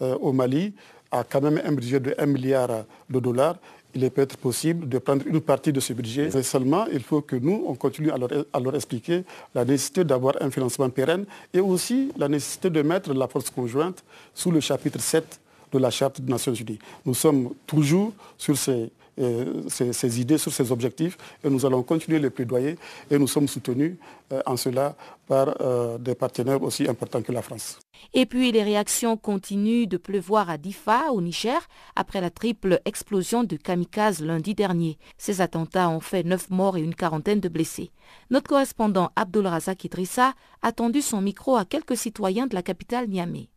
au 0.00 0.32
Mali 0.32 0.74
a 1.10 1.24
quand 1.24 1.42
même 1.42 1.60
un 1.64 1.72
budget 1.72 2.00
de 2.00 2.14
1 2.18 2.26
milliard 2.26 2.68
de 3.10 3.20
dollars 3.20 3.56
il 3.94 4.04
est 4.04 4.10
peut-être 4.10 4.36
possible 4.36 4.88
de 4.88 4.98
prendre 4.98 5.26
une 5.26 5.40
partie 5.40 5.72
de 5.72 5.80
ce 5.80 5.92
budget. 5.92 6.30
Mais 6.34 6.42
seulement, 6.42 6.86
il 6.92 7.02
faut 7.02 7.20
que 7.20 7.36
nous, 7.36 7.64
on 7.66 7.74
continue 7.74 8.10
à 8.10 8.18
leur, 8.58 8.74
expliquer 8.74 9.24
la 9.54 9.64
nécessité 9.64 10.04
d'avoir 10.04 10.34
un 10.40 10.50
financement 10.50 10.88
pérenne 10.90 11.24
et 11.52 11.60
aussi 11.60 12.10
la 12.16 12.28
nécessité 12.28 12.70
de 12.70 12.82
mettre 12.82 13.12
la 13.12 13.28
force 13.28 13.50
conjointe 13.50 14.02
sous 14.34 14.50
le 14.50 14.60
chapitre 14.60 15.00
7 15.00 15.40
de 15.72 15.78
la 15.78 15.90
Charte 15.90 16.20
des 16.20 16.30
Nations 16.30 16.54
Unies. 16.54 16.78
Nous 17.04 17.14
sommes 17.14 17.50
toujours 17.66 18.12
sur 18.38 18.56
ces, 18.56 18.90
euh, 19.18 19.62
ces, 19.68 20.20
idées, 20.20 20.38
sur 20.38 20.52
ces 20.52 20.72
objectifs 20.72 21.16
et 21.44 21.50
nous 21.50 21.66
allons 21.66 21.82
continuer 21.82 22.18
les 22.18 22.30
plaidoyer 22.30 22.76
et 23.10 23.18
nous 23.18 23.26
sommes 23.28 23.48
soutenus 23.48 23.96
euh, 24.32 24.40
en 24.46 24.56
cela 24.56 24.96
par 25.26 25.54
euh, 25.60 25.98
des 25.98 26.14
partenaires 26.14 26.62
aussi 26.62 26.88
importants 26.88 27.20
que 27.22 27.32
la 27.32 27.42
France. 27.42 27.78
Et 28.14 28.26
puis 28.26 28.52
les 28.52 28.62
réactions 28.62 29.16
continuent 29.16 29.86
de 29.86 29.96
pleuvoir 29.96 30.48
à 30.50 30.56
Difa, 30.58 31.10
au 31.12 31.20
Niger, 31.20 31.60
après 31.94 32.20
la 32.20 32.30
triple 32.30 32.80
explosion 32.84 33.44
de 33.44 33.56
kamikaze 33.56 34.20
lundi 34.22 34.54
dernier. 34.54 34.98
Ces 35.18 35.40
attentats 35.40 35.88
ont 35.90 36.00
fait 36.00 36.22
neuf 36.24 36.48
morts 36.50 36.76
et 36.76 36.80
une 36.82 36.94
quarantaine 36.94 37.40
de 37.40 37.48
blessés. 37.48 37.90
Notre 38.30 38.48
correspondant 38.48 39.10
Abdul 39.16 39.46
Razak 39.46 39.84
Idrissa 39.84 40.34
a 40.62 40.72
tendu 40.72 41.02
son 41.02 41.20
micro 41.20 41.56
à 41.56 41.64
quelques 41.64 41.96
citoyens 41.96 42.46
de 42.46 42.54
la 42.54 42.62
capitale 42.62 43.08
Niamey. 43.08 43.48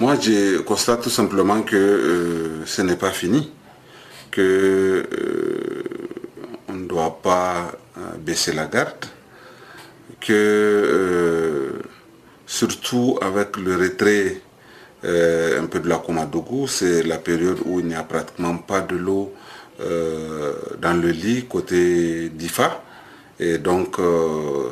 Moi, 0.00 0.16
je 0.20 0.58
constate 0.60 1.02
tout 1.02 1.10
simplement 1.10 1.62
que 1.62 1.76
euh, 1.76 2.66
ce 2.66 2.82
n'est 2.82 2.96
pas 2.96 3.10
fini, 3.10 3.50
que 4.34 5.06
euh, 5.12 5.82
on 6.68 6.72
ne 6.72 6.86
doit 6.88 7.20
pas 7.22 7.70
euh, 7.96 8.00
baisser 8.18 8.52
la 8.52 8.66
garde, 8.66 9.04
que 10.20 11.80
surtout 12.44 13.16
avec 13.22 13.56
le 13.56 13.76
retrait 13.76 14.40
euh, 15.04 15.62
un 15.62 15.66
peu 15.66 15.78
de 15.78 15.88
la 15.88 15.98
Comadougou, 15.98 16.66
c'est 16.66 17.04
la 17.04 17.18
période 17.18 17.58
où 17.64 17.78
il 17.78 17.86
n'y 17.86 17.94
a 17.94 18.02
pratiquement 18.02 18.56
pas 18.56 18.80
de 18.80 18.96
l'eau 18.96 19.32
euh, 19.80 20.54
dans 20.80 21.00
le 21.00 21.10
lit 21.10 21.46
côté 21.46 22.28
d'IFA. 22.30 22.82
Et 23.38 23.58
donc 23.58 23.98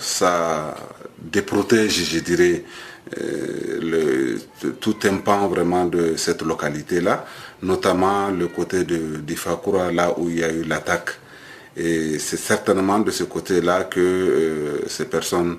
ça 0.00 0.74
déprotège, 1.18 2.04
je 2.04 2.18
dirais, 2.20 2.64
euh, 3.20 4.38
tout 4.80 4.96
un 5.04 5.16
pan 5.16 5.48
vraiment 5.48 5.84
de 5.86 6.16
cette 6.16 6.42
localité-là, 6.42 7.24
notamment 7.62 8.28
le 8.28 8.48
côté 8.48 8.84
de 8.84 9.16
d'Ifakura, 9.18 9.92
là 9.92 10.14
où 10.18 10.28
il 10.28 10.38
y 10.40 10.44
a 10.44 10.52
eu 10.52 10.64
l'attaque. 10.64 11.10
Et 11.76 12.18
c'est 12.18 12.36
certainement 12.36 12.98
de 12.98 13.10
ce 13.10 13.24
côté-là 13.24 13.84
que 13.84 14.82
ces 14.88 15.06
personnes 15.06 15.58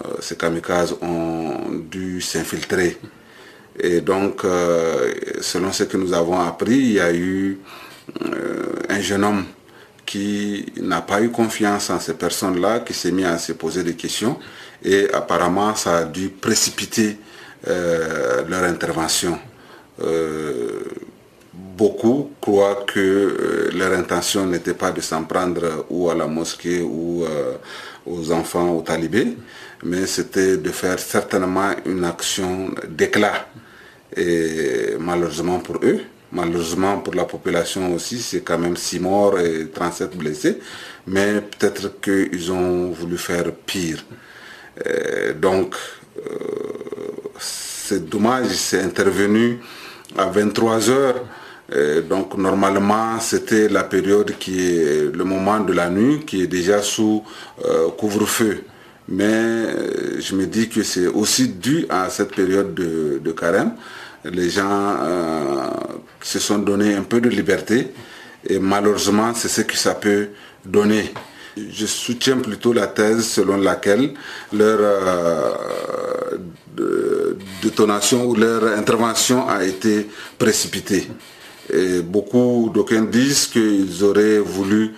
euh, 0.00 0.14
ces 0.20 0.36
kamikazes 0.36 0.96
ont 1.02 1.58
dû 1.90 2.20
s'infiltrer. 2.20 2.98
Et 3.78 4.00
donc, 4.00 4.44
euh, 4.44 5.12
selon 5.40 5.72
ce 5.72 5.84
que 5.84 5.96
nous 5.96 6.12
avons 6.12 6.40
appris, 6.40 6.76
il 6.76 6.92
y 6.92 7.00
a 7.00 7.12
eu 7.12 7.58
euh, 8.24 8.72
un 8.88 9.00
jeune 9.00 9.24
homme 9.24 9.44
qui 10.06 10.66
n'a 10.80 11.02
pas 11.02 11.20
eu 11.22 11.30
confiance 11.30 11.90
en 11.90 12.00
ces 12.00 12.14
personnes-là, 12.14 12.80
qui 12.80 12.94
s'est 12.94 13.12
mis 13.12 13.24
à 13.24 13.38
se 13.38 13.52
poser 13.52 13.82
des 13.82 13.94
questions. 13.94 14.38
Et 14.84 15.08
apparemment, 15.12 15.74
ça 15.74 15.98
a 15.98 16.04
dû 16.04 16.28
précipiter 16.28 17.18
leur 17.64 18.64
intervention. 18.64 19.38
Beaucoup 21.76 22.30
croient 22.40 22.84
que 22.86 23.70
leur 23.74 23.92
intention 23.92 24.46
n'était 24.46 24.74
pas 24.74 24.92
de 24.92 25.00
s'en 25.00 25.24
prendre 25.24 25.86
ou 25.90 26.10
à 26.10 26.14
la 26.14 26.26
mosquée 26.26 26.80
ou 26.82 27.24
aux 28.06 28.32
enfants, 28.32 28.70
aux 28.70 28.82
talibés, 28.82 29.36
mais 29.84 30.06
c'était 30.06 30.56
de 30.56 30.70
faire 30.70 30.98
certainement 30.98 31.72
une 31.86 32.04
action 32.04 32.70
d'éclat. 32.88 33.46
Et 34.16 34.96
malheureusement 34.98 35.60
pour 35.60 35.76
eux, 35.82 36.00
malheureusement 36.32 36.98
pour 36.98 37.14
la 37.14 37.24
population 37.24 37.94
aussi, 37.94 38.18
c'est 38.20 38.40
quand 38.40 38.58
même 38.58 38.76
6 38.76 39.00
morts 39.00 39.38
et 39.38 39.68
37 39.68 40.16
blessés, 40.16 40.58
mais 41.06 41.40
peut-être 41.40 42.00
qu'ils 42.00 42.52
ont 42.52 42.90
voulu 42.90 43.16
faire 43.18 43.52
pire. 43.66 44.04
donc, 45.40 45.74
euh, 46.18 46.32
c'est 47.38 48.08
dommage, 48.08 48.48
c'est 48.48 48.80
intervenu 48.80 49.58
à 50.16 50.26
23 50.26 50.90
heures. 50.90 51.24
Donc 52.08 52.36
normalement 52.36 53.18
c'était 53.20 53.68
la 53.68 53.84
période 53.84 54.34
qui 54.38 54.60
est 54.60 55.14
le 55.14 55.24
moment 55.24 55.60
de 55.60 55.72
la 55.72 55.88
nuit 55.88 56.20
qui 56.26 56.42
est 56.42 56.46
déjà 56.46 56.82
sous 56.82 57.22
euh, 57.64 57.88
couvre-feu 57.96 58.64
mais 59.08 59.24
euh, 59.24 60.20
je 60.20 60.34
me 60.34 60.46
dis 60.46 60.68
que 60.68 60.82
c'est 60.82 61.06
aussi 61.06 61.48
dû 61.48 61.86
à 61.88 62.08
cette 62.08 62.34
période 62.34 62.74
de, 62.74 63.32
carême. 63.32 63.72
Les 64.24 64.50
gens 64.50 64.96
euh, 65.00 65.68
se 66.22 66.38
sont 66.38 66.58
donné 66.58 66.94
un 66.94 67.02
peu 67.02 67.20
de 67.20 67.28
liberté 67.28 67.92
et 68.46 68.58
malheureusement 68.58 69.34
c'est 69.34 69.48
ce 69.48 69.62
que 69.62 69.76
ça 69.76 69.94
peut 69.94 70.28
donner. 70.64 71.12
Je 71.56 71.86
soutiens 71.86 72.38
plutôt 72.38 72.72
la 72.72 72.86
thèse 72.86 73.26
selon 73.26 73.58
laquelle 73.58 74.14
leur 74.52 74.78
euh, 74.80 75.56
détonation 77.62 78.24
ou 78.24 78.34
leur 78.34 78.64
intervention 78.78 79.48
a 79.48 79.64
été 79.64 80.08
précipitée. 80.38 81.08
Et 81.70 82.00
beaucoup 82.02 82.70
d'aucuns 82.72 83.02
disent 83.04 83.46
qu'ils 83.46 84.02
auraient 84.02 84.38
voulu 84.38 84.94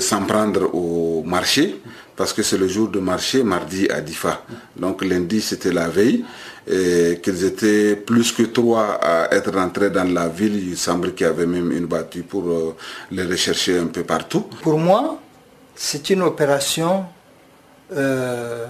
s'en 0.00 0.22
prendre 0.22 0.74
au 0.74 1.22
marché 1.24 1.80
parce 2.18 2.32
que 2.32 2.42
c'est 2.42 2.58
le 2.58 2.66
jour 2.66 2.88
de 2.88 2.98
marché, 2.98 3.44
mardi 3.44 3.88
à 3.88 4.00
Difa. 4.00 4.42
Donc 4.76 5.04
lundi, 5.04 5.40
c'était 5.40 5.72
la 5.72 5.88
veille, 5.88 6.24
et 6.66 7.20
qu'ils 7.22 7.44
étaient 7.44 7.94
plus 7.94 8.32
que 8.32 8.42
trois 8.42 8.98
à 9.00 9.32
être 9.32 9.54
rentrés 9.54 9.90
dans 9.90 10.12
la 10.12 10.28
ville. 10.28 10.56
Il 10.70 10.76
semble 10.76 11.14
qu'il 11.14 11.28
y 11.28 11.30
avait 11.30 11.46
même 11.46 11.70
une 11.70 11.86
battue 11.86 12.24
pour 12.24 12.48
euh, 12.48 12.74
les 13.12 13.22
rechercher 13.22 13.78
un 13.78 13.86
peu 13.86 14.02
partout. 14.02 14.46
Pour 14.62 14.78
moi, 14.78 15.20
c'est 15.76 16.10
une 16.10 16.22
opération 16.22 17.04
euh, 17.96 18.66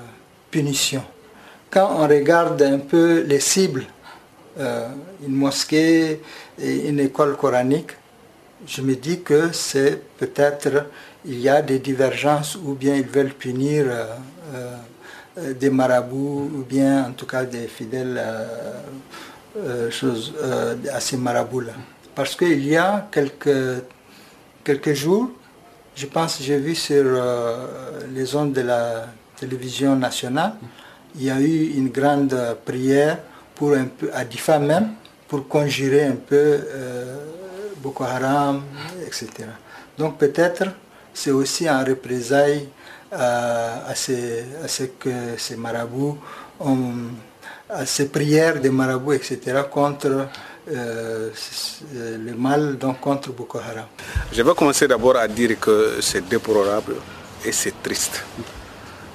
punition. 0.51 1.03
Quand 1.70 1.90
on 2.01 2.07
regarde 2.07 2.61
un 2.61 2.81
peu 2.81 3.22
les 3.22 3.40
cibles, 3.40 3.87
euh, 4.61 4.88
une 5.27 5.35
mosquée 5.35 6.20
et 6.61 6.88
une 6.88 7.01
école 7.01 7.37
coranique, 7.37 7.92
je 8.66 8.83
me 8.83 8.94
dis 8.97 9.23
que 9.23 9.53
c'est 9.53 10.03
peut-être 10.18 10.87
il 11.25 11.40
y 11.40 11.49
a 11.49 11.62
des 11.62 11.79
divergences 11.79 12.57
ou 12.57 12.75
bien 12.75 12.97
ils 12.97 13.07
veulent 13.07 13.35
punir 13.35 13.87
euh, 13.88 14.07
euh, 15.38 15.55
des 15.55 15.71
marabouts 15.71 16.51
ou 16.55 16.64
bien 16.68 17.07
en 17.09 17.12
tout 17.12 17.27
cas 17.27 17.44
des 17.44 17.68
fidèles 17.68 18.21
euh, 19.57 19.90
à 20.92 21.01
ces 21.01 21.16
marabouts-là. 21.16 21.73
Parce 22.14 22.35
qu'il 22.35 22.66
y 22.66 22.77
a 22.77 23.09
quelques, 23.12 23.83
quelques 24.64 24.94
jours, 24.94 25.31
je 25.94 26.07
pense 26.07 26.40
j'ai 26.42 26.59
vu 26.59 26.75
sur 26.75 27.05
les 28.12 28.35
ondes 28.35 28.53
de 28.53 28.62
la 28.62 29.07
télévision 29.37 29.94
nationale, 29.97 30.55
il 31.16 31.25
y 31.25 31.31
a 31.31 31.40
eu 31.40 31.73
une 31.77 31.90
grande 31.90 32.37
prière 32.64 33.18
pour 33.55 33.75
un 33.75 33.85
peu, 33.85 34.11
à 34.12 34.25
Difa 34.25 34.59
même, 34.59 34.90
pour 35.29 35.47
conjurer 35.47 36.05
un 36.05 36.17
peu 36.17 36.59
Boko 37.77 38.05
Haram, 38.05 38.62
etc. 39.07 39.27
Donc 39.97 40.19
peut-être 40.19 40.64
c'est 41.12 41.31
aussi 41.31 41.69
en 41.69 41.85
représailles 41.85 42.69
à, 43.12 43.95
ce, 43.95 44.83
que 44.99 45.37
ces 45.37 45.57
marabouts 45.57 46.19
à 47.71 47.85
ces 47.87 48.09
prières 48.09 48.61
des 48.61 48.71
marabouts, 48.71 49.12
etc., 49.12 49.62
contre 49.71 50.29
euh, 50.71 51.31
le 51.93 52.35
mal, 52.35 52.77
donc 52.79 53.01
contre 53.01 53.31
Boko 53.33 53.59
Haram. 53.59 53.87
Je 54.33 54.43
vais 54.43 54.55
commencer 54.55 54.88
d'abord 54.88 55.17
à 55.17 55.29
dire 55.29 55.59
que 55.61 55.99
c'est 56.01 56.27
déplorable 56.29 56.97
et 57.45 57.53
c'est 57.53 57.83
triste. 57.83 58.25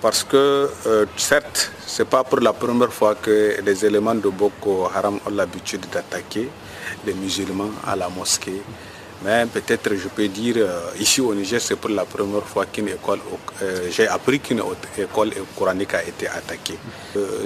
Parce 0.04 0.26
que 0.26 0.70
euh, 0.86 1.06
certes, 1.16 1.72
ce 1.88 2.02
n'est 2.02 2.10
pas 2.10 2.26
pour 2.26 2.42
la 2.42 2.52
première 2.52 2.92
fois 2.92 3.16
que 3.16 3.56
les 3.66 3.86
éléments 3.86 4.14
de 4.14 4.28
Boko 4.28 4.90
Haram 4.94 5.18
ont 5.26 5.30
l'habitude 5.30 5.86
d'attaquer 5.94 6.50
les 7.06 7.14
musulmans 7.14 7.72
à 7.88 7.96
la 7.96 8.10
mosquée. 8.10 8.62
Mais 9.24 9.46
peut-être 9.46 9.96
je 9.96 10.10
peux 10.10 10.28
dire, 10.28 10.56
euh, 10.58 11.00
ici 11.00 11.22
au 11.22 11.34
Niger, 11.34 11.62
c'est 11.62 11.78
pour 11.78 11.90
la 11.90 12.04
première 12.04 12.44
fois 12.46 12.66
qu'une 12.66 12.90
école, 12.90 13.20
euh, 13.62 13.88
j'ai 13.90 14.10
appris 14.10 14.42
qu'une 14.42 14.62
école 14.98 15.32
coranique 15.58 15.94
a 15.94 16.04
été 16.04 16.28
attaquée. 16.28 16.78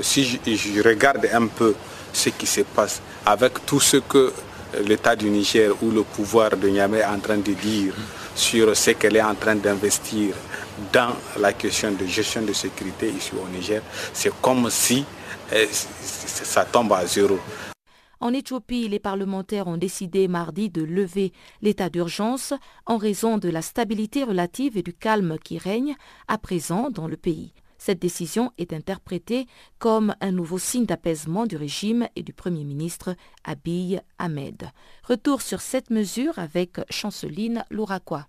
si 0.01 0.23
je, 0.25 0.81
regarde 0.81 1.27
un 1.31 1.45
peu 1.45 1.75
ce 2.11 2.29
qui 2.29 2.47
se 2.47 2.61
passe 2.61 2.99
avec 3.23 3.63
tout 3.67 3.79
ce 3.79 3.97
que 3.97 4.33
l'État 4.85 5.15
du 5.15 5.29
Niger 5.29 5.71
ou 5.81 5.91
le 5.91 6.03
pouvoir 6.03 6.55
de 6.57 6.67
Niamey 6.69 6.99
est 6.99 7.05
en 7.05 7.19
train 7.19 7.37
de 7.37 7.53
dire 7.53 7.93
sur 8.35 8.75
ce 8.75 8.91
qu'elle 8.91 9.15
est 9.15 9.21
en 9.21 9.35
train 9.35 9.55
d'investir 9.55 10.33
dans 10.93 11.15
la 11.39 11.53
question 11.53 11.91
de 11.91 12.05
gestion 12.05 12.41
de 12.43 12.53
sécurité 12.53 13.09
ici 13.09 13.31
au 13.33 13.47
Niger, 13.49 13.81
c'est 14.13 14.31
comme 14.41 14.69
si 14.69 15.03
eh, 15.53 15.67
ça 15.71 16.65
tombe 16.65 16.93
à 16.93 17.05
zéro. 17.05 17.39
En 18.19 18.33
Éthiopie, 18.33 18.87
les 18.87 18.99
parlementaires 18.99 19.67
ont 19.67 19.77
décidé 19.77 20.27
mardi 20.27 20.69
de 20.69 20.81
lever 20.81 21.33
l'état 21.61 21.89
d'urgence 21.89 22.53
en 22.87 22.97
raison 22.97 23.37
de 23.37 23.49
la 23.49 23.61
stabilité 23.61 24.23
relative 24.23 24.75
et 24.77 24.81
du 24.81 24.93
calme 24.93 25.37
qui 25.43 25.57
règne 25.59 25.95
à 26.27 26.37
présent 26.37 26.89
dans 26.89 27.07
le 27.07 27.15
pays. 27.17 27.53
Cette 27.77 27.99
décision 27.99 28.51
est 28.57 28.73
interprétée 28.73 29.47
comme 29.79 30.15
un 30.21 30.31
nouveau 30.31 30.57
signe 30.57 30.85
d'apaisement 30.85 31.45
du 31.45 31.57
régime 31.57 32.07
et 32.15 32.23
du 32.23 32.33
Premier 32.33 32.63
ministre 32.63 33.15
Abiy 33.43 33.99
Ahmed. 34.17 34.69
Retour 35.03 35.41
sur 35.41 35.61
cette 35.61 35.89
mesure 35.89 36.39
avec 36.39 36.79
Chanceline 36.89 37.63
Louraquois. 37.69 38.27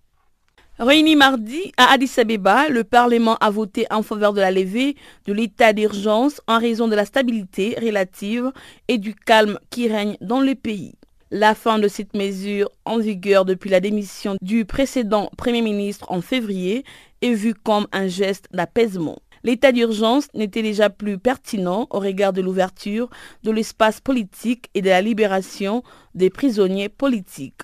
Réuni 0.78 1.16
mardi 1.16 1.72
à 1.76 1.92
Addis 1.92 2.12
Abeba, 2.18 2.68
le 2.68 2.84
Parlement 2.84 3.36
a 3.40 3.50
voté 3.50 3.86
en 3.90 4.04
faveur 4.04 4.32
de 4.32 4.40
la 4.40 4.52
levée 4.52 4.94
de 5.26 5.32
l'état 5.32 5.72
d'urgence 5.72 6.40
en 6.46 6.60
raison 6.60 6.86
de 6.86 6.94
la 6.94 7.04
stabilité 7.04 7.76
relative 7.82 8.52
et 8.86 8.98
du 8.98 9.12
calme 9.12 9.58
qui 9.70 9.88
règne 9.88 10.16
dans 10.20 10.40
le 10.40 10.54
pays. 10.54 10.94
La 11.32 11.56
fin 11.56 11.80
de 11.80 11.88
cette 11.88 12.14
mesure 12.14 12.70
en 12.84 12.98
vigueur 12.98 13.44
depuis 13.44 13.70
la 13.70 13.80
démission 13.80 14.36
du 14.40 14.64
précédent 14.64 15.30
Premier 15.36 15.62
ministre 15.62 16.06
en 16.12 16.20
février 16.20 16.84
est 17.22 17.34
vue 17.34 17.54
comme 17.54 17.88
un 17.90 18.06
geste 18.06 18.46
d'apaisement. 18.52 19.18
L'état 19.44 19.72
d'urgence 19.72 20.28
n'était 20.34 20.62
déjà 20.62 20.90
plus 20.90 21.18
pertinent 21.18 21.86
au 21.90 21.98
regard 21.98 22.32
de 22.32 22.40
l'ouverture 22.40 23.08
de 23.42 23.50
l'espace 23.50 24.00
politique 24.00 24.68
et 24.74 24.82
de 24.82 24.88
la 24.88 25.00
libération 25.00 25.82
des 26.14 26.30
prisonniers 26.30 26.88
politiques. 26.88 27.62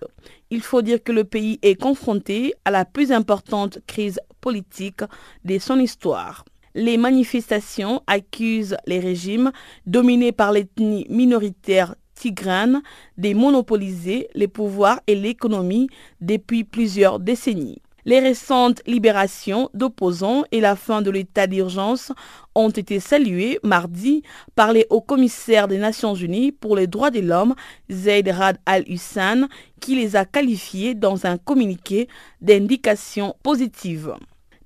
Il 0.50 0.60
faut 0.62 0.82
dire 0.82 1.02
que 1.02 1.12
le 1.12 1.24
pays 1.24 1.58
est 1.62 1.80
confronté 1.80 2.54
à 2.64 2.70
la 2.70 2.84
plus 2.84 3.12
importante 3.12 3.78
crise 3.86 4.20
politique 4.40 5.02
de 5.44 5.58
son 5.58 5.78
histoire. 5.78 6.44
Les 6.76 6.96
manifestations 6.96 8.02
accusent 8.06 8.76
les 8.86 8.98
régimes 8.98 9.52
dominés 9.86 10.32
par 10.32 10.52
l'ethnie 10.52 11.06
minoritaire 11.08 11.94
tigrane 12.14 12.82
de 13.18 13.34
monopoliser 13.34 14.28
les 14.34 14.48
pouvoirs 14.48 15.00
et 15.06 15.14
l'économie 15.14 15.88
depuis 16.20 16.64
plusieurs 16.64 17.20
décennies. 17.20 17.80
Les 18.06 18.20
récentes 18.20 18.82
libérations 18.86 19.70
d'opposants 19.72 20.44
et 20.52 20.60
la 20.60 20.76
fin 20.76 21.00
de 21.00 21.10
l'état 21.10 21.46
d'urgence 21.46 22.12
ont 22.54 22.68
été 22.68 23.00
saluées 23.00 23.58
mardi 23.62 24.22
par 24.54 24.72
les 24.72 24.86
hauts 24.90 25.00
commissaires 25.00 25.68
des 25.68 25.78
Nations 25.78 26.14
Unies 26.14 26.52
pour 26.52 26.76
les 26.76 26.86
droits 26.86 27.10
de 27.10 27.20
l'homme, 27.20 27.54
Zaid 27.90 28.28
Rad 28.28 28.58
al-Hussan, 28.66 29.48
qui 29.80 29.96
les 29.96 30.16
a 30.16 30.26
qualifiés 30.26 30.94
dans 30.94 31.24
un 31.24 31.38
communiqué 31.38 32.08
d'indication 32.42 33.36
positive. 33.42 34.14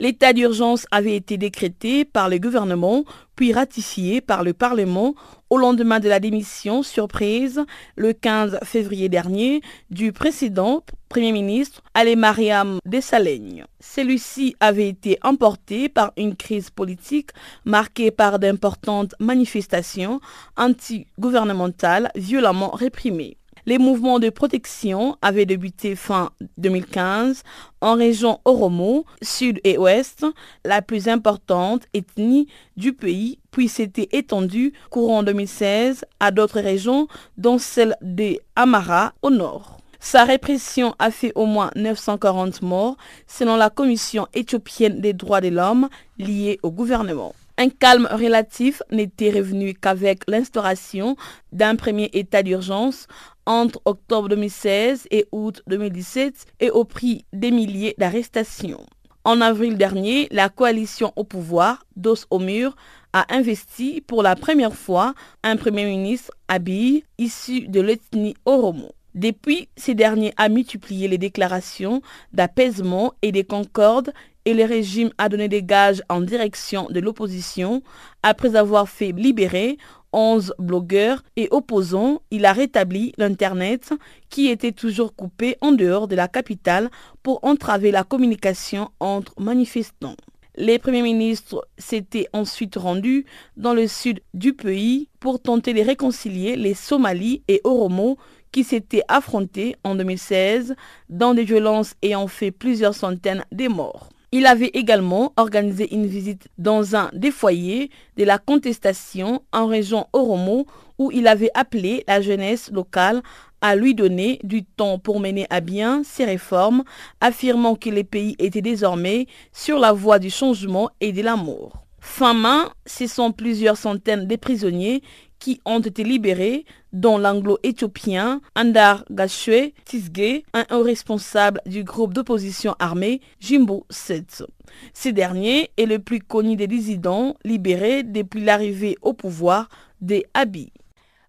L'état 0.00 0.32
d'urgence 0.32 0.86
avait 0.92 1.16
été 1.16 1.36
décrété 1.38 2.04
par 2.04 2.28
le 2.28 2.38
gouvernement 2.38 3.04
puis 3.34 3.52
ratifié 3.52 4.20
par 4.20 4.44
le 4.44 4.52
Parlement 4.52 5.14
au 5.50 5.58
lendemain 5.58 5.98
de 5.98 6.08
la 6.08 6.20
démission 6.20 6.84
surprise 6.84 7.64
le 7.96 8.12
15 8.12 8.60
février 8.62 9.08
dernier 9.08 9.60
du 9.90 10.12
précédent 10.12 10.84
Premier 11.08 11.32
ministre 11.32 11.82
Ali 11.94 12.14
Mariam 12.14 12.78
Desalegn. 12.84 13.64
Celui-ci 13.80 14.54
avait 14.60 14.88
été 14.88 15.18
emporté 15.22 15.88
par 15.88 16.12
une 16.16 16.36
crise 16.36 16.70
politique 16.70 17.30
marquée 17.64 18.10
par 18.10 18.38
d'importantes 18.38 19.14
manifestations 19.18 20.20
anti-gouvernementales 20.56 22.10
violemment 22.14 22.70
réprimées. 22.70 23.36
Les 23.68 23.76
mouvements 23.76 24.18
de 24.18 24.30
protection 24.30 25.18
avaient 25.20 25.44
débuté 25.44 25.94
fin 25.94 26.30
2015 26.56 27.42
en 27.82 27.96
région 27.96 28.40
Oromo, 28.46 29.04
sud 29.20 29.60
et 29.62 29.76
ouest, 29.76 30.24
la 30.64 30.80
plus 30.80 31.06
importante 31.06 31.82
ethnie 31.92 32.48
du 32.78 32.94
pays, 32.94 33.40
puis 33.50 33.68
s'était 33.68 34.08
étendue 34.12 34.72
courant 34.88 35.22
2016 35.22 36.06
à 36.18 36.30
d'autres 36.30 36.60
régions, 36.60 37.08
dont 37.36 37.58
celle 37.58 37.94
des 38.00 38.40
Amara 38.56 39.12
au 39.20 39.28
nord. 39.28 39.76
Sa 40.00 40.24
répression 40.24 40.94
a 40.98 41.10
fait 41.10 41.32
au 41.34 41.44
moins 41.44 41.70
940 41.76 42.62
morts, 42.62 42.96
selon 43.26 43.56
la 43.56 43.68
Commission 43.68 44.28
éthiopienne 44.32 45.02
des 45.02 45.12
droits 45.12 45.42
de 45.42 45.48
l'homme 45.48 45.90
liée 46.16 46.58
au 46.62 46.70
gouvernement. 46.70 47.34
Un 47.60 47.70
calme 47.70 48.08
relatif 48.12 48.82
n'était 48.92 49.32
revenu 49.32 49.74
qu'avec 49.74 50.20
l'instauration 50.28 51.16
d'un 51.50 51.74
premier 51.74 52.08
état 52.12 52.44
d'urgence 52.44 53.08
entre 53.48 53.80
octobre 53.86 54.28
2016 54.28 55.08
et 55.10 55.26
août 55.32 55.62
2017 55.66 56.46
et 56.60 56.70
au 56.70 56.84
prix 56.84 57.24
des 57.32 57.50
milliers 57.50 57.94
d'arrestations. 57.98 58.86
En 59.24 59.40
avril 59.40 59.76
dernier, 59.76 60.28
la 60.30 60.48
coalition 60.48 61.12
au 61.16 61.24
pouvoir, 61.24 61.84
dos 61.96 62.14
au 62.30 62.38
mur, 62.38 62.76
a 63.12 63.26
investi 63.34 64.02
pour 64.06 64.22
la 64.22 64.36
première 64.36 64.74
fois 64.74 65.14
un 65.42 65.56
Premier 65.56 65.86
ministre 65.86 66.30
habillé 66.46 67.04
issu 67.16 67.68
de 67.68 67.80
l'ethnie 67.80 68.34
Oromo. 68.44 68.92
Depuis, 69.14 69.68
ces 69.76 69.94
derniers 69.94 70.34
a 70.36 70.48
multiplié 70.48 71.08
les 71.08 71.18
déclarations 71.18 72.02
d'apaisement 72.32 73.14
et 73.22 73.32
de 73.32 73.42
concorde 73.42 74.12
et 74.44 74.54
le 74.54 74.64
régime 74.64 75.10
a 75.18 75.28
donné 75.28 75.48
des 75.48 75.62
gages 75.62 76.02
en 76.08 76.20
direction 76.20 76.86
de 76.88 77.00
l'opposition 77.00 77.82
après 78.22 78.56
avoir 78.56 78.88
fait 78.88 79.12
libérer 79.12 79.76
11 80.12 80.54
blogueurs 80.58 81.22
et 81.36 81.48
opposants. 81.50 82.22
Il 82.30 82.44
a 82.46 82.52
rétabli 82.52 83.12
l'Internet 83.18 83.92
qui 84.30 84.48
était 84.48 84.72
toujours 84.72 85.14
coupé 85.14 85.56
en 85.60 85.72
dehors 85.72 86.08
de 86.08 86.16
la 86.16 86.28
capitale 86.28 86.90
pour 87.22 87.40
entraver 87.42 87.90
la 87.90 88.04
communication 88.04 88.90
entre 89.00 89.32
manifestants. 89.40 90.16
Les 90.56 90.80
premiers 90.80 91.02
ministres 91.02 91.68
s'étaient 91.78 92.26
ensuite 92.32 92.74
rendus 92.74 93.26
dans 93.56 93.74
le 93.74 93.86
sud 93.86 94.20
du 94.34 94.54
pays 94.54 95.08
pour 95.20 95.40
tenter 95.40 95.72
de 95.72 95.82
réconcilier 95.82 96.56
les 96.56 96.74
Somalis 96.74 97.42
et 97.46 97.60
Oromo 97.62 98.18
qui 98.50 98.64
s'étaient 98.64 99.04
affrontés 99.06 99.76
en 99.84 99.94
2016 99.94 100.74
dans 101.10 101.34
des 101.34 101.44
violences 101.44 101.94
ayant 102.02 102.26
fait 102.26 102.50
plusieurs 102.50 102.94
centaines 102.94 103.44
de 103.52 103.68
morts. 103.68 104.08
Il 104.30 104.44
avait 104.44 104.70
également 104.74 105.32
organisé 105.38 105.94
une 105.94 106.06
visite 106.06 106.48
dans 106.58 106.94
un 106.94 107.10
des 107.14 107.30
foyers 107.30 107.90
de 108.18 108.24
la 108.24 108.36
contestation 108.38 109.42
en 109.52 109.66
région 109.66 110.06
Oromo 110.12 110.66
où 110.98 111.10
il 111.10 111.26
avait 111.26 111.50
appelé 111.54 112.04
la 112.06 112.20
jeunesse 112.20 112.70
locale 112.70 113.22
à 113.62 113.74
lui 113.74 113.94
donner 113.94 114.38
du 114.44 114.64
temps 114.64 114.98
pour 114.98 115.18
mener 115.18 115.46
à 115.50 115.60
bien 115.60 116.02
ses 116.04 116.24
réformes, 116.24 116.84
affirmant 117.20 117.74
que 117.74 117.88
les 117.88 118.04
pays 118.04 118.36
étaient 118.38 118.60
désormais 118.60 119.26
sur 119.52 119.78
la 119.78 119.92
voie 119.92 120.18
du 120.18 120.30
changement 120.30 120.90
et 121.00 121.12
de 121.12 121.22
l'amour. 121.22 121.72
Fin 122.00 122.34
main, 122.34 122.70
ce 122.86 123.06
sont 123.06 123.32
plusieurs 123.32 123.76
centaines 123.76 124.26
de 124.26 124.36
prisonniers 124.36 125.02
qui 125.38 125.60
ont 125.64 125.80
été 125.80 126.04
libérés, 126.04 126.64
dont 126.92 127.18
l'anglo-éthiopien 127.18 128.40
Andar 128.56 129.04
Gashwe 129.10 129.72
Tisge, 129.84 130.42
un 130.52 130.82
responsable 130.82 131.60
du 131.66 131.84
groupe 131.84 132.14
d'opposition 132.14 132.74
armée 132.78 133.20
Jimbo 133.40 133.86
Setso. 133.90 134.46
Ce 134.94 135.08
dernier 135.08 135.70
est 135.76 135.86
le 135.86 135.98
plus 135.98 136.20
connu 136.20 136.56
des 136.56 136.66
dissidents 136.66 137.36
libérés 137.44 138.02
depuis 138.02 138.44
l'arrivée 138.44 138.96
au 139.02 139.12
pouvoir 139.12 139.68
des 140.00 140.26
Abiy. 140.34 140.72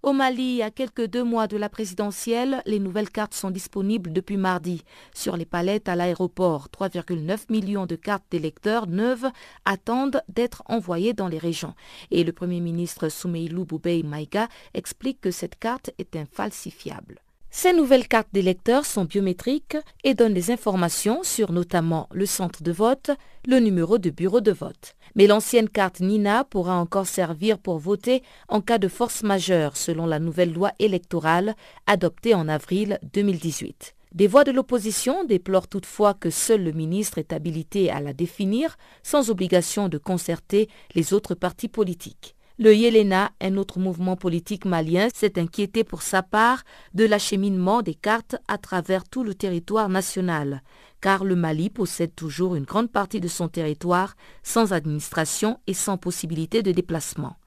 Au 0.02 0.14
Mali, 0.14 0.62
à 0.62 0.72
quelques 0.72 1.08
deux 1.08 1.26
mois 1.26 1.48
de 1.48 1.58
la 1.58 1.68
présidentielle, 1.68 2.62
les 2.66 2.80
nouvelles 2.80 3.10
cartes 3.10 3.34
sont 3.34 3.52
disponibles 3.52 4.14
depuis 4.14 4.38
mardi. 4.38 4.86
Sur 5.14 5.36
les 5.36 5.46
palettes 5.46 5.90
à 5.90 5.96
l'aéroport, 5.98 6.70
3,9 6.70 7.52
millions 7.52 7.86
de 7.86 7.98
cartes 7.98 8.24
d'électeurs 8.32 8.88
neuves 8.88 9.30
attendent 9.66 10.22
d'être 10.30 10.64
envoyées 10.68 11.12
dans 11.12 11.28
les 11.28 11.38
régions. 11.38 11.76
Et 12.12 12.24
le 12.24 12.32
Premier 12.32 12.62
ministre 12.62 13.10
Soumeilou 13.10 13.66
Boubei 13.66 14.04
Maïga 14.04 14.48
explique 14.74 15.20
que 15.20 15.32
cette 15.32 15.60
carte 15.60 15.92
est 15.98 16.16
infalsifiable. 16.16 17.20
Ces 17.52 17.74
nouvelles 17.74 18.08
cartes 18.08 18.30
d'électeurs 18.32 18.86
sont 18.86 19.06
biométriques 19.06 19.78
et 20.04 20.14
donnent 20.14 20.36
des 20.36 20.52
informations 20.52 21.24
sur 21.24 21.52
notamment 21.52 22.08
le 22.12 22.28
centre 22.28 22.62
de 22.62 22.72
vote, 22.72 23.10
le 23.48 23.60
numéro 23.60 23.98
de 23.98 24.12
bureau 24.12 24.40
de 24.40 24.52
vote. 24.52 24.96
Mais 25.16 25.26
l'ancienne 25.26 25.68
carte 25.68 26.00
Nina 26.00 26.44
pourra 26.44 26.76
encore 26.76 27.08
servir 27.08 27.58
pour 27.58 27.80
voter 27.80 28.22
en 28.50 28.62
cas 28.62 28.78
de 28.78 28.88
force 28.88 29.24
majeure 29.24 29.78
selon 29.78 30.06
la 30.06 30.20
nouvelle 30.20 30.54
loi 30.54 30.72
électorale 30.78 31.56
adoptée 31.88 32.36
en 32.36 32.48
avril 32.48 33.00
2018. 33.14 33.96
Des 34.14 34.28
voix 34.28 34.44
de 34.44 34.52
l'opposition 34.52 35.24
déplorent 35.24 35.68
toutefois 35.68 36.14
que 36.14 36.30
seul 36.30 36.64
le 36.64 36.72
ministre 36.72 37.18
est 37.18 37.34
habilité 37.34 37.90
à 37.90 38.00
la 38.00 38.14
définir 38.14 38.78
sans 39.02 39.32
obligation 39.32 39.90
de 39.90 39.98
concerter 39.98 40.70
les 40.94 41.14
autres 41.14 41.36
partis 41.36 41.68
politiques. 41.68 42.36
Le 42.62 42.76
Yélena, 42.76 43.32
un 43.40 43.56
autre 43.56 43.80
mouvement 43.80 44.18
politique 44.18 44.66
malien, 44.66 45.08
s'est 45.16 45.40
inquiété 45.40 45.86
pour 45.86 46.02
sa 46.02 46.22
part 46.22 46.64
de 46.94 47.06
l'acheminement 47.06 47.82
des 47.82 47.94
cartes 47.94 48.36
à 48.50 48.58
travers 48.58 49.06
tout 49.06 49.24
le 49.24 49.34
territoire 49.34 49.88
national, 49.88 50.62
car 51.00 51.24
le 51.24 51.38
Mali 51.38 51.70
possède 51.70 52.14
toujours 52.14 52.56
une 52.56 52.66
grande 52.66 52.92
partie 52.92 53.22
de 53.22 53.30
son 53.30 53.48
territoire 53.48 54.18
sans 54.44 54.74
administration 54.74 55.62
et 55.68 55.74
sans 55.74 55.96
possibilité 55.96 56.62
de 56.62 56.74
déplacement. 56.74 57.38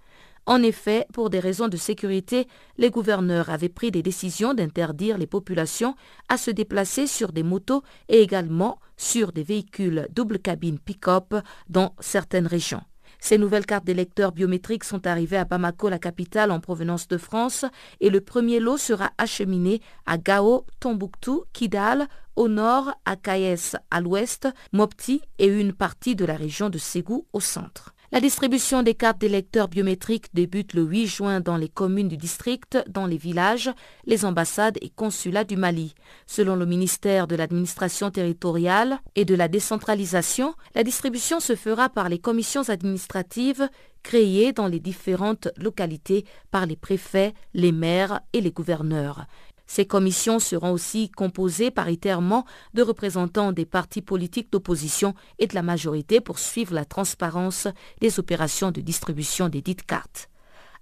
En 0.47 0.63
effet, 0.63 1.07
pour 1.13 1.29
des 1.29 1.41
raisons 1.41 1.69
de 1.69 1.77
sécurité, 1.77 2.49
les 2.79 2.89
gouverneurs 2.89 3.51
avaient 3.51 3.69
pris 3.69 3.91
des 3.91 4.03
décisions 4.03 4.55
d'interdire 4.55 5.19
les 5.19 5.27
populations 5.27 5.95
à 6.31 6.39
se 6.39 6.51
déplacer 6.51 7.07
sur 7.07 7.33
des 7.33 7.43
motos 7.43 7.83
et 8.09 8.23
également 8.23 8.79
sur 8.97 9.33
des 9.33 9.45
véhicules 9.45 10.09
double 10.11 10.39
cabine 10.39 10.79
pick-up 10.79 11.35
dans 11.69 11.95
certaines 12.01 12.47
régions. 12.47 12.83
Ces 13.23 13.39
nouvelles 13.39 13.67
cartes 13.67 13.85
d'électeurs 13.85 14.33
biométriques 14.33 14.83
sont 14.83 15.07
arrivées 15.07 15.37
à 15.37 15.45
Bamako, 15.45 15.89
la 15.89 16.01
capitale 16.01 16.51
en 16.51 16.59
provenance 16.59 17.07
de 17.07 17.17
France, 17.17 17.65
et 18.01 18.11
le 18.11 18.21
premier 18.21 18.59
lot 18.59 18.79
sera 18.79 19.13
acheminé 19.17 19.81
à 20.07 20.19
Gao, 20.19 20.67
Tombouctou, 20.81 21.45
Kidal, 21.53 22.09
au 22.35 22.49
nord, 22.49 22.93
à 23.05 23.15
Kayes 23.15 23.77
à 23.93 24.01
l'ouest, 24.01 24.49
Mopti 24.73 25.23
et 25.39 25.47
une 25.47 25.73
partie 25.73 26.17
de 26.17 26.25
la 26.25 26.35
région 26.35 26.69
de 26.69 26.79
Ségou 26.79 27.25
au 27.33 27.39
centre. 27.39 27.95
La 28.15 28.21
distribution 28.21 28.83
des 28.83 28.93
cartes 28.93 29.23
d'électeurs 29.23 29.69
biométriques 29.69 30.35
débute 30.35 30.75
le 30.75 30.83
8 30.83 31.07
juin 31.07 31.41
dans 31.41 31.57
les 31.57 31.71
communes 31.71 32.09
du 32.09 32.19
district, 32.19 32.77
dans 32.87 33.07
les 33.07 33.17
villages, 33.17 33.71
les 34.05 34.27
ambassades 34.27 34.77
et 34.83 34.91
consulats 34.91 35.45
du 35.45 35.57
Mali. 35.57 35.95
Selon 36.27 36.55
le 36.55 36.67
ministère 36.67 37.27
de 37.27 37.37
l'administration 37.37 38.11
territoriale 38.11 38.99
et 39.17 39.25
de 39.25 39.35
la 39.35 39.49
décentralisation, 39.49 40.55
la 40.75 40.85
distribution 40.85 41.41
se 41.41 41.57
fera 41.57 41.89
par 41.89 42.11
les 42.11 42.19
commissions 42.19 42.69
administratives 42.69 43.67
créées 44.03 44.53
dans 44.53 44.67
les 44.67 44.81
différentes 44.81 45.49
localités 45.57 46.27
par 46.51 46.67
les 46.67 46.77
préfets, 46.77 47.33
les 47.55 47.73
maires 47.73 48.21
et 48.35 48.43
les 48.43 48.53
gouverneurs. 48.53 49.25
Ces 49.75 49.87
commissions 49.87 50.39
seront 50.39 50.71
aussi 50.71 51.09
composées 51.09 51.71
paritairement 51.71 52.45
de 52.75 52.83
représentants 52.83 53.53
des 53.53 53.65
partis 53.65 54.03
politiques 54.03 54.53
d'opposition 54.53 55.15
et 55.39 55.47
de 55.47 55.55
la 55.55 55.63
majorité 55.63 56.21
pour 56.21 56.39
suivre 56.39 56.75
la 56.75 56.85
transparence 56.85 57.69
des 58.03 58.21
opérations 58.21 58.71
de 58.71 58.83
distribution 58.83 59.49
des 59.49 59.63
dites 59.63 59.87
cartes. 59.87 60.29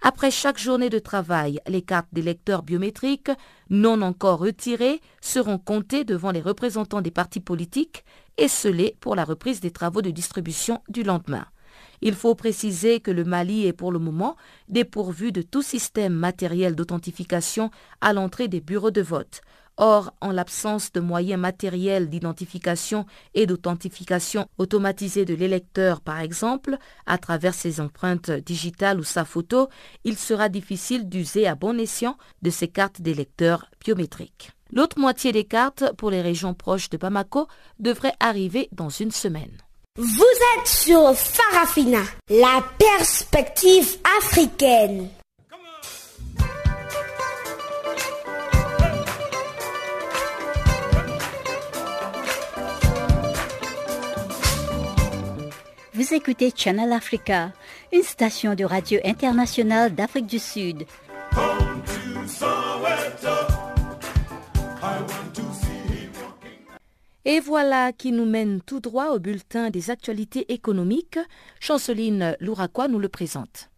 Après 0.03 0.33
chaque 0.33 0.59
journée 0.59 0.91
de 0.91 0.99
travail, 0.99 1.61
les 1.69 1.83
cartes 1.83 2.09
d'électeurs 2.11 2.65
biométriques 2.65 3.31
non 3.69 4.03
encore 4.03 4.41
retirées 4.41 5.01
seront 5.21 5.59
comptées 5.59 6.03
devant 6.03 6.33
les 6.33 6.41
représentants 6.41 7.01
des 7.01 7.13
partis 7.13 7.39
politiques 7.39 8.05
et 8.39 8.49
scellées 8.49 8.97
pour 8.99 9.15
la 9.15 9.25
reprise 9.25 9.61
des 9.61 9.71
travaux 9.71 10.03
de 10.03 10.11
distribution 10.11 10.83
du 10.89 11.05
lendemain. 11.05 11.47
Il 12.03 12.15
faut 12.15 12.35
préciser 12.35 13.01
que 13.01 13.11
le 13.11 13.25
Mali 13.25 13.67
est 13.67 13.73
pour 13.73 13.93
le 13.93 13.99
moment 13.99 14.37
dépourvu 14.69 15.33
de 15.33 15.43
tout 15.43 15.63
système 15.63 16.15
matériel 16.15 16.75
d'authentification 16.75 17.71
à 18.01 18.13
l'entrée 18.13 18.49
des 18.49 18.61
bureaux 18.61 18.91
de 18.91 19.03
vote. 19.03 19.43
Or, 19.77 20.13
en 20.21 20.31
l'absence 20.31 20.93
de 20.93 21.01
moyens 21.01 21.41
matériels 21.41 22.11
d'identification 22.11 23.07
et 23.33 23.47
d'authentification 23.47 24.47
automatisée 24.59 25.25
de 25.25 25.35
l'électeur, 25.35 26.03
par 26.03 26.21
exemple, 26.21 26.77
à 27.07 27.17
travers 27.17 27.55
ses 27.55 27.81
empreintes 27.81 28.31
digitales 28.31 29.01
ou 29.01 29.05
sa 29.05 29.25
photo, 29.25 29.69
il 30.05 30.19
sera 30.19 30.51
difficile 30.51 31.09
d'user 31.09 31.47
à 31.47 31.55
bon 31.55 31.79
escient 31.81 32.19
de 32.43 32.51
ces 32.51 32.69
cartes 32.69 33.01
d'électeurs 33.01 33.71
biométriques. 33.83 34.53
L'autre 34.71 34.99
moitié 34.99 35.33
des 35.33 35.45
cartes 35.45 35.85
pour 35.97 36.11
les 36.11 36.21
régions 36.21 36.55
proches 36.55 36.91
de 36.91 36.99
Bamako 36.99 37.49
devrait 37.79 38.15
arriver 38.21 38.69
dans 38.73 38.91
une 38.91 39.11
semaine. 39.11 39.57
Vous 39.99 40.07
êtes 40.57 40.69
sur 40.69 41.17
Farafina, 41.17 41.99
la 42.29 42.63
perspective 42.79 43.97
africaine. 44.19 45.09
Vous 55.93 56.15
écoutez 56.15 56.53
Channel 56.55 56.93
Africa, 56.93 57.51
une 57.93 58.05
station 58.05 58.55
de 58.55 58.65
radio 58.65 59.01
internationale 59.05 59.93
d'Afrique 59.93 60.27
du 60.29 60.39
Sud. 60.39 60.87
Et 67.27 67.39
voilà 67.39 67.93
qui 67.93 68.13
nous 68.13 68.25
mène 68.25 68.63
tout 68.63 68.81
droit 68.81 69.11
au 69.11 69.19
bulletin 69.19 69.69
des 69.69 69.91
actualités 69.91 70.51
économiques. 70.53 71.19
Chanceline 71.61 72.35
Louraquois 72.41 72.89
nous 72.89 72.99
le 72.99 73.11
présente. 73.11 73.71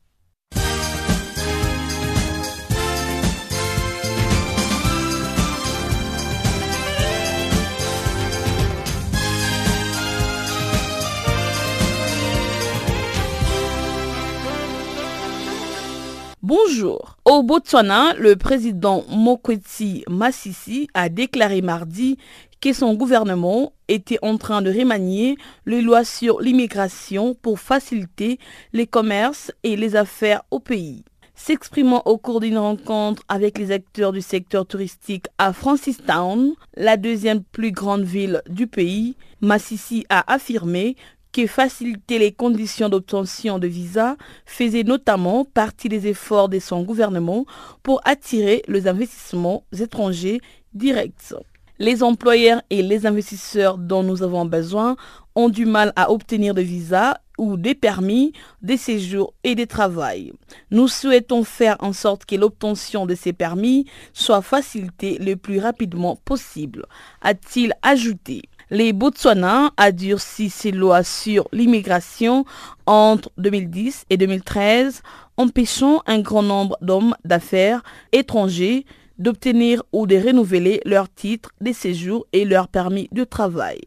Bonjour. 16.44 17.16
Au 17.24 17.42
Botswana, 17.42 18.14
le 18.14 18.37
président 18.37 19.05
Mokwetsi 19.09 20.05
Massisi 20.09 20.88
a 20.92 21.09
déclaré 21.09 21.62
mardi 21.62 22.18
que 22.62 22.72
son 22.72 22.94
gouvernement 22.94 23.72
était 23.88 24.20
en 24.22 24.38
train 24.38 24.62
de 24.62 24.70
remanier 24.70 25.37
les 25.66 25.83
lois 25.83 26.05
sur 26.05 26.40
l'immigration 26.40 27.35
pour 27.35 27.59
faciliter 27.59 28.38
les 28.72 28.87
commerces 28.87 29.51
et 29.64 29.75
les 29.75 29.96
affaires 29.96 30.44
au 30.53 30.61
pays. 30.61 31.05
S'exprimant 31.35 32.03
au 32.07 32.18
cours 32.18 32.38
d'une 32.38 32.59
rencontre 32.59 33.25
avec 33.29 33.59
les 33.59 33.72
acteurs 33.72 34.12
du 34.12 34.20
secteur 34.22 34.64
touristique 34.64 35.27
à 35.38 35.53
Francistown, 35.53 36.53
la 36.77 36.96
deuxième 36.96 37.42
plus 37.42 37.72
grande 37.72 38.05
ville 38.05 38.42
du 38.48 38.68
pays, 38.68 39.16
Massisi 39.40 40.07
a 40.09 40.33
affirmé 40.33 40.94
que 41.33 41.48
faciliter 41.48 42.20
les 42.20 42.31
conditions 42.31 42.88
d'obtention 42.88 43.59
de 43.59 43.66
visa 43.66 44.16
faisait 44.46 44.85
notamment 44.85 45.44
partie 45.44 45.88
des 45.88 46.07
efforts 46.07 46.48
de 46.48 46.61
son 46.61 46.85
gouvernement 46.85 47.44
pour 47.83 48.01
attirer 48.05 48.62
les 48.68 48.87
investissements 48.87 49.64
étrangers 49.72 50.40
directs. 50.75 51.35
Les 51.83 52.05
employeurs 52.05 52.62
et 52.71 52.81
les 52.81 53.07
investisseurs 53.07 53.77
dont 53.77 54.05
nous 54.05 54.23
avons 54.23 54.45
besoin 54.45 54.95
ont 55.35 55.49
du 55.49 55.66
mal 55.66 55.92
à 55.97 56.12
obtenir 56.12 56.55
des 56.55 56.62
visas 56.62 57.16
ou 57.38 57.57
des 57.57 57.75
permis, 57.75 58.33
des 58.62 58.77
séjours 58.77 59.35
et 59.42 59.57
des 59.57 59.66
travail. 59.66 60.33
Nous 60.71 60.87
souhaitons 60.87 61.42
faire 61.42 61.77
en 61.81 61.92
sorte 61.92 62.25
que 62.25 62.37
l'obtention 62.37 63.05
de 63.05 63.16
ces 63.16 63.33
permis 63.33 63.87
soit 64.12 64.42
facilitée 64.42 65.18
le 65.18 65.35
plus 65.35 65.59
rapidement 65.59 66.14
possible, 66.25 66.87
a-t-il 67.21 67.73
ajouté. 67.83 68.42
Les 68.71 68.92
Botswana 68.92 69.73
a 69.77 69.90
durci 69.90 70.51
ses 70.51 70.71
lois 70.71 71.03
sur 71.03 71.49
l'immigration 71.51 72.45
entre 72.87 73.29
2010 73.38 74.05
et 74.09 74.16
2013, 74.16 75.03
empêchant 75.37 76.01
un 76.07 76.21
grand 76.21 76.45
nombre 76.45 76.79
d'hommes 76.81 77.16
d'affaires 77.25 77.83
étrangers 78.12 78.87
d'obtenir 79.23 79.83
ou 79.93 80.07
de 80.07 80.17
renouveler 80.17 80.81
leur 80.85 81.13
titre 81.13 81.51
de 81.61 81.73
séjour 81.73 82.27
et 82.33 82.45
leur 82.45 82.69
permis 82.69 83.09
de 83.13 83.25
travail. 83.25 83.81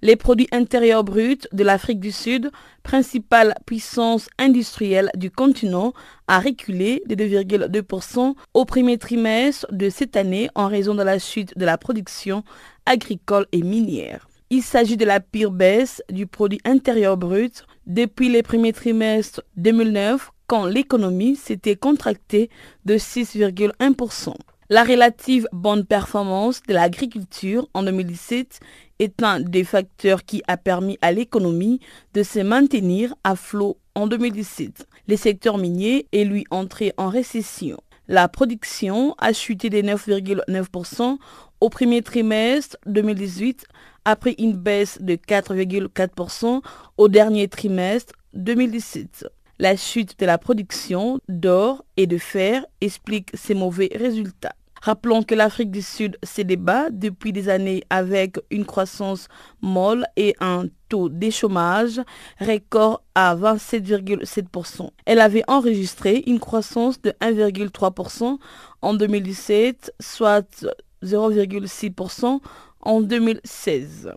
Les 0.00 0.14
produits 0.14 0.48
intérieurs 0.52 1.02
bruts 1.02 1.48
de 1.52 1.64
l'Afrique 1.64 1.98
du 1.98 2.12
Sud, 2.12 2.50
principale 2.84 3.54
puissance 3.66 4.28
industrielle 4.38 5.10
du 5.16 5.30
continent, 5.30 5.92
a 6.28 6.38
reculé 6.38 7.02
de 7.06 7.16
2,2% 7.16 8.34
au 8.54 8.64
premier 8.64 8.96
trimestre 8.96 9.66
de 9.72 9.90
cette 9.90 10.16
année 10.16 10.50
en 10.54 10.68
raison 10.68 10.94
de 10.94 11.02
la 11.02 11.18
chute 11.18 11.58
de 11.58 11.64
la 11.64 11.78
production 11.78 12.44
agricole 12.86 13.46
et 13.50 13.62
minière. 13.62 14.28
Il 14.50 14.62
s'agit 14.62 14.96
de 14.96 15.04
la 15.04 15.20
pire 15.20 15.50
baisse 15.50 16.00
du 16.10 16.26
produit 16.26 16.60
intérieur 16.64 17.16
brut 17.16 17.66
depuis 17.86 18.28
les 18.28 18.42
premiers 18.42 18.72
trimestres 18.72 19.42
2009 19.56 20.30
quand 20.48 20.64
l'économie 20.64 21.36
s'était 21.36 21.76
contractée 21.76 22.50
de 22.84 22.94
6,1%. 22.94 24.34
La 24.70 24.82
relative 24.82 25.46
bonne 25.52 25.84
performance 25.84 26.62
de 26.66 26.74
l'agriculture 26.74 27.68
en 27.72 27.84
2017 27.84 28.60
est 28.98 29.22
un 29.22 29.40
des 29.40 29.64
facteurs 29.64 30.24
qui 30.24 30.42
a 30.48 30.56
permis 30.56 30.98
à 31.00 31.12
l'économie 31.12 31.80
de 32.14 32.22
se 32.22 32.40
maintenir 32.40 33.14
à 33.24 33.36
flot 33.36 33.78
en 33.94 34.06
2017. 34.06 34.86
Le 35.06 35.16
secteur 35.16 35.58
minier 35.58 36.06
est 36.12 36.24
lui 36.24 36.44
entré 36.50 36.92
en 36.96 37.08
récession. 37.08 37.78
La 38.08 38.26
production 38.28 39.14
a 39.18 39.32
chuté 39.32 39.70
de 39.70 39.78
9,9% 39.78 41.18
au 41.60 41.68
premier 41.68 42.02
trimestre 42.02 42.76
2018 42.86 43.66
après 44.04 44.34
une 44.38 44.54
baisse 44.54 45.00
de 45.00 45.14
4,4% 45.14 46.62
au 46.96 47.08
dernier 47.08 47.48
trimestre 47.48 48.14
2017. 48.34 49.26
La 49.60 49.74
chute 49.74 50.16
de 50.20 50.24
la 50.26 50.38
production 50.38 51.18
d'or 51.28 51.84
et 51.96 52.06
de 52.06 52.16
fer 52.16 52.64
explique 52.80 53.30
ces 53.34 53.54
mauvais 53.54 53.90
résultats. 53.92 54.54
Rappelons 54.80 55.24
que 55.24 55.34
l'Afrique 55.34 55.72
du 55.72 55.82
Sud 55.82 56.16
se 56.22 56.42
débat 56.42 56.90
depuis 56.90 57.32
des 57.32 57.48
années 57.48 57.82
avec 57.90 58.38
une 58.52 58.64
croissance 58.64 59.26
molle 59.60 60.06
et 60.16 60.36
un 60.38 60.66
taux 60.88 61.08
de 61.08 61.30
chômage 61.30 62.00
record 62.40 63.02
à 63.16 63.34
27,7%. 63.34 64.90
Elle 65.04 65.20
avait 65.20 65.42
enregistré 65.48 66.22
une 66.28 66.38
croissance 66.38 67.02
de 67.02 67.10
1,3% 67.20 68.38
en 68.82 68.94
2017, 68.94 69.92
soit 69.98 70.64
0,6% 71.02 72.38
en 72.82 73.00
2016. 73.00 74.12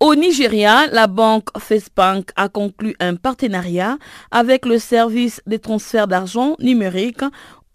Au 0.00 0.14
Nigeria, 0.14 0.86
la 0.92 1.08
banque 1.08 1.48
FestBank 1.58 2.30
a 2.36 2.48
conclu 2.48 2.94
un 3.00 3.16
partenariat 3.16 3.98
avec 4.30 4.64
le 4.64 4.78
service 4.78 5.42
des 5.44 5.58
transferts 5.58 6.06
d'argent 6.06 6.54
numérique 6.60 7.22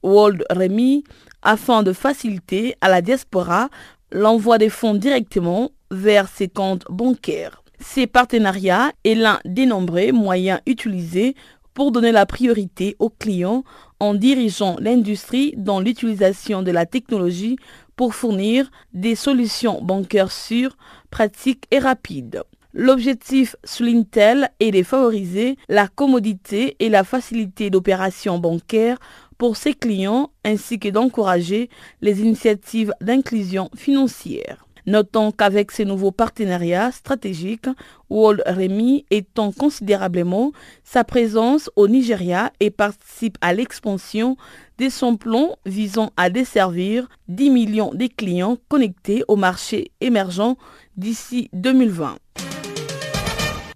World 0.03 0.45
Remy 0.49 1.03
afin 1.41 1.83
de 1.83 1.91
faciliter 1.91 2.75
à 2.79 2.87
la 2.87 3.01
diaspora 3.01 3.67
l'envoi 4.13 4.57
des 4.57 4.69
fonds 4.69 4.93
directement 4.93 5.71
vers 5.91 6.29
ses 6.29 6.47
comptes 6.47 6.85
bancaires. 6.89 7.61
Ces 7.81 8.07
partenariats 8.07 8.93
est 9.03 9.15
l'un 9.15 9.41
des 9.43 9.65
nombreux 9.65 10.13
moyens 10.13 10.61
utilisés 10.65 11.35
pour 11.73 11.91
donner 11.91 12.13
la 12.13 12.25
priorité 12.25 12.95
aux 12.99 13.09
clients 13.09 13.65
en 13.99 14.13
dirigeant 14.13 14.77
l'industrie 14.79 15.53
dans 15.57 15.81
l'utilisation 15.81 16.61
de 16.61 16.71
la 16.71 16.85
technologie 16.85 17.57
pour 17.95 18.15
fournir 18.15 18.69
des 18.93 19.15
solutions 19.15 19.81
bancaires 19.81 20.31
sûres, 20.31 20.77
pratiques 21.09 21.65
et 21.71 21.79
rapides. 21.79 22.43
L'objectif, 22.73 23.55
souligne-t-elle, 23.63 24.49
est 24.59 24.71
de 24.71 24.81
favoriser 24.81 25.57
la 25.69 25.87
commodité 25.87 26.75
et 26.79 26.89
la 26.89 27.03
facilité 27.03 27.69
d'opération 27.69 28.39
bancaire 28.39 28.97
pour 29.37 29.57
ses 29.57 29.73
clients 29.73 30.31
ainsi 30.43 30.79
que 30.79 30.89
d'encourager 30.89 31.69
les 32.01 32.21
initiatives 32.21 32.93
d'inclusion 32.99 33.69
financière. 33.75 34.65
Notons 34.85 35.31
qu'avec 35.31 35.71
ces 35.71 35.85
nouveaux 35.85 36.11
partenariats 36.11 36.91
stratégiques, 36.91 37.69
World 38.09 38.43
Remy 38.45 39.05
étend 39.11 39.51
considérablement 39.51 40.51
sa 40.83 41.03
présence 41.03 41.69
au 41.75 41.87
Nigeria 41.87 42.51
et 42.59 42.69
participe 42.69 43.37
à 43.39 43.53
l'expansion 43.53 44.35
de 44.77 44.89
son 44.89 45.17
plan 45.17 45.55
visant 45.65 46.11
à 46.17 46.29
desservir 46.29 47.07
10 47.27 47.49
millions 47.49 47.91
de 47.93 48.07
clients 48.07 48.57
connectés 48.67 49.23
au 49.27 49.35
marché 49.35 49.91
émergent 50.01 50.55
d'ici 50.97 51.49
2020. 51.53 52.17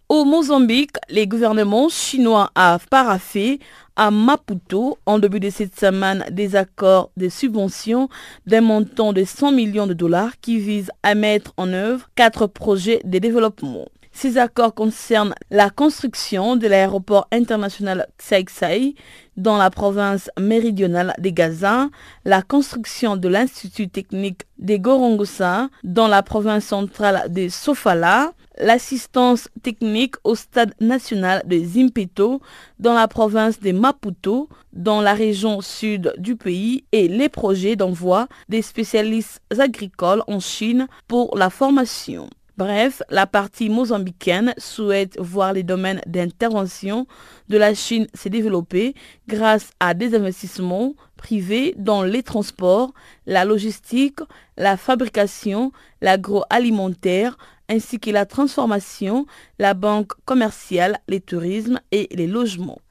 Au 0.10 0.24
Mozambique, 0.24 0.96
les 1.10 1.28
gouvernements 1.28 1.90
chinois 1.90 2.50
ont 2.56 2.78
paraffé 2.90 3.60
à 3.98 4.10
Maputo 4.10 4.98
en 5.06 5.20
début 5.20 5.42
de 5.42 5.50
cette 5.50 5.78
semaine 5.78 6.24
des 6.32 6.56
accords 6.56 7.12
de 7.18 7.28
subvention 7.28 8.08
d'un 8.46 8.62
montant 8.62 9.12
de 9.12 9.26
100 9.26 9.52
millions 9.52 9.88
de 9.88 9.94
dollars 9.94 10.40
qui 10.40 10.60
visent 10.60 10.92
à 11.04 11.14
mettre 11.14 11.54
en 11.58 11.74
œuvre 11.74 12.08
quatre 12.16 12.48
projets 12.48 13.02
de 13.04 13.20
développement. 13.20 13.86
Ces 14.20 14.40
accords 14.40 14.74
concernent 14.74 15.36
la 15.52 15.70
construction 15.70 16.56
de 16.56 16.66
l'aéroport 16.68 17.28
international 17.32 18.08
Tsai 18.18 18.96
dans 19.38 19.58
la 19.58 19.70
province 19.70 20.32
méridionale 20.40 21.14
de 21.20 21.30
Gaza, 21.30 21.90
la 22.26 22.42
construction 22.42 23.16
de 23.16 23.28
l'Institut 23.28 23.90
technique 23.90 24.42
de 24.58 24.78
Gorongosa 24.78 25.70
dans 25.84 26.08
la 26.08 26.24
province 26.24 26.66
centrale 26.66 27.32
de 27.32 27.48
Sofala, 27.48 28.34
l'assistance 28.60 29.50
technique 29.62 30.16
au 30.24 30.34
stade 30.34 30.74
national 30.82 31.44
de 31.46 31.60
Zimpeto 31.60 32.42
dans 32.80 32.96
la 32.96 33.08
province 33.08 33.60
de 33.60 33.72
Maputo, 33.72 34.50
dans 34.74 35.00
la 35.00 35.14
région 35.14 35.62
sud 35.62 36.16
du 36.18 36.36
pays, 36.36 36.86
et 36.92 37.08
les 37.08 37.30
projets 37.30 37.76
d'envoi 37.76 38.28
des 38.50 38.64
spécialistes 38.64 39.44
agricoles 39.60 40.24
en 40.26 40.40
Chine 40.40 40.88
pour 41.08 41.38
la 41.38 41.52
formation. 41.52 42.32
Bref, 42.58 43.04
la 43.12 43.28
partie 43.28 43.70
mozambicaine 43.70 44.56
souhaite 44.58 45.16
voir 45.20 45.54
les 45.54 45.62
domaines 45.62 46.02
d'intervention 46.08 47.06
de 47.50 47.58
la 47.58 47.76
Chine 47.76 48.08
se 48.16 48.30
développer 48.30 48.96
grâce 49.28 49.70
à 49.80 49.94
des 49.94 50.16
investissements 50.16 50.96
privés 51.18 51.76
dans 51.78 52.02
les 52.02 52.24
transports, 52.24 52.94
la 53.28 53.46
logistique, 53.46 54.20
la 54.58 54.76
fabrication, 54.76 55.72
l'agroalimentaire, 56.02 57.38
ainsi 57.70 58.00
que 58.00 58.10
la 58.10 58.26
transformation, 58.26 59.28
la 59.60 59.76
banque 59.76 60.14
commerciale, 60.26 60.98
les 61.08 61.22
tourismes 61.22 61.80
et 61.92 62.08
les 62.12 62.28
logements. 62.28 62.82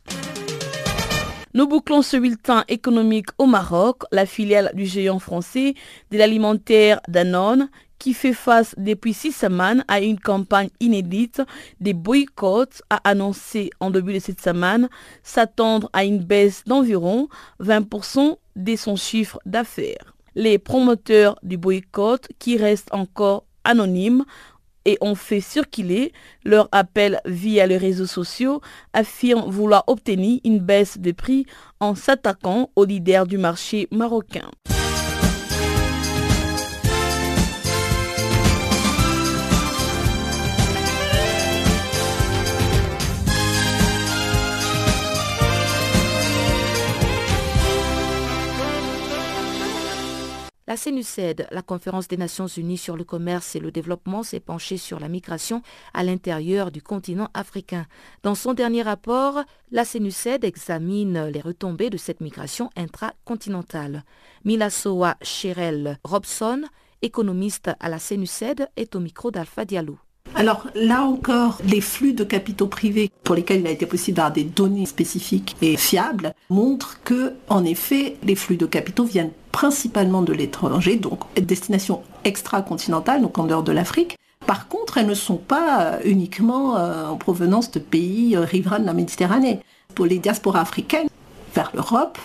Nous 1.57 1.67
bouclons 1.67 2.03
ce 2.03 2.19
bulletin 2.19 2.65
économique 2.69 3.31
au 3.39 3.47
Maroc. 3.47 4.03
La 4.13 4.27
filiale 4.27 4.73
du 4.75 4.85
géant 4.85 5.19
français 5.19 5.73
de 6.11 6.19
l'alimentaire 6.19 7.01
Danone 7.09 7.71
qui 8.07 8.15
fait 8.15 8.35
face 8.35 8.73
depuis 8.79 9.13
six 9.13 9.33
semaines 9.33 9.85
à 9.89 10.01
une 10.01 10.21
campagne 10.21 10.69
inédite 10.79 11.43
des 11.81 11.93
boycotts, 11.93 12.81
a 12.89 13.01
annoncé 13.03 13.71
en 13.81 13.91
début 13.91 14.13
de 14.13 14.21
cette 14.21 14.41
semaine 14.41 14.89
s'attendre 15.25 15.91
à 15.93 16.05
une 16.05 16.21
baisse 16.21 16.63
d'environ 16.67 17.27
20% 17.61 18.37
de 18.55 18.77
son 18.77 18.95
chiffre 18.95 19.41
d'affaires. 19.45 20.15
Les 20.37 20.57
promoteurs 20.59 21.37
du 21.43 21.57
boycott, 21.57 22.29
qui 22.39 22.57
restent 22.57 22.95
encore 22.95 23.45
anonymes, 23.65 24.25
et 24.85 24.99
ont 25.01 25.17
fait 25.17 25.41
circuler 25.41 26.13
leur 26.45 26.69
appel 26.71 27.21
via 27.25 27.67
les 27.67 27.77
réseaux 27.77 28.07
sociaux, 28.07 28.61
affirment 28.93 29.51
vouloir 29.51 29.83
obtenir 29.89 30.39
une 30.45 30.61
baisse 30.61 30.99
de 30.99 31.11
prix 31.11 31.45
en 31.81 31.97
s'attaquant 31.97 32.71
aux 32.77 32.85
leaders 32.85 33.27
du 33.27 33.37
marché 33.37 33.89
marocain. 33.91 34.49
La 50.69 50.77
CNUCED, 50.77 51.47
la 51.53 51.63
conférence 51.63 52.09
des 52.09 52.17
Nations 52.17 52.49
Unies 52.49 52.77
sur 52.77 52.97
le 52.97 53.05
commerce 53.05 53.55
et 53.55 53.61
le 53.61 53.71
développement, 53.71 54.25
s'est 54.25 54.41
penchée 54.41 54.79
sur 54.79 54.99
la 54.99 55.07
migration 55.09 55.63
à 55.95 56.03
l'intérieur 56.03 56.73
du 56.73 56.83
continent 56.83 57.29
africain. 57.35 57.87
Dans 58.25 58.35
son 58.35 58.53
dernier 58.53 58.83
rapport, 58.83 59.45
la 59.71 59.85
CNUCED 59.85 60.43
examine 60.43 61.27
les 61.27 61.41
retombées 61.41 61.89
de 61.89 61.97
cette 61.97 62.21
migration 62.21 62.71
intracontinentale. 62.75 64.03
Milasoa 64.45 65.17
Cherel 65.23 66.01
Robson, 66.03 66.63
économiste 67.01 67.71
à 67.79 67.89
la 67.89 68.01
CNUCED, 68.01 68.69
est 68.77 68.97
au 68.97 68.99
micro 68.99 69.31
d'Alpha 69.31 69.65
Diallo. 69.65 69.99
Alors 70.35 70.67
là 70.75 71.03
encore, 71.03 71.61
les 71.65 71.81
flux 71.81 72.13
de 72.13 72.25
capitaux 72.25 72.67
privés 72.67 73.13
pour 73.23 73.37
lesquels 73.37 73.61
il 73.61 73.67
a 73.69 73.71
été 73.71 73.87
possible 73.87 74.17
d'avoir 74.17 74.33
des 74.33 74.43
données 74.43 74.87
spécifiques 74.87 75.57
et 75.63 75.77
fiables 75.77 76.35
montrent 76.51 77.01
que, 77.05 77.35
en 77.49 77.65
effet, 77.65 78.17
les 78.25 78.35
flux 78.35 78.57
de 78.57 78.67
capitaux 78.67 79.05
viennent 79.05 79.31
principalement 79.57 80.21
de 80.21 80.35
l'étranger, 80.35 80.97
donc 80.97 81.21
destination 81.41 82.03
extra-continentale, 82.25 83.23
donc 83.23 83.39
en 83.39 83.45
dehors 83.45 83.63
de 83.63 83.73
l'Afrique. 83.73 84.19
Par 84.45 84.69
contre, 84.69 84.99
elles 84.99 85.07
ne 85.07 85.15
sont 85.15 85.39
pas 85.39 85.81
euh, 85.81 86.01
uniquement 86.05 86.77
euh, 86.77 87.07
en 87.07 87.17
provenance 87.17 87.71
de 87.71 87.79
pays 87.79 88.37
euh, 88.37 88.41
riverains 88.41 88.81
de 88.81 88.85
la 88.85 88.93
Méditerranée. 88.93 89.61
Pour 89.95 90.05
les 90.05 90.19
diasporas 90.19 90.61
africaines, 90.61 91.09
vers 91.55 91.71
l'Europe, 91.73 92.19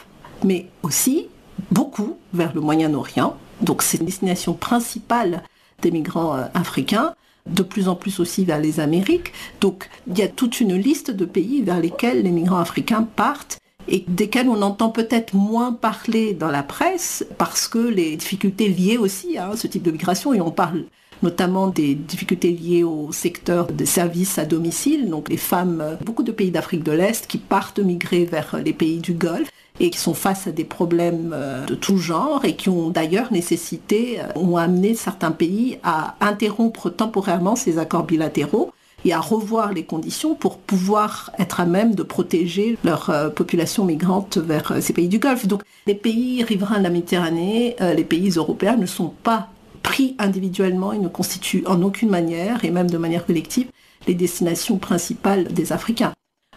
mais 0.43 0.67
aussi 0.83 1.29
beaucoup 1.71 2.17
vers 2.33 2.53
le 2.53 2.59
Moyen-Orient. 2.59 3.37
Donc 3.61 3.81
c'est 3.81 3.99
une 3.99 4.07
destination 4.07 4.51
principale 4.51 5.41
des 5.81 5.91
migrants 5.91 6.35
africains 6.53 7.13
de 7.45 7.63
plus 7.63 7.87
en 7.87 7.95
plus 7.95 8.19
aussi 8.19 8.43
vers 8.43 8.59
les 8.59 8.81
Amériques. 8.81 9.31
Donc 9.61 9.89
il 10.05 10.19
y 10.19 10.21
a 10.21 10.27
toute 10.27 10.59
une 10.59 10.75
liste 10.75 11.11
de 11.11 11.23
pays 11.23 11.61
vers 11.61 11.79
lesquels 11.79 12.23
les 12.23 12.31
migrants 12.31 12.59
africains 12.59 13.03
partent 13.03 13.60
et 13.87 14.03
desquels 14.07 14.49
on 14.49 14.61
entend 14.61 14.89
peut-être 14.89 15.33
moins 15.33 15.73
parler 15.73 16.33
dans 16.33 16.49
la 16.49 16.63
presse 16.63 17.25
parce 17.37 17.67
que 17.67 17.79
les 17.79 18.15
difficultés 18.15 18.69
liées 18.69 18.97
aussi 18.97 19.37
à 19.37 19.55
ce 19.55 19.67
type 19.67 19.83
de 19.83 19.91
migration, 19.91 20.33
et 20.33 20.41
on 20.41 20.51
parle 20.51 20.85
notamment 21.23 21.67
des 21.67 21.93
difficultés 21.95 22.51
liées 22.51 22.83
au 22.83 23.11
secteur 23.11 23.67
des 23.67 23.85
services 23.85 24.39
à 24.39 24.45
domicile, 24.45 25.09
donc 25.09 25.29
les 25.29 25.37
femmes, 25.37 25.97
beaucoup 26.03 26.23
de 26.23 26.31
pays 26.31 26.51
d'Afrique 26.51 26.83
de 26.83 26.91
l'Est 26.91 27.27
qui 27.27 27.37
partent 27.37 27.79
migrer 27.79 28.25
vers 28.25 28.57
les 28.63 28.73
pays 28.73 28.99
du 28.99 29.13
Golfe 29.13 29.49
et 29.79 29.89
qui 29.89 29.99
sont 29.99 30.13
face 30.13 30.47
à 30.47 30.51
des 30.51 30.63
problèmes 30.63 31.31
euh, 31.33 31.65
de 31.65 31.75
tout 31.75 31.97
genre 31.97 32.45
et 32.45 32.55
qui 32.55 32.69
ont 32.69 32.89
d'ailleurs 32.89 33.31
nécessité, 33.31 34.19
euh, 34.19 34.39
ont 34.39 34.57
amené 34.57 34.95
certains 34.95 35.31
pays 35.31 35.79
à 35.83 36.15
interrompre 36.21 36.89
temporairement 36.89 37.55
ces 37.55 37.77
accords 37.77 38.03
bilatéraux 38.03 38.71
et 39.05 39.13
à 39.13 39.19
revoir 39.19 39.73
les 39.73 39.83
conditions 39.83 40.35
pour 40.35 40.57
pouvoir 40.57 41.31
être 41.39 41.59
à 41.59 41.65
même 41.65 41.95
de 41.95 42.03
protéger 42.03 42.77
leur 42.83 43.09
euh, 43.09 43.29
population 43.29 43.85
migrante 43.85 44.37
vers 44.37 44.81
ces 44.81 44.93
pays 44.93 45.07
du 45.07 45.19
Golfe. 45.19 45.47
Donc 45.47 45.63
les 45.87 45.95
pays 45.95 46.43
riverains 46.43 46.79
de 46.79 46.83
la 46.83 46.89
Méditerranée, 46.89 47.75
les 47.79 48.03
pays 48.03 48.29
européens 48.29 48.75
ne 48.75 48.85
sont 48.85 49.13
pas 49.23 49.49
pris 49.81 50.15
individuellement, 50.19 50.93
ils 50.93 51.01
ne 51.01 51.07
constituent 51.07 51.63
en 51.65 51.81
aucune 51.81 52.09
manière, 52.09 52.63
et 52.63 52.71
même 52.71 52.89
de 52.89 52.97
manière 52.97 53.25
collective, 53.25 53.67
les 54.07 54.13
destinations 54.13 54.77
principales 54.77 55.45
des 55.45 55.73
Africains. 55.73 56.13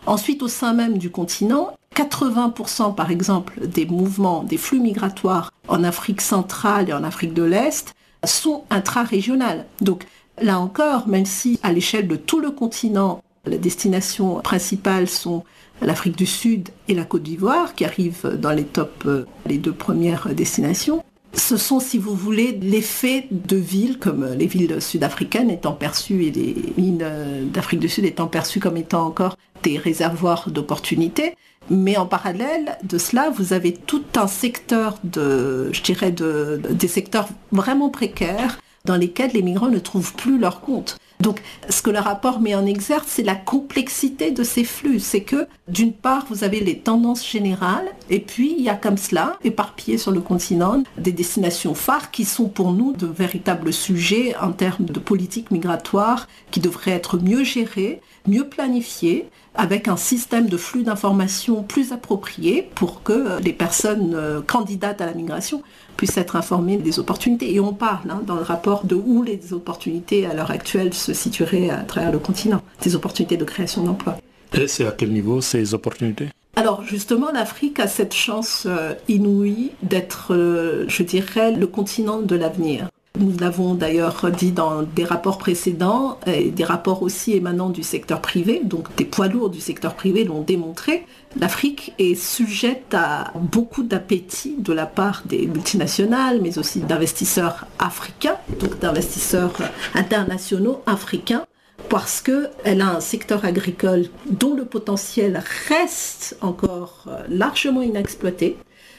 Ensuite, 0.07 0.43
au 0.43 0.49
sein 0.49 0.75
même 0.75 0.99
du 0.99 1.11
continent, 1.11 1.77
80% 1.97 2.95
par 2.95 3.11
exemple 3.11 3.67
des 3.67 3.87
mouvements, 3.87 4.43
des 4.43 4.57
flux 4.57 4.81
migratoires 4.81 5.51
en 5.69 5.85
Afrique 5.85 6.21
centrale 6.21 6.91
et 6.91 6.93
en 6.93 7.05
Afrique 7.05 7.33
de 7.35 7.43
l'Est 7.43 7.95
sont 8.25 8.65
intra-régionales. 8.71 9.67
Donc 9.81 10.05
là 10.41 10.59
encore, 10.59 11.09
même 11.09 11.27
si 11.27 11.59
à 11.63 11.73
l'échelle 11.73 12.09
de 12.09 12.17
tout 12.17 12.41
le 12.41 12.51
continent, 12.51 13.23
les 13.47 13.59
destinations 13.59 14.41
principales 14.41 15.09
sont 15.09 15.45
l'Afrique 15.83 16.17
du 16.17 16.27
Sud 16.27 16.71
et 16.89 16.95
la 16.95 17.05
Côte 17.05 17.23
d'Ivoire, 17.23 17.75
qui 17.75 17.85
arrivent 17.85 18.39
dans 18.39 18.53
les 18.53 18.65
top, 18.65 19.05
euh, 19.07 19.27
les 19.47 19.59
deux 19.59 19.73
premières 19.73 20.35
destinations, 20.35 21.05
ce 21.37 21.57
sont, 21.57 21.81
si 21.81 21.99
vous 21.99 22.15
voulez, 22.15 22.53
l'effet 22.63 23.27
de 23.31 23.57
villes 23.57 23.99
comme 23.99 24.25
les 24.35 24.47
villes 24.47 24.81
sud-africaines 24.81 25.51
étant 25.51 25.73
perçues 25.73 26.25
et 26.25 26.31
les 26.31 26.55
mines 26.77 27.01
euh, 27.03 27.45
d'Afrique 27.45 27.81
du 27.81 27.89
Sud 27.89 28.05
étant 28.05 28.29
perçues 28.29 28.61
comme 28.61 28.77
étant 28.77 29.05
encore 29.05 29.37
des 29.63 29.77
réservoirs 29.77 30.51
d'opportunités. 30.51 31.35
Mais 31.71 31.97
en 31.97 32.07
parallèle 32.07 32.79
de 32.83 32.99
cela, 32.99 33.31
vous 33.31 33.53
avez 33.53 33.73
tout 33.73 34.05
un 34.17 34.27
secteur 34.27 34.99
de, 35.03 35.71
je 35.73 35.83
dirais, 35.83 36.13
de, 36.13 36.61
des 36.71 36.89
secteurs 36.89 37.29
vraiment 37.53 37.89
précaires 37.89 38.59
dans 38.85 38.97
lesquels 38.97 39.33
les 39.33 39.43
migrants 39.43 39.69
ne 39.69 39.79
trouvent 39.79 40.15
plus 40.15 40.39
leur 40.39 40.61
compte. 40.61 40.99
Donc, 41.21 41.41
ce 41.71 41.81
que 41.81 41.89
le 41.89 42.01
rapport 42.01 42.41
met 42.41 42.55
en 42.55 42.67
exergue, 42.67 43.05
c'est 43.07 43.23
la 43.23 43.35
complexité 43.35 44.31
de 44.31 44.43
ces 44.43 44.63
flux. 44.65 44.99
C'est 44.99 45.23
que, 45.23 45.47
d'une 45.69 45.95
part, 45.95 46.27
vous 46.29 46.45
avez 46.45 46.61
les 46.61 46.79
tendances 46.79 47.27
générales, 47.27 47.89
et 48.11 48.21
puis 48.21 48.55
il 48.59 48.63
y 48.63 48.69
a 48.69 48.75
comme 48.75 48.99
cela, 48.99 49.39
éparpillés 49.43 49.97
sur 49.97 50.13
le 50.13 50.21
continent, 50.21 50.83
des 50.99 51.13
destinations 51.13 51.75
phares 51.75 52.11
qui 52.11 52.27
sont 52.27 52.49
pour 52.49 52.73
nous 52.73 52.93
de 52.93 53.07
véritables 53.07 53.73
sujets 53.73 54.37
en 54.37 54.53
termes 54.53 54.85
de 54.85 55.01
politique 55.01 55.51
migratoire 55.51 56.29
qui 56.51 56.61
devraient 56.61 56.91
être 56.91 57.17
mieux 57.17 57.43
gérés, 57.43 58.03
mieux 58.27 58.47
planifiés, 58.47 59.31
avec 59.55 59.89
un 59.89 59.97
système 59.97 60.49
de 60.49 60.57
flux 60.57 60.83
d'informations 60.83 61.63
plus 61.63 61.93
approprié 61.93 62.69
pour 62.75 63.03
que 63.03 63.41
les 63.41 63.53
personnes 63.53 64.15
euh, 64.15 64.41
candidates 64.43 65.01
à 65.01 65.07
la 65.07 65.15
migration 65.15 65.63
puissent 65.97 66.17
être 66.17 66.37
informées 66.37 66.77
des 66.77 66.99
opportunités. 66.99 67.55
Et 67.55 67.61
on 67.61 67.73
parle 67.73 68.11
hein, 68.11 68.23
dans 68.27 68.35
le 68.35 68.43
rapport 68.43 68.85
de 68.85 68.95
où 68.95 69.23
les 69.23 69.53
opportunités 69.53 70.27
à 70.27 70.35
l'heure 70.35 70.51
actuelle 70.51 70.93
se 70.93 71.13
situeraient 71.13 71.71
à 71.71 71.79
travers 71.79 72.13
le 72.13 72.19
continent, 72.19 72.63
des 72.83 72.97
opportunités 72.97 73.37
de 73.37 73.45
création 73.45 73.85
d'emplois. 73.85 74.17
Et 74.53 74.69
c'est 74.69 74.87
à 74.87 74.93
quel 74.93 75.13
niveau 75.13 75.41
ces 75.41 75.75
opportunités? 75.75 76.29
Alors 76.57 76.85
justement, 76.85 77.33
l'Afrique 77.33 77.81
a 77.81 77.89
cette 77.89 78.15
chance 78.15 78.65
euh, 78.67 78.95
inouïe 79.09 79.73
d'être, 79.83 80.35
euh, 80.35 80.85
je 80.89 81.03
dirais, 81.03 81.51
le 81.53 81.67
continent 81.67 82.21
de 82.21 82.37
l'avenir. 82.37 82.89
Nous 83.17 83.39
l'avons 83.39 83.75
d'ailleurs 83.75 84.29
dit 84.33 84.51
dans 84.51 84.83
des 84.83 85.05
rapports 85.05 85.39
précédents, 85.39 86.19
et 86.27 86.51
des 86.51 86.65
rapports 86.65 87.01
aussi 87.03 87.33
émanant 87.33 87.71
du 87.71 87.85
secteur 87.85 88.21
privé, 88.21 88.61
donc 88.65 88.93
des 88.97 89.05
poids 89.05 89.29
lourds 89.29 89.51
du 89.51 89.61
secteur 89.61 89.95
privé 89.95 90.25
l'ont 90.25 90.41
démontré. 90.41 91.07
L'Afrique 91.39 91.93
est 92.01 92.17
sujette 92.17 92.93
à 92.93 93.33
beaucoup 93.37 93.85
d'appétit 93.85 94.57
de 94.59 94.73
la 94.73 94.87
part 94.87 95.23
des 95.27 95.47
multinationales, 95.47 96.41
mais 96.43 96.59
aussi 96.59 96.81
d'investisseurs 96.81 97.67
africains, 97.79 98.37
donc 98.59 98.81
d'investisseurs 98.81 99.55
internationaux 99.95 100.83
africains, 100.87 101.47
parce 101.89 102.21
qu'elle 102.21 102.81
a 102.81 102.97
un 102.97 103.01
secteur 103.01 103.45
agricole 103.45 104.07
dont 104.29 104.55
le 104.55 104.65
potentiel 104.65 105.41
reste 105.69 106.37
encore 106.41 107.09
largement 107.29 107.83
inexploité. 107.83 108.59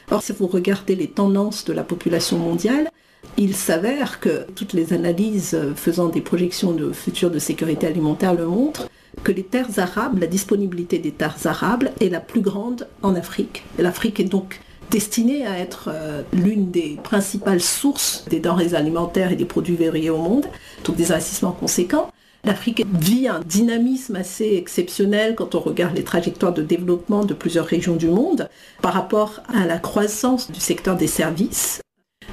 Or, 0.09 0.23
si 0.23 0.31
vous 0.31 0.47
regardez 0.47 0.95
les 0.95 1.09
tendances 1.09 1.65
de 1.65 1.73
la 1.73 1.83
population 1.83 2.37
mondiale, 2.37 2.89
il 3.37 3.55
s'avère 3.55 4.19
que 4.19 4.45
toutes 4.55 4.73
les 4.73 4.93
analyses 4.93 5.57
faisant 5.75 6.07
des 6.07 6.21
projections 6.21 6.71
de 6.71 6.91
futur 6.91 7.29
de 7.29 7.39
sécurité 7.39 7.87
alimentaire 7.87 8.33
le 8.33 8.45
montrent 8.45 8.89
que 9.23 9.31
les 9.31 9.43
terres 9.43 9.77
arabes, 9.79 10.19
la 10.19 10.27
disponibilité 10.27 10.99
des 10.99 11.11
terres 11.11 11.37
arabes 11.45 11.89
est 11.99 12.09
la 12.09 12.19
plus 12.19 12.41
grande 12.41 12.87
en 13.01 13.15
Afrique. 13.15 13.63
L'Afrique 13.77 14.19
est 14.19 14.25
donc 14.25 14.61
destinée 14.91 15.45
à 15.45 15.57
être 15.57 15.89
euh, 15.91 16.21
l'une 16.33 16.71
des 16.71 16.97
principales 17.03 17.61
sources 17.61 18.25
des 18.29 18.39
denrées 18.39 18.75
alimentaires 18.75 19.31
et 19.31 19.35
des 19.35 19.45
produits 19.45 19.75
verriers 19.75 20.09
au 20.09 20.17
monde, 20.17 20.45
donc 20.83 20.95
des 20.95 21.11
investissements 21.11 21.51
conséquents. 21.51 22.11
L'Afrique 22.43 22.85
vit 22.93 23.27
un 23.27 23.39
dynamisme 23.39 24.15
assez 24.15 24.55
exceptionnel 24.55 25.33
quand 25.33 25.55
on 25.55 25.59
regarde 25.59 25.95
les 25.95 26.03
trajectoires 26.03 26.53
de 26.53 26.61
développement 26.61 27.25
de 27.25 27.33
plusieurs 27.33 27.65
régions 27.65 27.95
du 27.95 28.07
monde 28.07 28.47
par 28.83 28.93
rapport 28.93 29.41
à 29.51 29.65
la 29.65 29.79
croissance 29.79 30.51
du 30.51 30.59
secteur 30.59 30.95
des 30.95 31.07
services 31.07 31.81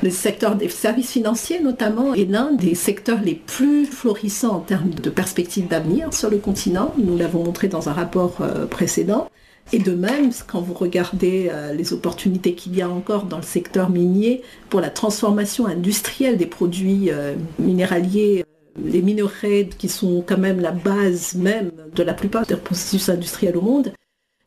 le 0.02 0.10
secteur 0.10 0.56
des 0.56 0.68
services 0.68 1.12
financiers 1.12 1.60
notamment 1.60 2.14
est 2.14 2.24
l'un 2.24 2.52
des 2.52 2.74
secteurs 2.74 3.20
les 3.22 3.34
plus 3.34 3.86
florissants 3.86 4.56
en 4.56 4.60
termes 4.60 4.90
de 4.90 5.10
perspectives 5.10 5.68
d'avenir 5.68 6.12
sur 6.12 6.28
le 6.28 6.38
continent. 6.38 6.92
Nous 6.98 7.16
l'avons 7.16 7.44
montré 7.44 7.68
dans 7.68 7.88
un 7.88 7.92
rapport 7.92 8.38
euh, 8.40 8.66
précédent. 8.66 9.28
Et 9.72 9.78
de 9.78 9.92
même, 9.92 10.32
quand 10.48 10.60
vous 10.60 10.74
regardez 10.74 11.48
euh, 11.52 11.72
les 11.72 11.92
opportunités 11.92 12.54
qu'il 12.54 12.76
y 12.76 12.82
a 12.82 12.88
encore 12.88 13.24
dans 13.24 13.36
le 13.36 13.44
secteur 13.44 13.90
minier 13.90 14.42
pour 14.70 14.80
la 14.80 14.90
transformation 14.90 15.66
industrielle 15.66 16.36
des 16.36 16.46
produits 16.46 17.10
euh, 17.10 17.34
minéraliers, 17.60 18.44
les 18.84 19.02
minerais 19.02 19.68
qui 19.78 19.88
sont 19.88 20.24
quand 20.26 20.38
même 20.38 20.60
la 20.60 20.72
base 20.72 21.34
même 21.34 21.70
de 21.94 22.02
la 22.02 22.14
plupart 22.14 22.44
des 22.44 22.56
processus 22.56 23.08
industriels 23.08 23.56
au 23.56 23.60
monde, 23.60 23.92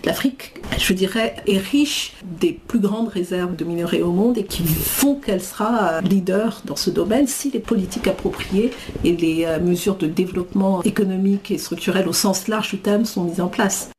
L'Afrique, 0.04 0.54
je 0.78 0.94
dirais, 0.94 1.36
est 1.48 1.58
riche 1.58 2.14
des 2.24 2.54
plus 2.54 2.80
grandes 2.80 3.08
réserves 3.08 3.56
de 3.56 3.66
minerais 3.66 4.02
au 4.02 4.12
monde 4.12 4.38
et 4.38 4.46
qui 4.46 4.64
font 4.64 5.16
qu'elle 5.16 5.42
sera 5.42 6.02
leader 6.02 6.62
dans 6.66 6.76
ce 6.76 6.92
domaine 6.92 7.26
si 7.26 7.50
les 7.50 7.60
politiques 7.60 8.08
appropriées 8.08 8.72
et 9.04 9.16
les 9.18 9.46
euh, 9.46 9.60
mesures 9.60 9.96
de 9.96 10.06
développement 10.06 10.84
économique 10.84 11.50
et 11.50 11.58
structurel 11.58 12.08
au 12.08 12.14
sens 12.14 12.48
large 12.48 12.70
du 12.70 12.80
terme 12.80 13.06
sont 13.06 13.24
mises 13.24 13.42
en 13.42 13.48
place. 13.48 13.90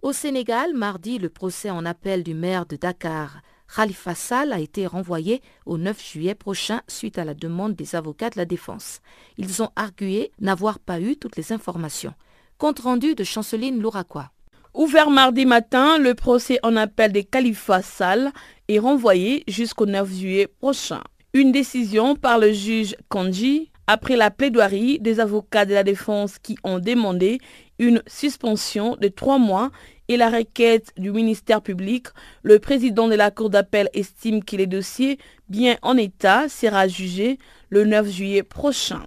Au 0.00 0.14
Sénégal, 0.14 0.72
mardi, 0.72 1.18
le 1.18 1.28
procès 1.28 1.68
en 1.68 1.84
appel 1.84 2.22
du 2.22 2.32
maire 2.32 2.64
de 2.64 2.76
Dakar, 2.76 3.42
Khalifa 3.74 4.14
Sall, 4.14 4.54
a 4.54 4.60
été 4.60 4.86
renvoyé 4.86 5.42
au 5.66 5.76
9 5.76 6.02
juillet 6.02 6.34
prochain 6.34 6.80
suite 6.88 7.18
à 7.18 7.26
la 7.26 7.34
demande 7.34 7.74
des 7.74 7.94
avocats 7.94 8.30
de 8.30 8.38
la 8.38 8.46
défense. 8.46 9.00
Ils 9.36 9.62
ont 9.62 9.68
argué 9.76 10.32
n'avoir 10.40 10.78
pas 10.78 11.00
eu 11.00 11.16
toutes 11.16 11.36
les 11.36 11.52
informations. 11.52 12.14
Compte 12.56 12.80
rendu 12.80 13.14
de 13.14 13.24
Chanceline 13.24 13.80
Louraquois. 13.80 14.30
Ouvert 14.72 15.10
mardi 15.10 15.46
matin, 15.46 15.98
le 15.98 16.14
procès 16.14 16.60
en 16.62 16.76
appel 16.76 17.10
des 17.10 17.24
Khalifa 17.24 17.82
Sall 17.82 18.30
est 18.68 18.78
renvoyé 18.78 19.42
jusqu'au 19.48 19.84
9 19.84 20.08
juillet 20.08 20.46
prochain. 20.46 21.02
Une 21.34 21.50
décision 21.50 22.14
par 22.14 22.38
le 22.38 22.52
juge 22.52 22.94
Kanji 23.08 23.72
après 23.88 24.14
la 24.14 24.30
plaidoirie 24.30 25.00
des 25.00 25.18
avocats 25.18 25.64
de 25.64 25.74
la 25.74 25.82
défense 25.82 26.38
qui 26.38 26.56
ont 26.62 26.78
demandé 26.78 27.40
une 27.80 28.00
suspension 28.06 28.94
de 28.94 29.08
trois 29.08 29.38
mois 29.38 29.72
et 30.06 30.16
la 30.16 30.30
requête 30.30 30.92
du 30.96 31.10
ministère 31.10 31.62
public, 31.62 32.06
le 32.44 32.60
président 32.60 33.08
de 33.08 33.16
la 33.16 33.32
Cour 33.32 33.50
d'appel 33.50 33.88
estime 33.92 34.44
que 34.44 34.54
les 34.54 34.68
dossiers 34.68 35.18
bien 35.48 35.78
en 35.82 35.96
état 35.96 36.48
sera 36.48 36.86
jugé 36.86 37.40
le 37.70 37.84
9 37.84 38.08
juillet 38.08 38.44
prochain. 38.44 39.02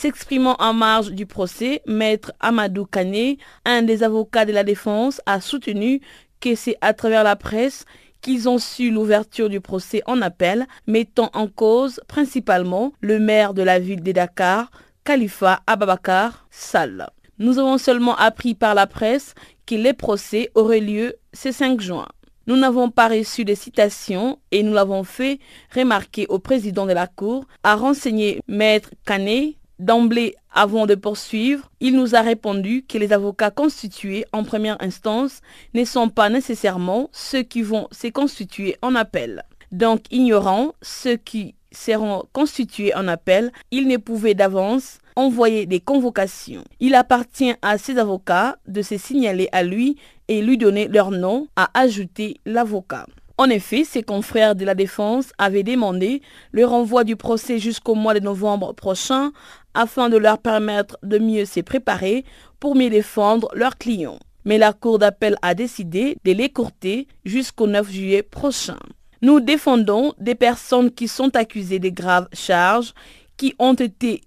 S'exprimant 0.00 0.54
en 0.60 0.74
marge 0.74 1.10
du 1.10 1.26
procès, 1.26 1.82
maître 1.84 2.30
Amadou 2.38 2.84
Kane, 2.86 3.34
un 3.64 3.82
des 3.82 4.04
avocats 4.04 4.44
de 4.44 4.52
la 4.52 4.62
défense, 4.62 5.20
a 5.26 5.40
soutenu 5.40 6.00
que 6.38 6.54
c'est 6.54 6.76
à 6.80 6.94
travers 6.94 7.24
la 7.24 7.34
presse 7.34 7.84
qu'ils 8.20 8.48
ont 8.48 8.58
su 8.58 8.92
l'ouverture 8.92 9.48
du 9.48 9.60
procès 9.60 10.02
en 10.06 10.22
appel, 10.22 10.68
mettant 10.86 11.30
en 11.34 11.48
cause 11.48 12.00
principalement 12.06 12.92
le 13.00 13.18
maire 13.18 13.54
de 13.54 13.62
la 13.62 13.80
ville 13.80 14.04
de 14.04 14.12
Dakar, 14.12 14.70
Khalifa 15.02 15.62
Ababakar 15.66 16.46
Sall. 16.52 17.08
Nous 17.40 17.58
avons 17.58 17.76
seulement 17.76 18.14
appris 18.14 18.54
par 18.54 18.76
la 18.76 18.86
presse 18.86 19.34
que 19.66 19.74
les 19.74 19.94
procès 19.94 20.52
auraient 20.54 20.78
lieu 20.78 21.16
ce 21.32 21.50
5 21.50 21.80
juin. 21.80 22.06
Nous 22.46 22.56
n'avons 22.56 22.88
pas 22.88 23.08
reçu 23.08 23.44
de 23.44 23.56
citations 23.56 24.38
et 24.52 24.62
nous 24.62 24.74
l'avons 24.74 25.02
fait 25.02 25.40
remarquer 25.74 26.26
au 26.28 26.38
président 26.38 26.86
de 26.86 26.92
la 26.92 27.08
Cour, 27.08 27.46
a 27.64 27.74
renseigné 27.74 28.40
Maître 28.46 28.90
Canet 29.04 29.56
D'emblée, 29.78 30.34
avant 30.52 30.86
de 30.86 30.96
poursuivre, 30.96 31.70
il 31.78 31.94
nous 31.94 32.16
a 32.16 32.20
répondu 32.20 32.84
que 32.88 32.98
les 32.98 33.12
avocats 33.12 33.52
constitués 33.52 34.24
en 34.32 34.42
première 34.42 34.80
instance 34.82 35.40
ne 35.72 35.84
sont 35.84 36.08
pas 36.08 36.28
nécessairement 36.30 37.10
ceux 37.12 37.42
qui 37.42 37.62
vont 37.62 37.86
se 37.92 38.08
constituer 38.08 38.76
en 38.82 38.96
appel. 38.96 39.44
Donc, 39.70 40.00
ignorant 40.10 40.72
ceux 40.82 41.16
qui 41.16 41.54
seront 41.70 42.24
constitués 42.32 42.92
en 42.94 43.06
appel, 43.06 43.52
il 43.70 43.86
ne 43.86 43.98
pouvait 43.98 44.34
d'avance 44.34 44.98
envoyer 45.14 45.66
des 45.66 45.80
convocations. 45.80 46.64
Il 46.80 46.94
appartient 46.96 47.54
à 47.62 47.78
ses 47.78 47.98
avocats 47.98 48.56
de 48.66 48.82
se 48.82 48.96
signaler 48.96 49.48
à 49.52 49.62
lui 49.62 49.96
et 50.28 50.42
lui 50.42 50.58
donner 50.58 50.88
leur 50.88 51.10
nom, 51.10 51.46
a 51.56 51.70
ajouté 51.74 52.40
l'avocat. 52.46 53.06
En 53.40 53.50
effet, 53.50 53.84
ses 53.84 54.02
confrères 54.02 54.56
de 54.56 54.64
la 54.64 54.74
défense 54.74 55.26
avaient 55.38 55.62
demandé 55.62 56.22
le 56.50 56.66
renvoi 56.66 57.04
du 57.04 57.14
procès 57.14 57.60
jusqu'au 57.60 57.94
mois 57.94 58.14
de 58.14 58.18
novembre 58.18 58.72
prochain 58.72 59.30
afin 59.74 60.08
de 60.08 60.16
leur 60.16 60.38
permettre 60.38 60.98
de 61.04 61.18
mieux 61.18 61.44
se 61.44 61.60
préparer 61.60 62.24
pour 62.58 62.74
mieux 62.74 62.90
défendre 62.90 63.48
leurs 63.54 63.78
clients. 63.78 64.18
Mais 64.44 64.58
la 64.58 64.72
Cour 64.72 64.98
d'appel 64.98 65.36
a 65.42 65.54
décidé 65.54 66.16
de 66.24 66.32
l'écourter 66.32 67.06
jusqu'au 67.24 67.68
9 67.68 67.88
juillet 67.88 68.22
prochain. 68.24 68.78
Nous 69.22 69.38
défendons 69.38 70.14
des 70.18 70.34
personnes 70.34 70.90
qui 70.90 71.06
sont 71.06 71.36
accusées 71.36 71.78
de 71.78 71.90
graves 71.90 72.28
charges, 72.32 72.92
qui 73.36 73.54
ont 73.60 73.74
été 73.74 74.22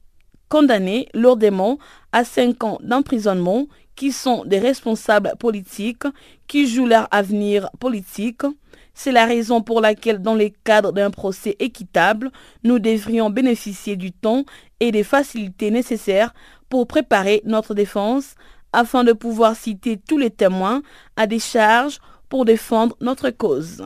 condamnées 0.48 1.10
lourdement 1.14 1.80
à 2.14 2.24
5 2.24 2.64
ans 2.64 2.78
d'emprisonnement, 2.82 3.68
qui 3.96 4.14
sont 4.14 4.46
des 4.46 4.60
responsables 4.60 5.34
politiques 5.38 6.08
qui 6.48 6.68
jouent 6.68 6.88
leur 6.88 7.08
avenir 7.12 7.70
politique. 7.80 8.44
C'est 9.04 9.12
la 9.12 9.26
raison 9.26 9.64
pour 9.64 9.82
laquelle, 9.82 10.22
dans 10.22 10.36
le 10.36 10.52
cadre 10.64 10.92
d'un 10.92 11.10
procès 11.10 11.56
équitable, 11.58 12.30
nous 12.64 12.78
devrions 12.78 13.32
bénéficier 13.32 13.96
du 13.96 14.12
temps 14.12 14.46
et 14.80 14.92
des 14.92 15.04
facilités 15.04 15.72
nécessaires 15.72 16.36
pour 16.70 16.86
préparer 16.86 17.42
notre 17.44 17.74
défense 17.74 18.36
afin 18.74 19.04
de 19.04 19.12
pouvoir 19.14 19.56
citer 19.56 19.98
tous 19.98 20.20
les 20.20 20.30
témoins 20.30 20.84
à 21.16 21.26
des 21.26 21.40
charges 21.40 21.98
pour 22.30 22.46
défendre 22.46 22.96
notre 23.02 23.32
cause. 23.32 23.84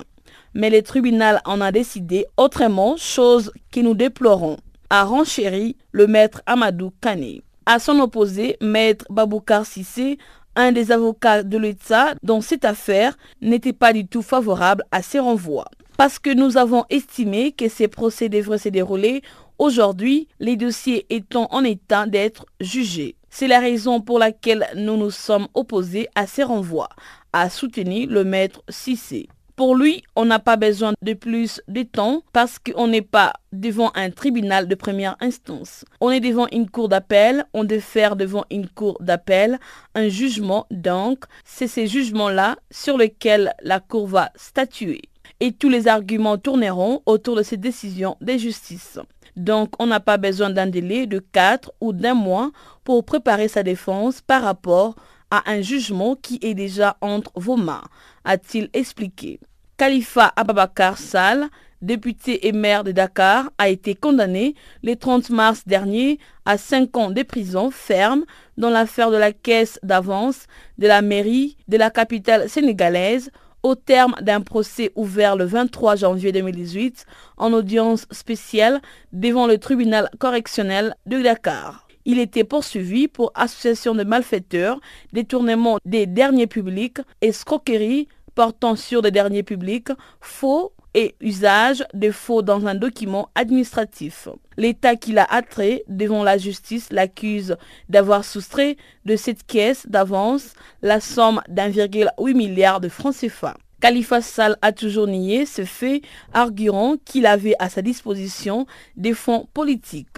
Mais 0.53 0.69
le 0.69 0.81
tribunal 0.81 1.39
en 1.45 1.61
a 1.61 1.71
décidé 1.71 2.25
autrement, 2.35 2.97
chose 2.97 3.53
que 3.71 3.79
nous 3.79 3.93
déplorons, 3.93 4.57
a 4.89 5.05
renchéri 5.05 5.77
le 5.93 6.07
maître 6.07 6.41
Amadou 6.45 6.91
Kane. 6.99 7.39
À 7.65 7.79
son 7.79 8.01
opposé, 8.01 8.57
maître 8.59 9.05
Baboukar 9.09 9.65
Sissé, 9.65 10.17
un 10.55 10.71
des 10.71 10.91
avocats 10.91 11.43
de 11.43 11.57
l'État 11.57 12.15
dans 12.23 12.41
cette 12.41 12.65
affaire, 12.65 13.17
n'était 13.41 13.73
pas 13.73 13.93
du 13.93 14.07
tout 14.07 14.21
favorable 14.21 14.83
à 14.91 15.01
ces 15.01 15.19
renvois. 15.19 15.65
Parce 15.97 16.19
que 16.19 16.33
nous 16.33 16.57
avons 16.57 16.83
estimé 16.89 17.51
que 17.51 17.69
ces 17.69 17.87
procès 17.87 18.29
devraient 18.29 18.57
se 18.57 18.69
dérouler 18.69 19.21
aujourd'hui, 19.57 20.27
les 20.39 20.57
dossiers 20.57 21.05
étant 21.09 21.47
en 21.51 21.63
état 21.63 22.05
d'être 22.05 22.45
jugés. 22.59 23.15
C'est 23.29 23.47
la 23.47 23.59
raison 23.59 24.01
pour 24.01 24.19
laquelle 24.19 24.65
nous 24.75 24.97
nous 24.97 25.11
sommes 25.11 25.47
opposés 25.53 26.07
à 26.15 26.27
ces 26.27 26.43
renvois, 26.43 26.89
a 27.33 27.49
soutenu 27.49 28.05
le 28.07 28.23
maître 28.23 28.61
Sissé. 28.69 29.27
Pour 29.55 29.75
lui, 29.75 30.03
on 30.17 30.25
n'a 30.25 30.39
pas 30.39 30.57
besoin 30.57 30.93
de 31.01 31.13
plus 31.13 31.61
de 31.69 31.83
temps 31.83 32.23
parce 32.33 32.59
qu'on 32.59 32.87
n'est 32.87 33.01
pas 33.01 33.31
devant 33.53 33.91
un 33.95 34.09
tribunal 34.09 34.67
de 34.67 34.75
première 34.75 35.15
instance. 35.21 35.85
On 36.01 36.11
est 36.11 36.19
devant 36.19 36.47
une 36.51 36.69
cour 36.69 36.89
d'appel, 36.89 37.45
on 37.53 37.65
faire 37.79 38.17
devant 38.17 38.43
une 38.51 38.67
cour 38.67 38.97
d'appel 38.99 39.57
un 39.93 40.09
jugement. 40.09 40.67
Donc, 40.71 41.23
c'est 41.45 41.67
ces 41.67 41.87
jugements-là 41.87 42.57
sur 42.69 42.97
lesquels 42.97 43.53
la 43.61 43.79
cour 43.79 44.07
va 44.07 44.29
statuer. 44.35 45.03
Et 45.39 45.53
tous 45.53 45.69
les 45.69 45.87
arguments 45.87 46.37
tourneront 46.37 47.01
autour 47.05 47.37
de 47.37 47.43
ces 47.43 47.57
décisions 47.57 48.17
de 48.19 48.33
justice. 48.37 48.99
Donc, 49.37 49.73
on 49.79 49.87
n'a 49.87 50.01
pas 50.01 50.17
besoin 50.17 50.49
d'un 50.49 50.67
délai 50.67 51.07
de 51.07 51.19
4 51.19 51.71
ou 51.79 51.93
d'un 51.93 52.13
mois 52.13 52.51
pour 52.83 53.05
préparer 53.05 53.47
sa 53.47 53.63
défense 53.63 54.21
par 54.21 54.43
rapport 54.43 54.95
à 54.95 55.14
un 55.31 55.61
jugement 55.61 56.15
qui 56.15 56.39
est 56.41 56.53
déjà 56.53 56.97
entre 57.01 57.31
vos 57.35 57.57
mains, 57.57 57.83
a-t-il 58.23 58.69
expliqué. 58.73 59.39
Khalifa 59.77 60.31
Ababakar 60.35 60.97
Sall, 60.97 61.49
député 61.81 62.47
et 62.47 62.51
maire 62.53 62.83
de 62.83 62.91
Dakar, 62.91 63.49
a 63.57 63.69
été 63.69 63.93
condamné 63.95 64.55
le 64.83 64.95
30 64.95 65.29
mars 65.29 65.63
dernier 65.67 66.19
à 66.45 66.57
5 66.57 66.95
ans 66.97 67.11
de 67.11 67.23
prison 67.23 67.71
ferme 67.71 68.23
dans 68.57 68.69
l'affaire 68.69 69.11
de 69.11 69.17
la 69.17 69.33
caisse 69.33 69.79
d'avance 69.83 70.47
de 70.77 70.87
la 70.87 71.01
mairie 71.01 71.57
de 71.67 71.77
la 71.77 71.89
capitale 71.89 72.49
sénégalaise 72.49 73.31
au 73.63 73.75
terme 73.75 74.15
d'un 74.21 74.41
procès 74.41 74.91
ouvert 74.95 75.35
le 75.35 75.45
23 75.45 75.95
janvier 75.95 76.31
2018 76.31 77.05
en 77.37 77.51
audience 77.51 78.05
spéciale 78.11 78.79
devant 79.11 79.47
le 79.47 79.57
tribunal 79.57 80.09
correctionnel 80.19 80.95
de 81.05 81.21
Dakar. 81.21 81.84
Il 82.05 82.19
était 82.19 82.43
poursuivi 82.43 83.07
pour 83.07 83.31
association 83.35 83.95
de 83.95 84.03
malfaiteurs, 84.03 84.79
détournement 85.11 85.79
des 85.85 86.05
derniers 86.05 86.47
publics, 86.47 86.99
escroquerie 87.21 88.07
portant 88.35 88.75
sur 88.75 89.01
des 89.01 89.11
derniers 89.11 89.43
publics, 89.43 89.89
faux 90.21 90.73
et 90.93 91.15
usage 91.19 91.83
de 91.93 92.11
faux 92.11 92.41
dans 92.41 92.67
un 92.67 92.75
document 92.75 93.29
administratif. 93.35 94.29
L'État 94.55 94.95
qui 94.95 95.11
l'a 95.11 95.25
attrait 95.29 95.83
devant 95.89 96.23
la 96.23 96.37
justice 96.37 96.87
l'accuse 96.91 97.57
d'avoir 97.89 98.23
soustrait 98.23 98.77
de 99.05 99.15
cette 99.15 99.45
caisse 99.45 99.87
d'avance 99.87 100.53
la 100.81 100.99
somme 100.99 101.41
d'1,8 101.49 102.33
milliard 102.33 102.79
de 102.79 102.87
francs 102.87 103.15
CFA. 103.15 103.57
Khalifa 103.81 104.21
Sall 104.21 104.57
a 104.61 104.71
toujours 104.71 105.07
nié 105.07 105.45
ce 105.45 105.65
fait, 105.65 106.01
arguant 106.33 106.95
qu'il 107.03 107.25
avait 107.25 107.55
à 107.59 107.69
sa 107.69 107.81
disposition 107.81 108.65
des 108.95 109.13
fonds 109.13 109.47
politiques. 109.53 110.17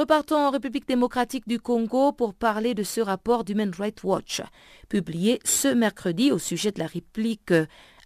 Repartons 0.00 0.46
en 0.46 0.50
République 0.50 0.88
démocratique 0.88 1.46
du 1.46 1.60
Congo 1.60 2.12
pour 2.12 2.32
parler 2.32 2.72
de 2.72 2.82
ce 2.82 3.02
rapport 3.02 3.44
d'Human 3.44 3.70
Rights 3.78 4.02
Watch, 4.02 4.40
publié 4.88 5.40
ce 5.44 5.68
mercredi 5.68 6.32
au 6.32 6.38
sujet 6.38 6.72
de 6.72 6.78
la 6.78 6.86
réplique 6.86 7.52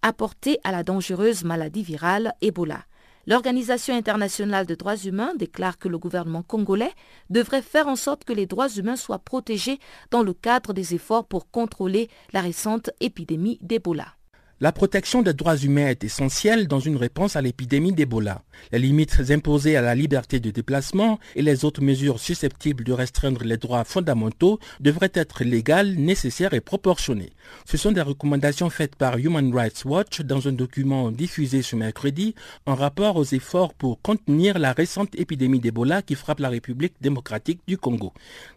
apportée 0.02 0.58
à 0.64 0.72
la 0.72 0.82
dangereuse 0.82 1.44
maladie 1.44 1.84
virale 1.84 2.34
Ebola. 2.40 2.82
L'Organisation 3.28 3.94
internationale 3.94 4.66
des 4.66 4.74
droits 4.74 4.96
humains 4.96 5.36
déclare 5.36 5.78
que 5.78 5.86
le 5.86 5.98
gouvernement 5.98 6.42
congolais 6.42 6.92
devrait 7.30 7.62
faire 7.62 7.86
en 7.86 7.94
sorte 7.94 8.24
que 8.24 8.32
les 8.32 8.46
droits 8.46 8.70
humains 8.70 8.96
soient 8.96 9.20
protégés 9.20 9.78
dans 10.10 10.24
le 10.24 10.34
cadre 10.34 10.72
des 10.72 10.96
efforts 10.96 11.28
pour 11.28 11.48
contrôler 11.48 12.10
la 12.32 12.40
récente 12.40 12.90
épidémie 12.98 13.60
d'Ebola. 13.62 14.16
La 14.60 14.70
protection 14.70 15.22
des 15.22 15.34
droits 15.34 15.56
humains 15.56 15.88
est 15.88 16.04
essentielle 16.04 16.68
dans 16.68 16.78
une 16.78 16.96
réponse 16.96 17.34
à 17.34 17.42
l'épidémie 17.42 17.92
d'Ebola. 17.92 18.42
Les 18.70 18.78
limites 18.78 19.20
imposées 19.30 19.76
à 19.76 19.82
la 19.82 19.96
liberté 19.96 20.38
de 20.38 20.52
déplacement 20.52 21.18
et 21.34 21.42
les 21.42 21.64
autres 21.64 21.82
mesures 21.82 22.20
susceptibles 22.20 22.84
de 22.84 22.92
restreindre 22.92 23.42
les 23.42 23.56
droits 23.56 23.82
fondamentaux 23.82 24.60
devraient 24.78 25.10
être 25.12 25.42
légales, 25.42 25.96
nécessaires 25.96 26.54
et 26.54 26.60
proportionnées. 26.60 27.32
Ce 27.64 27.76
sont 27.76 27.90
des 27.90 28.00
recommandations 28.00 28.70
faites 28.70 28.94
par 28.94 29.18
Human 29.18 29.52
Rights 29.52 29.84
Watch 29.84 30.20
dans 30.20 30.46
un 30.46 30.52
document 30.52 31.10
diffusé 31.10 31.62
ce 31.62 31.74
mercredi 31.74 32.36
en 32.64 32.76
rapport 32.76 33.16
aux 33.16 33.24
efforts 33.24 33.74
pour 33.74 34.00
contenir 34.02 34.60
la 34.60 34.72
récente 34.72 35.16
épidémie 35.16 35.58
d'Ebola 35.58 36.00
qui 36.00 36.14
frappe 36.14 36.38
la 36.38 36.48
République 36.48 36.94
démocratique 37.00 37.60
du 37.66 37.76
Congo. 37.76 38.12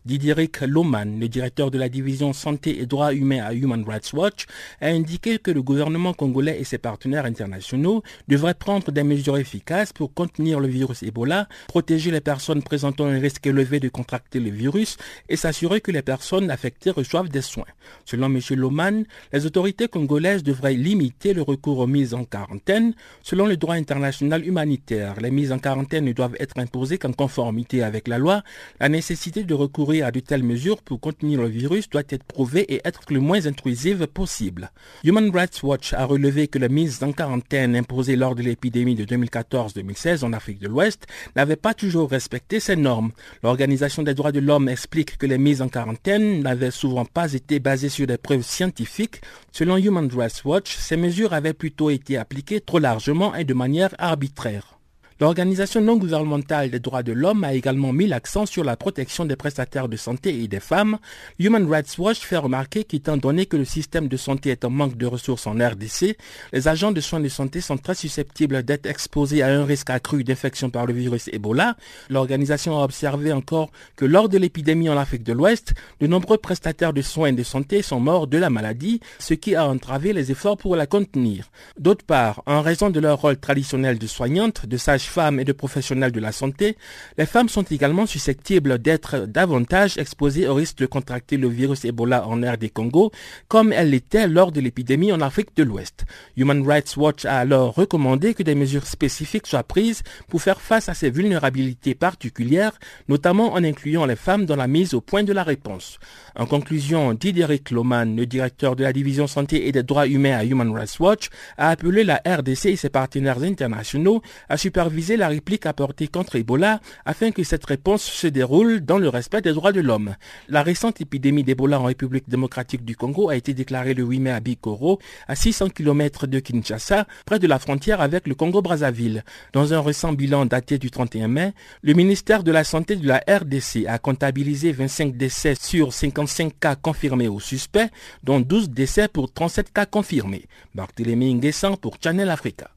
Didieric 0.06 0.62
Loman, 0.62 1.20
le 1.20 1.28
directeur 1.28 1.72
de 1.72 1.80
la 1.80 1.90
division 1.90 2.34
santé 2.34 2.82
et 2.82 2.86
droits 2.86 3.16
humains 3.16 3.44
à 3.44 3.54
Human 3.54 3.84
Rights 3.84 4.14
Watch, 4.14 4.46
a 4.80 4.90
indiqué 4.90 5.40
que 5.40 5.50
le 5.50 5.64
gouvernement 5.64 5.87
gouvernement 5.88 6.14
congolais 6.14 6.60
et 6.60 6.66
ses 6.66 6.78
partenaires 6.78 7.24
internationaux 7.24 8.04
devraient 8.28 8.54
prendre 8.54 8.92
des 8.92 9.04
mesures 9.04 9.38
efficaces 9.38 9.94
pour 9.94 10.14
contenir 10.14 10.60
le 10.60 10.68
virus 10.68 11.02
Ebola, 11.02 11.48
protéger 11.70 12.12
les 12.12 12.20
personnes 12.20 12.62
présentant 12.62 13.06
un 13.06 13.20
risque 13.20 13.48
élevé 13.48 13.80
de 13.80 13.88
contracter 13.88 14.42
le 14.42 14.50
virus 14.50 14.98
et 15.30 15.38
s'assurer 15.38 15.80
que 15.80 15.92
les 15.92 16.02
personnes 16.02 16.52
affectées 16.52 16.92
reçoivent 16.92 17.30
des 17.30 17.42
soins. 17.42 17.72
Selon 18.04 18.26
M. 18.26 18.42
Loman, 18.58 19.06
les 19.32 19.46
autorités 19.46 19.88
congolaises 19.88 20.44
devraient 20.44 20.74
limiter 20.74 21.34
le 21.34 21.42
recours 21.42 21.80
aux 21.80 21.88
mises 21.88 22.14
en 22.14 22.26
quarantaine. 22.26 22.94
Selon 23.24 23.46
le 23.46 23.56
droit 23.56 23.76
international 23.76 24.46
humanitaire, 24.46 25.16
les 25.22 25.32
mises 25.32 25.54
en 25.54 25.60
quarantaine 25.60 26.04
ne 26.04 26.12
doivent 26.12 26.36
être 26.38 26.60
imposées 26.60 26.98
qu'en 26.98 27.14
conformité 27.14 27.82
avec 27.82 28.10
la 28.10 28.18
loi. 28.18 28.44
La 28.82 28.90
nécessité 28.90 29.46
de 29.46 29.54
recourir 29.54 30.06
à 30.06 30.12
de 30.12 30.20
telles 30.20 30.44
mesures 30.44 30.82
pour 30.82 31.00
contenir 31.00 31.42
le 31.42 31.48
virus 31.48 31.90
doit 31.90 32.04
être 32.10 32.26
prouvée 32.26 32.74
et 32.74 32.82
être 32.84 33.04
le 33.10 33.22
moins 33.22 33.46
intrusive 33.46 34.06
possible. 34.08 34.70
Human 35.06 35.32
Rights 35.32 35.64
Watch 35.64 35.77
a 35.94 36.06
relevé 36.06 36.48
que 36.48 36.60
la 36.60 36.70
mise 36.70 37.04
en 37.04 37.12
quarantaine 37.12 37.76
imposée 37.76 38.16
lors 38.16 38.36
de 38.36 38.42
l'épidémie 38.42 38.96
de 38.96 39.06
2014-2016 39.06 40.24
en 40.24 40.34
Afrique 40.34 40.60
de 40.60 40.68
l'Ouest 40.68 41.08
n'avait 41.36 41.56
pas 41.56 41.74
toujours 41.74 42.10
respecté 42.10 42.60
ces 42.60 42.76
normes. 42.76 43.12
L'Organisation 43.44 44.04
des 44.04 44.14
droits 44.14 44.32
de 44.32 44.40
l'homme 44.40 44.70
explique 44.70 45.18
que 45.18 45.26
les 45.26 45.38
mises 45.38 45.62
en 45.62 45.70
quarantaine 45.70 46.42
n'avaient 46.42 46.72
souvent 46.72 47.06
pas 47.06 47.34
été 47.34 47.60
basées 47.60 47.90
sur 47.90 48.08
des 48.08 48.18
preuves 48.18 48.44
scientifiques. 48.44 49.22
Selon 49.52 49.78
Human 49.78 50.10
Rights 50.14 50.44
Watch, 50.46 50.76
ces 50.78 50.98
mesures 50.98 51.34
avaient 51.34 51.54
plutôt 51.54 51.90
été 51.90 52.18
appliquées 52.18 52.62
trop 52.62 52.80
largement 52.80 53.36
et 53.36 53.44
de 53.44 53.54
manière 53.54 53.94
arbitraire. 53.98 54.77
L'organisation 55.20 55.82
non 55.82 55.98
gouvernementale 55.98 56.70
des 56.70 56.80
droits 56.80 57.02
de 57.02 57.12
l'homme 57.12 57.44
a 57.44 57.56
également 57.56 57.92
mis 57.92 58.06
l'accent 58.06 58.46
sur 58.46 58.64
la 58.64 58.76
protection 58.76 59.26
des 59.26 59.36
prestataires 59.36 59.90
de 59.90 59.98
santé 59.98 60.44
et 60.44 60.48
des 60.48 60.60
femmes. 60.60 61.00
Human 61.40 61.68
Rights 61.68 61.98
Watch 61.98 62.20
fait 62.20 62.38
remarquer 62.38 62.84
qu'étant 62.84 63.18
donné 63.18 63.48
que 63.48 63.58
le 63.58 63.66
système 63.66 64.10
de 64.10 64.16
santé 64.16 64.52
est 64.52 64.64
en 64.64 64.70
manque 64.70 64.96
de 64.96 65.08
ressources 65.08 65.48
en 65.48 65.54
RDC, 65.54 66.16
les 66.54 66.68
agents 66.68 66.92
de 66.92 67.02
soins 67.02 67.20
de 67.20 67.30
santé 67.30 67.62
sont 67.62 67.78
très 67.78 67.96
susceptibles 67.96 68.62
d'être 68.62 68.86
exposés 68.86 69.42
à 69.42 69.48
un 69.48 69.66
risque 69.66 69.90
accru 69.90 70.24
d'infection 70.24 70.70
par 70.70 70.86
le 70.86 70.94
virus 70.94 71.30
Ebola. 71.30 71.78
L'organisation 72.12 72.80
a 72.80 72.84
observé 72.84 73.32
encore 73.32 73.72
que 73.96 74.06
lors 74.06 74.30
de 74.30 74.38
l'épidémie 74.38 74.90
en 74.90 74.98
Afrique 74.98 75.24
de 75.24 75.34
l'Ouest, 75.34 75.74
de 76.00 76.06
nombreux 76.06 76.38
prestataires 76.38 76.94
de 76.94 77.02
soins 77.02 77.34
de 77.34 77.42
santé 77.42 77.82
sont 77.82 78.00
morts 78.00 78.28
de 78.28 78.38
la 78.38 78.52
maladie, 78.52 79.00
ce 79.18 79.34
qui 79.34 79.56
a 79.56 79.66
entravé 79.68 80.14
les 80.14 80.30
efforts 80.30 80.58
pour 80.58 80.76
la 80.76 80.86
contenir. 80.86 81.50
D'autre 81.80 82.06
part, 82.06 82.44
en 82.46 82.62
raison 82.62 82.92
de 82.92 83.00
leur 83.00 83.20
rôle 83.20 83.38
traditionnel 83.38 83.98
de 83.98 84.06
soignante, 84.06 84.68
de 84.68 84.78
sage 84.78 85.07
femmes 85.08 85.40
et 85.40 85.46
de 85.46 85.52
professionnels 85.52 86.12
de 86.12 86.20
la 86.20 86.32
santé, 86.32 86.78
les 87.18 87.26
femmes 87.26 87.50
sont 87.50 87.64
également 87.64 88.06
susceptibles 88.06 88.80
d'être 88.80 89.26
davantage 89.28 89.98
exposées 89.98 90.48
au 90.48 90.56
risque 90.56 90.78
de 90.78 90.86
contracter 90.86 91.38
le 91.38 91.48
virus 91.48 91.86
Ebola 91.86 92.28
en 92.28 92.38
des 92.38 92.70
Congo, 92.70 93.12
comme 93.48 93.74
elles 93.74 93.90
l'étaient 93.90 94.28
lors 94.28 94.52
de 94.52 94.62
l'épidémie 94.62 95.12
en 95.12 95.22
Afrique 95.22 95.56
de 95.56 95.64
l'Ouest. 95.64 96.06
Human 96.38 96.66
Rights 96.66 96.96
Watch 96.98 97.26
a 97.26 97.40
alors 97.40 97.74
recommandé 97.74 98.34
que 98.34 98.44
des 98.44 98.56
mesures 98.56 98.86
spécifiques 98.86 99.48
soient 99.48 99.64
prises 99.64 100.04
pour 100.30 100.42
faire 100.42 100.62
face 100.62 100.90
à 100.90 100.94
ces 100.94 101.10
vulnérabilités 101.10 101.96
particulières, 101.96 102.74
notamment 103.08 103.54
en 103.54 103.64
incluant 103.64 104.06
les 104.06 104.16
femmes 104.16 104.46
dans 104.46 104.56
la 104.56 104.68
mise 104.68 104.94
au 104.94 105.02
point 105.02 105.24
de 105.24 105.34
la 105.34 105.44
réponse. 105.44 106.00
En 106.36 106.46
conclusion, 106.46 107.14
Didier 107.14 107.48
Loman, 107.72 108.16
le 108.16 108.26
directeur 108.26 108.76
de 108.76 108.84
la 108.84 108.94
division 108.94 109.28
santé 109.28 109.68
et 109.68 109.72
des 109.72 109.84
droits 109.84 110.08
humains 110.08 110.38
à 110.38 110.46
Human 110.46 110.72
Rights 110.72 111.00
Watch, 111.00 111.30
a 111.58 111.70
appelé 111.70 112.04
la 112.04 112.22
RDC 112.26 112.66
et 112.66 112.76
ses 112.76 112.90
partenaires 112.90 113.42
internationaux 113.42 114.22
à 114.50 114.58
superviser 114.58 114.97
la 114.98 115.28
réplique 115.28 115.66
apportée 115.66 116.08
contre 116.08 116.38
Ebola 116.38 116.80
afin 117.06 117.32
que 117.32 117.44
cette 117.44 117.66
réponse 117.66 118.04
se 118.04 118.26
déroule 118.28 118.82
dans 118.82 118.98
le 118.98 119.10
respect 119.10 119.42
des 119.42 119.54
droits 119.54 119.72
de 119.72 119.80
l'homme. 119.80 120.16
La 120.50 120.64
récente 120.64 121.00
épidémie 121.02 121.44
d'Ebola 121.44 121.80
en 121.80 121.84
République 121.84 122.28
démocratique 122.28 122.84
du 122.84 122.96
Congo 122.96 123.30
a 123.30 123.36
été 123.36 123.54
déclarée 123.54 123.94
le 123.94 124.04
8 124.04 124.20
mai 124.20 124.32
à 124.32 124.40
Bikoro, 124.40 125.00
à 125.28 125.36
600 125.36 125.70
km 125.70 126.26
de 126.26 126.40
Kinshasa, 126.40 127.06
près 127.26 127.38
de 127.38 127.46
la 127.48 127.60
frontière 127.60 128.02
avec 128.02 128.28
le 128.28 128.34
Congo-Brazzaville. 128.34 129.24
Dans 129.54 129.72
un 129.74 129.82
récent 129.82 130.14
bilan 130.14 130.46
daté 130.48 130.80
du 130.80 130.90
31 130.90 131.28
mai, 131.28 131.54
le 131.84 131.94
ministère 131.94 132.44
de 132.44 132.52
la 132.52 132.64
Santé 132.64 132.96
de 132.96 133.08
la 133.08 133.24
RDC 133.28 133.86
a 133.88 134.00
comptabilisé 134.00 134.72
25 134.72 135.16
décès 135.16 135.54
sur 135.60 135.94
55 135.94 136.60
cas 136.60 136.76
confirmés 136.76 137.28
ou 137.28 137.40
suspects, 137.40 137.90
dont 138.24 138.40
12 138.40 138.72
décès 138.72 139.08
pour 139.08 139.32
37 139.32 139.72
cas 139.72 139.86
confirmés. 139.86 140.48
Barthélémy 140.74 141.36
Nguessan 141.36 141.78
pour 141.78 141.98
Channel 142.02 142.30
Africa. 142.30 142.72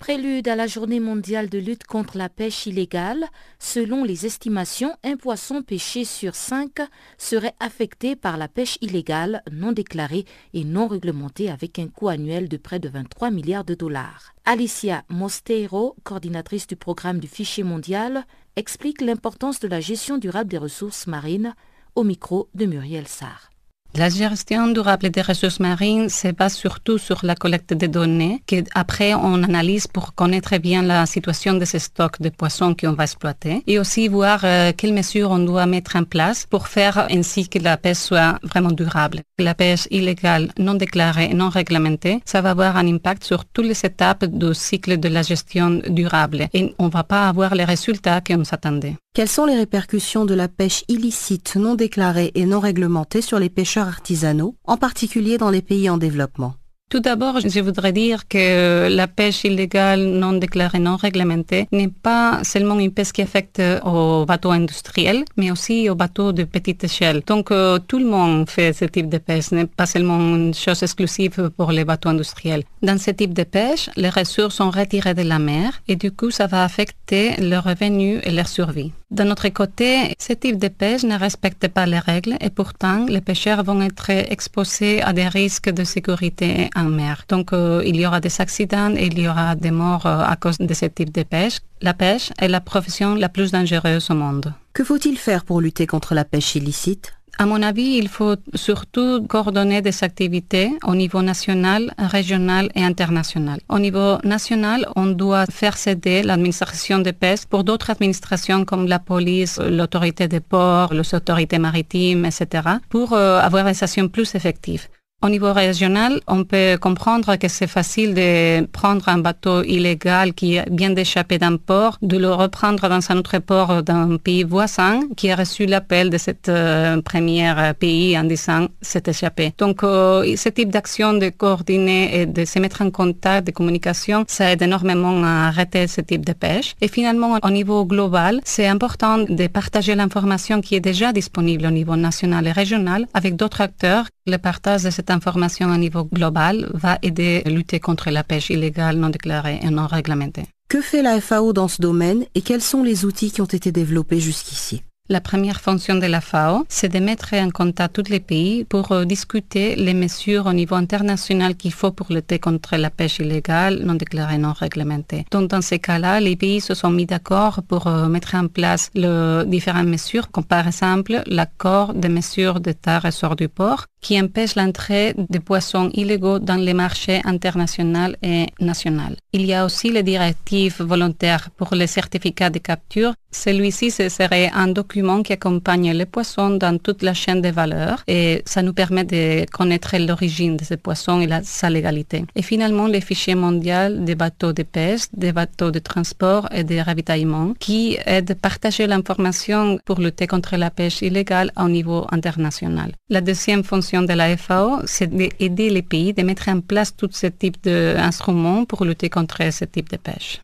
Prélude 0.00 0.48
à 0.48 0.56
la 0.56 0.66
journée 0.66 0.98
mondiale 0.98 1.50
de 1.50 1.58
lutte 1.58 1.84
contre 1.84 2.16
la 2.16 2.30
pêche 2.30 2.64
illégale, 2.64 3.26
selon 3.58 4.02
les 4.02 4.24
estimations, 4.24 4.96
un 5.04 5.16
poisson 5.16 5.60
pêché 5.60 6.06
sur 6.06 6.34
cinq 6.34 6.80
serait 7.18 7.52
affecté 7.60 8.16
par 8.16 8.38
la 8.38 8.48
pêche 8.48 8.78
illégale 8.80 9.42
non 9.52 9.72
déclarée 9.72 10.24
et 10.54 10.64
non 10.64 10.88
réglementée 10.88 11.50
avec 11.50 11.78
un 11.78 11.86
coût 11.88 12.08
annuel 12.08 12.48
de 12.48 12.56
près 12.56 12.78
de 12.78 12.88
23 12.88 13.30
milliards 13.30 13.66
de 13.66 13.74
dollars. 13.74 14.32
Alicia 14.46 15.04
Mosteiro, 15.10 15.94
coordinatrice 16.02 16.66
du 16.66 16.76
programme 16.76 17.18
du 17.18 17.28
fichier 17.28 17.62
mondial, 17.62 18.24
explique 18.56 19.02
l'importance 19.02 19.60
de 19.60 19.68
la 19.68 19.80
gestion 19.80 20.16
durable 20.16 20.48
des 20.48 20.58
ressources 20.58 21.08
marines 21.08 21.54
au 21.94 22.04
micro 22.04 22.48
de 22.54 22.64
Muriel 22.64 23.06
Sarr. 23.06 23.50
La 23.96 24.08
gestion 24.08 24.68
durable 24.68 25.10
des 25.10 25.20
ressources 25.20 25.58
marines 25.58 26.08
se 26.08 26.28
base 26.28 26.54
surtout 26.54 26.96
sur 26.96 27.20
la 27.24 27.34
collecte 27.34 27.74
de 27.74 27.88
données 27.88 28.40
qu'après 28.46 29.14
on 29.14 29.42
analyse 29.42 29.88
pour 29.88 30.14
connaître 30.14 30.56
bien 30.58 30.82
la 30.82 31.06
situation 31.06 31.54
de 31.54 31.64
ces 31.64 31.80
stocks 31.80 32.22
de 32.22 32.28
poissons 32.28 32.76
qu'on 32.78 32.92
va 32.92 33.02
exploiter 33.02 33.64
et 33.66 33.80
aussi 33.80 34.06
voir 34.06 34.42
euh, 34.44 34.72
quelles 34.76 34.94
mesures 34.94 35.32
on 35.32 35.40
doit 35.40 35.66
mettre 35.66 35.96
en 35.96 36.04
place 36.04 36.46
pour 36.46 36.68
faire 36.68 37.08
ainsi 37.10 37.48
que 37.48 37.58
la 37.58 37.76
pêche 37.76 37.96
soit 37.96 38.38
vraiment 38.44 38.70
durable. 38.70 39.22
La 39.40 39.56
pêche 39.56 39.88
illégale, 39.90 40.50
non 40.56 40.74
déclarée 40.74 41.28
et 41.32 41.34
non 41.34 41.48
réglementée, 41.48 42.20
ça 42.24 42.42
va 42.42 42.50
avoir 42.50 42.76
un 42.76 42.86
impact 42.86 43.24
sur 43.24 43.44
toutes 43.44 43.66
les 43.66 43.84
étapes 43.84 44.24
du 44.24 44.54
cycle 44.54 45.00
de 45.00 45.08
la 45.08 45.22
gestion 45.22 45.82
durable 45.88 46.46
et 46.54 46.74
on 46.78 46.86
ne 46.86 46.90
va 46.90 47.02
pas 47.02 47.28
avoir 47.28 47.56
les 47.56 47.64
résultats 47.64 48.20
qu'on 48.20 48.44
s'attendait. 48.44 48.94
Quelles 49.12 49.28
sont 49.28 49.44
les 49.44 49.56
répercussions 49.56 50.24
de 50.24 50.34
la 50.34 50.46
pêche 50.46 50.84
illicite, 50.86 51.56
non 51.56 51.74
déclarée 51.74 52.30
et 52.36 52.46
non 52.46 52.60
réglementée 52.60 53.22
sur 53.22 53.40
les 53.40 53.48
pêcheurs 53.50 53.79
artisanaux, 53.88 54.56
en 54.64 54.76
particulier 54.76 55.38
dans 55.38 55.50
les 55.50 55.62
pays 55.62 55.88
en 55.90 55.98
développement 55.98 56.54
tout 56.90 57.00
d'abord, 57.00 57.38
je 57.40 57.60
voudrais 57.60 57.92
dire 57.92 58.26
que 58.26 58.88
la 58.88 59.06
pêche 59.06 59.44
illégale, 59.44 60.02
non 60.02 60.32
déclarée, 60.32 60.80
non 60.80 60.96
réglementée 60.96 61.68
n'est 61.70 61.88
pas 61.88 62.42
seulement 62.42 62.78
une 62.80 62.90
pêche 62.90 63.12
qui 63.12 63.22
affecte 63.22 63.62
aux 63.84 64.26
bateaux 64.26 64.50
industriels, 64.50 65.24
mais 65.36 65.52
aussi 65.52 65.88
aux 65.88 65.94
bateaux 65.94 66.32
de 66.32 66.42
petite 66.42 66.82
échelle. 66.82 67.22
Donc, 67.24 67.52
euh, 67.52 67.78
tout 67.78 68.00
le 68.00 68.06
monde 68.06 68.50
fait 68.50 68.72
ce 68.72 68.84
type 68.86 69.08
de 69.08 69.18
pêche, 69.18 69.44
ce 69.44 69.54
n'est 69.54 69.66
pas 69.66 69.86
seulement 69.86 70.18
une 70.18 70.52
chose 70.52 70.82
exclusive 70.82 71.50
pour 71.56 71.70
les 71.70 71.84
bateaux 71.84 72.08
industriels. 72.08 72.64
Dans 72.82 72.98
ce 72.98 73.12
type 73.12 73.34
de 73.34 73.44
pêche, 73.44 73.88
les 73.96 74.10
ressources 74.10 74.56
sont 74.56 74.70
retirées 74.70 75.14
de 75.14 75.22
la 75.22 75.38
mer 75.38 75.80
et 75.86 75.94
du 75.94 76.10
coup, 76.10 76.32
ça 76.32 76.48
va 76.48 76.64
affecter 76.64 77.36
leurs 77.40 77.64
revenus 77.64 78.20
et 78.24 78.32
leur 78.32 78.48
survie. 78.48 78.90
D'un 79.10 79.28
autre 79.32 79.48
côté, 79.48 80.14
ce 80.18 80.32
type 80.32 80.56
de 80.56 80.68
pêche 80.68 81.02
ne 81.02 81.18
respecte 81.18 81.66
pas 81.66 81.84
les 81.84 81.98
règles 81.98 82.36
et 82.40 82.50
pourtant, 82.50 83.06
les 83.08 83.20
pêcheurs 83.20 83.64
vont 83.64 83.80
être 83.82 84.10
exposés 84.10 85.02
à 85.02 85.12
des 85.12 85.26
risques 85.26 85.70
de 85.70 85.82
sécurité 85.82 86.70
mer. 86.88 87.24
Donc, 87.28 87.52
euh, 87.52 87.82
il 87.84 87.96
y 87.96 88.06
aura 88.06 88.20
des 88.20 88.40
accidents 88.40 88.94
et 88.96 89.06
il 89.06 89.18
y 89.18 89.28
aura 89.28 89.54
des 89.54 89.70
morts 89.70 90.06
euh, 90.06 90.22
à 90.24 90.36
cause 90.36 90.58
de 90.58 90.74
ce 90.74 90.86
type 90.86 91.12
de 91.12 91.22
pêche. 91.22 91.58
La 91.80 91.94
pêche 91.94 92.32
est 92.38 92.48
la 92.48 92.60
profession 92.60 93.14
la 93.14 93.28
plus 93.28 93.52
dangereuse 93.52 94.10
au 94.10 94.14
monde. 94.14 94.52
Que 94.72 94.84
faut-il 94.84 95.16
faire 95.16 95.44
pour 95.44 95.60
lutter 95.60 95.86
contre 95.86 96.14
la 96.14 96.24
pêche 96.24 96.54
illicite? 96.54 97.12
À 97.38 97.46
mon 97.46 97.62
avis, 97.62 97.96
il 97.96 98.08
faut 98.08 98.36
surtout 98.54 99.26
coordonner 99.26 99.80
des 99.80 100.04
activités 100.04 100.72
au 100.86 100.94
niveau 100.94 101.22
national, 101.22 101.94
régional 101.96 102.68
et 102.74 102.84
international. 102.84 103.60
Au 103.70 103.78
niveau 103.78 104.18
national, 104.24 104.86
on 104.94 105.06
doit 105.06 105.46
faire 105.46 105.78
céder 105.78 106.22
l'administration 106.22 106.98
des 106.98 107.14
pêche 107.14 107.46
pour 107.46 107.64
d'autres 107.64 107.88
administrations 107.88 108.66
comme 108.66 108.86
la 108.86 108.98
police, 108.98 109.58
l'autorité 109.58 110.28
des 110.28 110.40
ports, 110.40 110.92
les 110.92 111.14
autorités 111.14 111.58
maritimes, 111.58 112.26
etc., 112.26 112.44
pour 112.90 113.14
euh, 113.14 113.40
avoir 113.40 113.64
des 113.64 113.82
actions 113.82 114.08
plus 114.08 114.34
effectives. 114.34 114.88
Au 115.22 115.28
niveau 115.28 115.52
régional, 115.52 116.18
on 116.28 116.44
peut 116.44 116.78
comprendre 116.80 117.36
que 117.36 117.46
c'est 117.46 117.66
facile 117.66 118.14
de 118.14 118.64
prendre 118.68 119.06
un 119.10 119.18
bateau 119.18 119.62
illégal 119.62 120.32
qui 120.32 120.58
vient 120.70 120.88
d'échapper 120.88 121.36
d'un 121.36 121.58
port, 121.58 121.98
de 122.00 122.16
le 122.16 122.32
reprendre 122.32 122.88
dans 122.88 123.12
un 123.12 123.16
autre 123.18 123.38
port 123.38 123.82
d'un 123.82 124.16
pays 124.16 124.44
voisin 124.44 125.00
qui 125.18 125.30
a 125.30 125.36
reçu 125.36 125.66
l'appel 125.66 126.08
de 126.08 126.16
cette 126.16 126.48
euh, 126.48 127.02
première 127.02 127.74
pays 127.74 128.18
en 128.18 128.24
disant 128.24 128.68
c'est 128.80 129.08
échappé. 129.08 129.52
Donc, 129.58 129.82
euh, 129.82 130.36
ce 130.36 130.48
type 130.48 130.70
d'action 130.70 131.12
de 131.12 131.28
coordonner 131.28 132.22
et 132.22 132.24
de 132.24 132.46
se 132.46 132.58
mettre 132.58 132.80
en 132.80 132.90
contact, 132.90 133.46
de 133.46 133.52
communication, 133.52 134.24
ça 134.26 134.52
aide 134.52 134.62
énormément 134.62 135.22
à 135.22 135.48
arrêter 135.48 135.86
ce 135.86 136.00
type 136.00 136.24
de 136.24 136.32
pêche. 136.32 136.74
Et 136.80 136.88
finalement, 136.88 137.36
au 137.42 137.50
niveau 137.50 137.84
global, 137.84 138.40
c'est 138.44 138.66
important 138.66 139.18
de 139.18 139.46
partager 139.48 139.94
l'information 139.94 140.62
qui 140.62 140.76
est 140.76 140.80
déjà 140.80 141.12
disponible 141.12 141.66
au 141.66 141.70
niveau 141.70 141.96
national 141.96 142.46
et 142.46 142.52
régional 142.52 143.06
avec 143.12 143.36
d'autres 143.36 143.60
acteurs. 143.60 144.06
Le 144.26 144.36
partage 144.36 144.84
de 144.84 144.90
cette 144.90 145.09
information 145.10 145.70
à 145.70 145.78
niveau 145.78 146.04
global 146.04 146.70
va 146.74 146.98
aider 147.02 147.42
à 147.44 147.50
lutter 147.50 147.80
contre 147.80 148.10
la 148.10 148.24
pêche 148.24 148.50
illégale, 148.50 148.96
non 148.96 149.10
déclarée 149.10 149.60
et 149.62 149.70
non 149.70 149.86
réglementée. 149.86 150.46
Que 150.68 150.80
fait 150.80 151.02
la 151.02 151.20
FAO 151.20 151.52
dans 151.52 151.68
ce 151.68 151.82
domaine 151.82 152.24
et 152.34 152.42
quels 152.42 152.62
sont 152.62 152.82
les 152.82 153.04
outils 153.04 153.32
qui 153.32 153.40
ont 153.40 153.46
été 153.46 153.72
développés 153.72 154.20
jusqu'ici? 154.20 154.82
La 155.10 155.20
première 155.20 155.60
fonction 155.60 155.96
de 155.96 156.06
la 156.06 156.20
FAO, 156.20 156.64
c'est 156.68 156.88
de 156.88 157.00
mettre 157.00 157.34
en 157.34 157.50
contact 157.50 157.96
tous 157.96 158.12
les 158.12 158.20
pays 158.20 158.62
pour 158.62 158.92
euh, 158.92 159.04
discuter 159.04 159.74
les 159.74 159.92
mesures 159.92 160.46
au 160.46 160.52
niveau 160.52 160.76
international 160.76 161.56
qu'il 161.56 161.72
faut 161.72 161.90
pour 161.90 162.12
lutter 162.12 162.38
contre 162.38 162.76
la 162.76 162.90
pêche 162.90 163.18
illégale, 163.18 163.80
non 163.82 163.94
déclarée, 163.94 164.38
non 164.38 164.52
réglementée. 164.52 165.24
Donc, 165.32 165.50
dans 165.50 165.62
ces 165.62 165.80
cas-là, 165.80 166.20
les 166.20 166.36
pays 166.36 166.60
se 166.60 166.74
sont 166.74 166.90
mis 166.90 167.06
d'accord 167.06 167.64
pour 167.66 167.88
euh, 167.88 168.06
mettre 168.06 168.36
en 168.36 168.46
place 168.46 168.88
les 168.94 169.42
différentes 169.46 169.88
mesures, 169.88 170.30
comme 170.30 170.44
par 170.44 170.68
exemple 170.68 171.24
l'accord 171.26 171.92
de 171.92 172.06
mesures 172.06 172.60
d'État 172.60 173.00
ressort 173.00 173.34
du 173.34 173.48
port, 173.48 173.86
qui 174.00 174.20
empêche 174.20 174.54
l'entrée 174.56 175.14
de 175.16 175.38
poissons 175.38 175.90
illégaux 175.92 176.38
dans 176.38 176.56
les 176.56 176.74
marchés 176.74 177.20
internationaux 177.24 178.12
et 178.22 178.46
nationaux. 178.60 179.14
Il 179.32 179.44
y 179.46 179.54
a 179.54 179.64
aussi 179.64 179.90
les 179.90 180.02
directives 180.02 180.82
volontaires 180.82 181.50
pour 181.56 181.74
les 181.74 181.86
certificats 181.86 182.50
de 182.50 182.58
capture. 182.58 183.14
Celui-ci 183.32 183.92
serait 183.92 184.50
un 184.52 184.68
document 184.68 185.22
qui 185.22 185.32
accompagne 185.32 185.92
les 185.92 186.06
poissons 186.06 186.50
dans 186.50 186.78
toute 186.78 187.02
la 187.02 187.14
chaîne 187.14 187.40
de 187.40 187.48
valeur 187.48 188.02
et 188.08 188.42
ça 188.44 188.62
nous 188.62 188.72
permet 188.72 189.04
de 189.04 189.46
connaître 189.50 189.96
l'origine 189.98 190.56
de 190.56 190.64
ces 190.64 190.76
poissons 190.76 191.20
et 191.20 191.28
sa 191.44 191.70
légalité. 191.70 192.24
Et 192.34 192.42
finalement, 192.42 192.88
les 192.88 193.00
fichiers 193.00 193.36
mondiaux 193.36 193.94
des 193.98 194.16
bateaux 194.16 194.52
de 194.52 194.64
pêche, 194.64 195.02
des 195.12 195.32
bateaux 195.32 195.70
de 195.70 195.78
transport 195.78 196.48
et 196.52 196.64
de 196.64 196.76
ravitaillement 196.78 197.54
qui 197.60 197.98
aident 198.04 198.32
à 198.32 198.34
partager 198.34 198.88
l'information 198.88 199.78
pour 199.84 200.00
lutter 200.00 200.26
contre 200.26 200.56
la 200.56 200.70
pêche 200.70 201.02
illégale 201.02 201.52
au 201.56 201.68
niveau 201.68 202.06
international. 202.10 202.92
La 203.10 203.20
deuxième 203.20 203.62
fonction 203.62 203.89
de 203.92 204.12
la 204.14 204.36
FAO, 204.36 204.80
c'est 204.86 205.08
d'aider 205.08 205.70
les 205.70 205.82
pays 205.82 206.12
de 206.12 206.22
mettre 206.22 206.48
en 206.48 206.60
place 206.60 206.96
tout 206.96 207.08
ce 207.12 207.26
type 207.26 207.62
d'instruments 207.64 208.64
pour 208.64 208.84
lutter 208.84 209.10
contre 209.10 209.52
ce 209.52 209.64
type 209.64 209.88
de 209.88 209.96
pêche. 209.96 210.40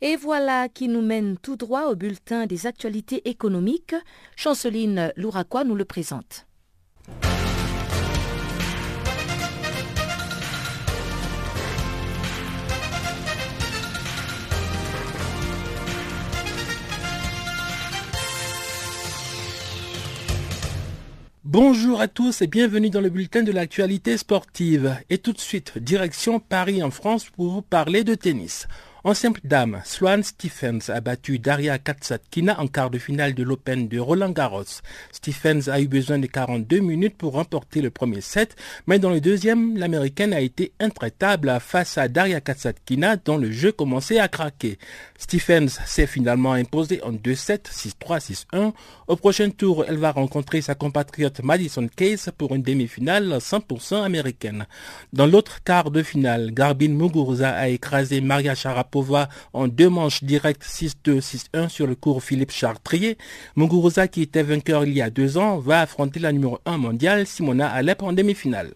Et 0.00 0.16
voilà 0.16 0.68
qui 0.68 0.88
nous 0.88 1.02
mène 1.02 1.36
tout 1.36 1.56
droit 1.56 1.84
au 1.90 1.94
bulletin 1.94 2.46
des 2.46 2.66
actualités 2.66 3.28
économiques. 3.28 3.94
Chanceline 4.34 5.12
Louraquois 5.16 5.64
nous 5.64 5.74
le 5.74 5.84
présente. 5.84 6.46
Bonjour 21.52 22.00
à 22.00 22.06
tous 22.06 22.42
et 22.42 22.46
bienvenue 22.46 22.90
dans 22.90 23.00
le 23.00 23.10
bulletin 23.10 23.42
de 23.42 23.50
l'actualité 23.50 24.16
sportive. 24.16 24.96
Et 25.10 25.18
tout 25.18 25.32
de 25.32 25.40
suite, 25.40 25.78
direction 25.78 26.38
Paris 26.38 26.80
en 26.80 26.92
France 26.92 27.28
pour 27.28 27.50
vous 27.50 27.60
parler 27.60 28.04
de 28.04 28.14
tennis. 28.14 28.68
En 29.02 29.14
simple 29.14 29.40
dame, 29.44 29.80
Sloane 29.86 30.22
Stephens 30.22 30.90
a 30.90 31.00
battu 31.00 31.38
Daria 31.38 31.78
Katsatkina 31.78 32.60
en 32.60 32.66
quart 32.66 32.90
de 32.90 32.98
finale 32.98 33.32
de 33.32 33.42
l'Open 33.42 33.88
de 33.88 33.98
Roland 33.98 34.28
Garros. 34.28 34.82
Stephens 35.10 35.68
a 35.68 35.80
eu 35.80 35.88
besoin 35.88 36.18
de 36.18 36.26
42 36.26 36.80
minutes 36.80 37.16
pour 37.16 37.32
remporter 37.32 37.80
le 37.80 37.88
premier 37.88 38.20
set, 38.20 38.56
mais 38.86 38.98
dans 38.98 39.08
le 39.08 39.22
deuxième, 39.22 39.78
l'américaine 39.78 40.34
a 40.34 40.42
été 40.42 40.72
intraitable 40.80 41.56
face 41.60 41.96
à 41.96 42.08
Daria 42.08 42.42
Katsatkina 42.42 43.16
dont 43.16 43.38
le 43.38 43.50
jeu 43.50 43.72
commençait 43.72 44.18
à 44.18 44.28
craquer. 44.28 44.78
Stephens 45.18 45.80
s'est 45.86 46.06
finalement 46.06 46.52
imposée 46.52 47.02
en 47.02 47.12
2-7, 47.12 47.70
6-3, 47.72 48.44
6-1. 48.52 48.72
Au 49.08 49.16
prochain 49.16 49.48
tour, 49.48 49.86
elle 49.88 49.96
va 49.96 50.12
rencontrer 50.12 50.60
sa 50.60 50.74
compatriote 50.74 51.42
Madison 51.42 51.88
Case 51.88 52.30
pour 52.36 52.54
une 52.54 52.62
demi-finale 52.62 53.38
100% 53.38 54.02
américaine. 54.04 54.66
Dans 55.14 55.26
l'autre 55.26 55.62
quart 55.64 55.90
de 55.90 56.02
finale, 56.02 56.52
Garbine 56.52 56.94
Muguruza 56.94 57.50
a 57.50 57.68
écrasé 57.68 58.20
Maria 58.20 58.54
Sharapova 58.54 58.89
Sharapova 58.90 59.28
en 59.52 59.68
deux 59.68 59.88
manches 59.88 60.24
directes 60.24 60.64
6-2, 60.64 61.20
6-1 61.20 61.68
sur 61.68 61.86
le 61.86 61.94
cours 61.94 62.22
Philippe 62.22 62.50
Chartrier. 62.50 63.16
Muguruza, 63.56 64.08
qui 64.08 64.22
était 64.22 64.42
vainqueur 64.42 64.84
il 64.84 64.92
y 64.92 65.02
a 65.02 65.10
deux 65.10 65.38
ans, 65.38 65.58
va 65.58 65.80
affronter 65.80 66.20
la 66.20 66.32
numéro 66.32 66.58
1 66.66 66.78
mondiale 66.78 67.26
Simona 67.26 67.68
Alep 67.68 68.02
en 68.02 68.12
demi-finale. 68.12 68.74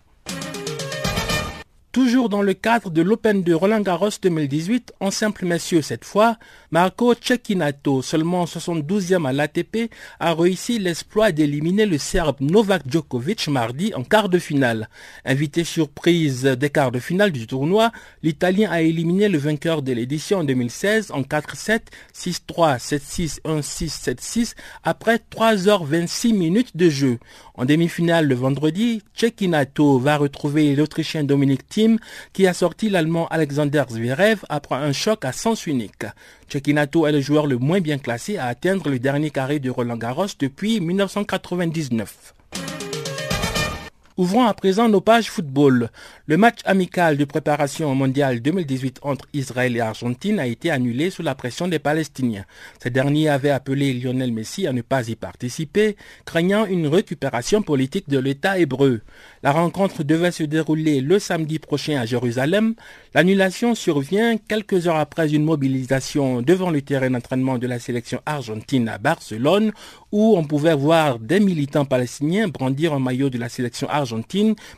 Toujours 1.93 2.29
dans 2.29 2.43
le 2.43 2.55
cadre 2.55 2.91
de 2.91 3.03
l'Open 3.03 3.45
de 3.45 3.55
Roland 3.55 3.81
Garros 3.81 4.11
2018, 4.21 4.95
en 4.99 5.12
simple 5.12 5.47
messieurs 5.47 5.81
cette 5.81 6.05
fois, 6.05 6.39
Marco 6.75 7.14
Cecchinato, 7.14 8.03
seulement 8.03 8.47
72e 8.47 9.29
à 9.29 9.33
l'ATP, 9.33 9.93
a 10.18 10.35
réussi 10.35 10.81
l'exploit 10.81 11.31
d'éliminer 11.31 11.87
le 11.87 11.99
Serbe 11.99 12.41
Novak 12.41 12.83
Djokovic 12.91 13.47
mardi 13.47 13.95
en 13.95 14.03
quart 14.03 14.29
de 14.29 14.41
finale. 14.41 14.89
Invité 15.25 15.62
surprise 15.62 16.43
des 16.43 16.70
quarts 16.70 16.91
de 16.91 16.99
finale 16.99 17.31
du 17.31 17.47
tournoi, 17.47 17.93
l'Italien 18.25 18.72
a 18.72 18.83
éliminé 18.83 19.29
le 19.29 19.39
vainqueur 19.39 19.83
de 19.83 19.93
l'édition 19.93 20.39
en 20.39 20.45
2016 20.45 21.12
en 21.12 21.22
4-7, 21.22 21.79
6-3, 22.12 22.81
7-6, 22.81 23.41
1-6, 23.45 24.16
7-6 24.16 24.55
après 24.83 25.20
3h26 25.31 26.35
minutes 26.35 26.77
de 26.77 26.91
jeu. 26.91 27.18
En 27.55 27.66
demi-finale 27.66 28.27
le 28.27 28.35
vendredi, 28.35 29.01
Cecchinato 29.14 30.01
va 30.01 30.16
retrouver 30.16 30.75
l'Autrichien 30.75 31.22
Dominique 31.22 31.68
Thiem 31.68 32.01
qui 32.33 32.49
a 32.49 32.53
sorti 32.53 32.91
l'Allemand 32.91 33.29
Alexander 33.29 33.85
Zverev 33.89 34.41
après 34.49 34.75
un 34.75 34.93
choc 34.93 35.25
à 35.25 35.31
sens 35.31 35.68
unique. 35.68 36.03
Cecchinato 36.65 37.07
est 37.07 37.12
le 37.12 37.21
joueur 37.21 37.47
le 37.47 37.59
moins 37.59 37.83
bien 37.83 37.99
classé 37.99 38.39
à 38.39 38.47
atteindre 38.47 38.89
le 38.89 38.99
dernier 38.99 39.29
carré 39.29 39.59
de 39.59 39.69
Roland 39.69 39.99
Garros 39.99 40.29
depuis 40.39 40.81
1999. 40.81 42.34
Ouvrons 44.17 44.47
à 44.47 44.55
présent 44.55 44.89
nos 44.89 45.01
pages 45.01 45.29
football. 45.29 45.91
Le 46.27 46.37
match 46.37 46.61
amical 46.67 47.17
de 47.17 47.25
préparation 47.25 47.91
au 47.91 47.97
mondial 47.97 48.41
2018 48.41 49.01
entre 49.03 49.27
Israël 49.33 49.77
et 49.77 49.81
Argentine 49.81 50.39
a 50.39 50.47
été 50.47 50.71
annulé 50.71 51.11
sous 51.11 51.25
la 51.25 51.35
pression 51.35 51.67
des 51.67 51.81
Palestiniens. 51.81 52.45
Ces 52.81 52.91
derniers 52.91 53.29
avaient 53.29 53.51
appelé 53.51 53.93
Lionel 53.93 54.31
Messi 54.31 54.69
à 54.69 54.73
ne 54.73 54.83
pas 54.83 55.09
y 55.09 55.17
participer, 55.17 55.97
craignant 56.27 56.65
une 56.65 56.87
récupération 56.87 57.61
politique 57.61 58.09
de 58.09 58.21
l'État 58.21 58.57
hébreu. 58.57 59.01
La 59.43 59.51
rencontre 59.51 60.05
devait 60.05 60.31
se 60.31 60.45
dérouler 60.45 61.01
le 61.01 61.19
samedi 61.19 61.59
prochain 61.59 61.99
à 61.99 62.07
Jérusalem. 62.07 62.77
L'annulation 63.17 63.75
survient 63.75 64.37
quelques 64.37 64.87
heures 64.87 64.95
après 64.95 65.35
une 65.35 65.43
mobilisation 65.43 66.41
devant 66.41 66.71
le 66.71 66.83
terrain 66.83 67.11
d'entraînement 67.11 67.59
de 67.59 67.67
la 67.67 67.81
sélection 67.81 68.21
argentine 68.27 68.89
à 68.89 68.99
Barcelone, 68.99 69.73
où 70.12 70.37
on 70.37 70.45
pouvait 70.45 70.77
voir 70.77 71.19
des 71.19 71.41
militants 71.41 71.85
palestiniens 71.85 72.47
brandir 72.47 72.93
un 72.93 73.01
maillot 73.01 73.29
de 73.29 73.39
la 73.39 73.49
sélection 73.49 73.89
argentine 73.89 74.03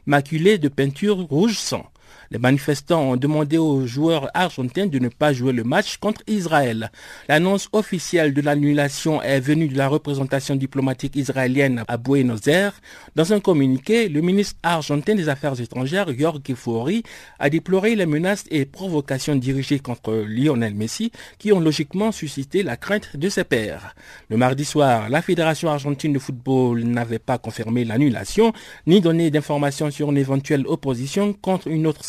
maculé 0.07 0.59
de 0.59 0.69
peinture 0.69 1.19
rouge 1.19 1.59
sang. 1.59 1.91
Les 2.31 2.39
manifestants 2.39 3.03
ont 3.03 3.17
demandé 3.17 3.59
aux 3.59 3.87
joueurs 3.87 4.31
argentins 4.35 4.87
de 4.87 4.99
ne 4.99 5.09
pas 5.09 5.33
jouer 5.33 5.53
le 5.53 5.65
match 5.65 5.99
contre 5.99 6.23
Israël. 6.27 6.91
L'annonce 7.29 7.69
officielle 7.73 8.35
de 8.35 8.41
l'annulation 8.41 9.23
est 9.23 9.41
venue 9.41 9.69
de 9.69 9.79
la 9.79 9.89
représentation 9.89 10.57
diplomatique 10.57 11.17
israélienne 11.17 11.85
à 11.89 11.97
Buenos 11.97 12.47
Aires. 12.47 12.81
Dans 13.15 13.33
un 13.33 13.41
communiqué, 13.41 14.09
le 14.09 14.21
ministre 14.21 14.59
argentin 14.63 15.15
des 15.15 15.29
Affaires 15.29 15.61
étrangères, 15.61 16.09
Jorge 16.17 16.55
Fori, 16.55 17.03
a 17.39 17.51
déploré 17.51 17.95
les 17.95 18.07
menaces 18.07 18.45
et 18.51 18.65
provocations 18.65 19.37
dirigées 19.37 19.79
contre 19.79 20.13
Lionel 20.27 20.75
Messi 20.75 21.13
qui 21.39 21.53
ont 21.53 21.61
logiquement 21.61 22.13
suscité 22.13 22.63
la 22.63 22.77
crainte 22.77 23.17
de 23.17 23.29
ses 23.29 23.45
pairs. 23.45 23.95
Le 24.29 24.37
mardi 24.37 24.65
soir, 24.65 25.09
la 25.09 25.23
Fédération 25.23 25.71
argentine 25.71 26.13
de 26.13 26.19
football 26.19 26.83
n'avait 26.85 27.19
pas 27.19 27.39
confirmé 27.39 27.85
l'annulation 27.85 28.53
ni 28.87 29.01
donné 29.01 29.31
d'informations 29.31 29.91
sur 29.91 30.11
une 30.11 30.19
éventuelle 30.19 30.67
opposition 30.67 31.33
contre 31.33 31.69
une 31.69 31.87
autre 31.87 32.05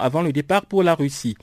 avant 0.00 0.22
le 0.22 0.32
départ 0.32 0.66
pour 0.66 0.82
la 0.82 0.94
Russie. 0.94 1.36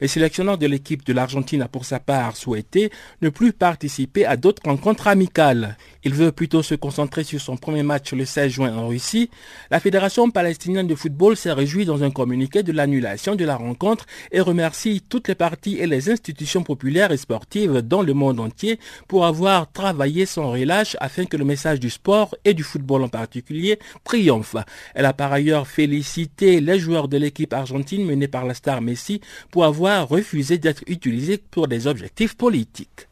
Le 0.00 0.06
sélectionneur 0.06 0.58
de 0.58 0.66
l'équipe 0.66 1.04
de 1.04 1.12
l'Argentine 1.12 1.62
a 1.62 1.68
pour 1.68 1.84
sa 1.84 2.00
part 2.00 2.36
souhaité 2.36 2.90
ne 3.22 3.28
plus 3.28 3.52
participer 3.52 4.24
à 4.24 4.36
d'autres 4.36 4.62
rencontres 4.64 5.08
amicales. 5.08 5.76
Il 6.04 6.14
veut 6.14 6.30
plutôt 6.30 6.62
se 6.62 6.74
concentrer 6.76 7.24
sur 7.24 7.40
son 7.40 7.56
premier 7.56 7.82
match 7.82 8.12
le 8.12 8.24
16 8.24 8.52
juin 8.52 8.76
en 8.76 8.86
Russie. 8.88 9.30
La 9.70 9.80
Fédération 9.80 10.30
palestinienne 10.30 10.86
de 10.86 10.94
football 10.94 11.36
s'est 11.36 11.52
réjouie 11.52 11.84
dans 11.84 12.04
un 12.04 12.10
communiqué 12.10 12.62
de 12.62 12.72
l'annulation 12.72 13.34
de 13.34 13.44
la 13.44 13.56
rencontre 13.56 14.06
et 14.30 14.40
remercie 14.40 15.02
toutes 15.08 15.28
les 15.28 15.34
parties 15.34 15.78
et 15.78 15.86
les 15.86 16.08
institutions 16.08 16.62
populaires 16.62 17.10
et 17.10 17.16
sportives 17.16 17.82
dans 17.82 18.02
le 18.02 18.14
monde 18.14 18.38
entier 18.38 18.78
pour 19.08 19.26
avoir 19.26 19.72
travaillé 19.72 20.24
sans 20.24 20.52
relâche 20.52 20.96
afin 21.00 21.24
que 21.24 21.36
le 21.36 21.44
message 21.44 21.80
du 21.80 21.90
sport 21.90 22.34
et 22.44 22.54
du 22.54 22.62
football 22.62 23.02
en 23.02 23.08
particulier 23.08 23.78
triomphe. 24.04 24.56
Elle 24.94 25.06
a 25.06 25.12
par 25.12 25.32
ailleurs 25.32 25.66
félicité 25.66 26.60
les 26.60 26.78
joueurs 26.78 27.08
de 27.08 27.16
l'équipe 27.16 27.52
argentine 27.52 28.06
menée 28.06 28.28
par 28.28 28.44
la 28.44 28.54
star 28.54 28.80
Messi 28.80 29.20
pour 29.50 29.64
avoir 29.64 30.08
refusé 30.08 30.58
d'être 30.58 30.82
utilisés 30.86 31.38
pour 31.38 31.66
des 31.66 31.86
objectifs 31.86 32.36
politiques. 32.36 33.08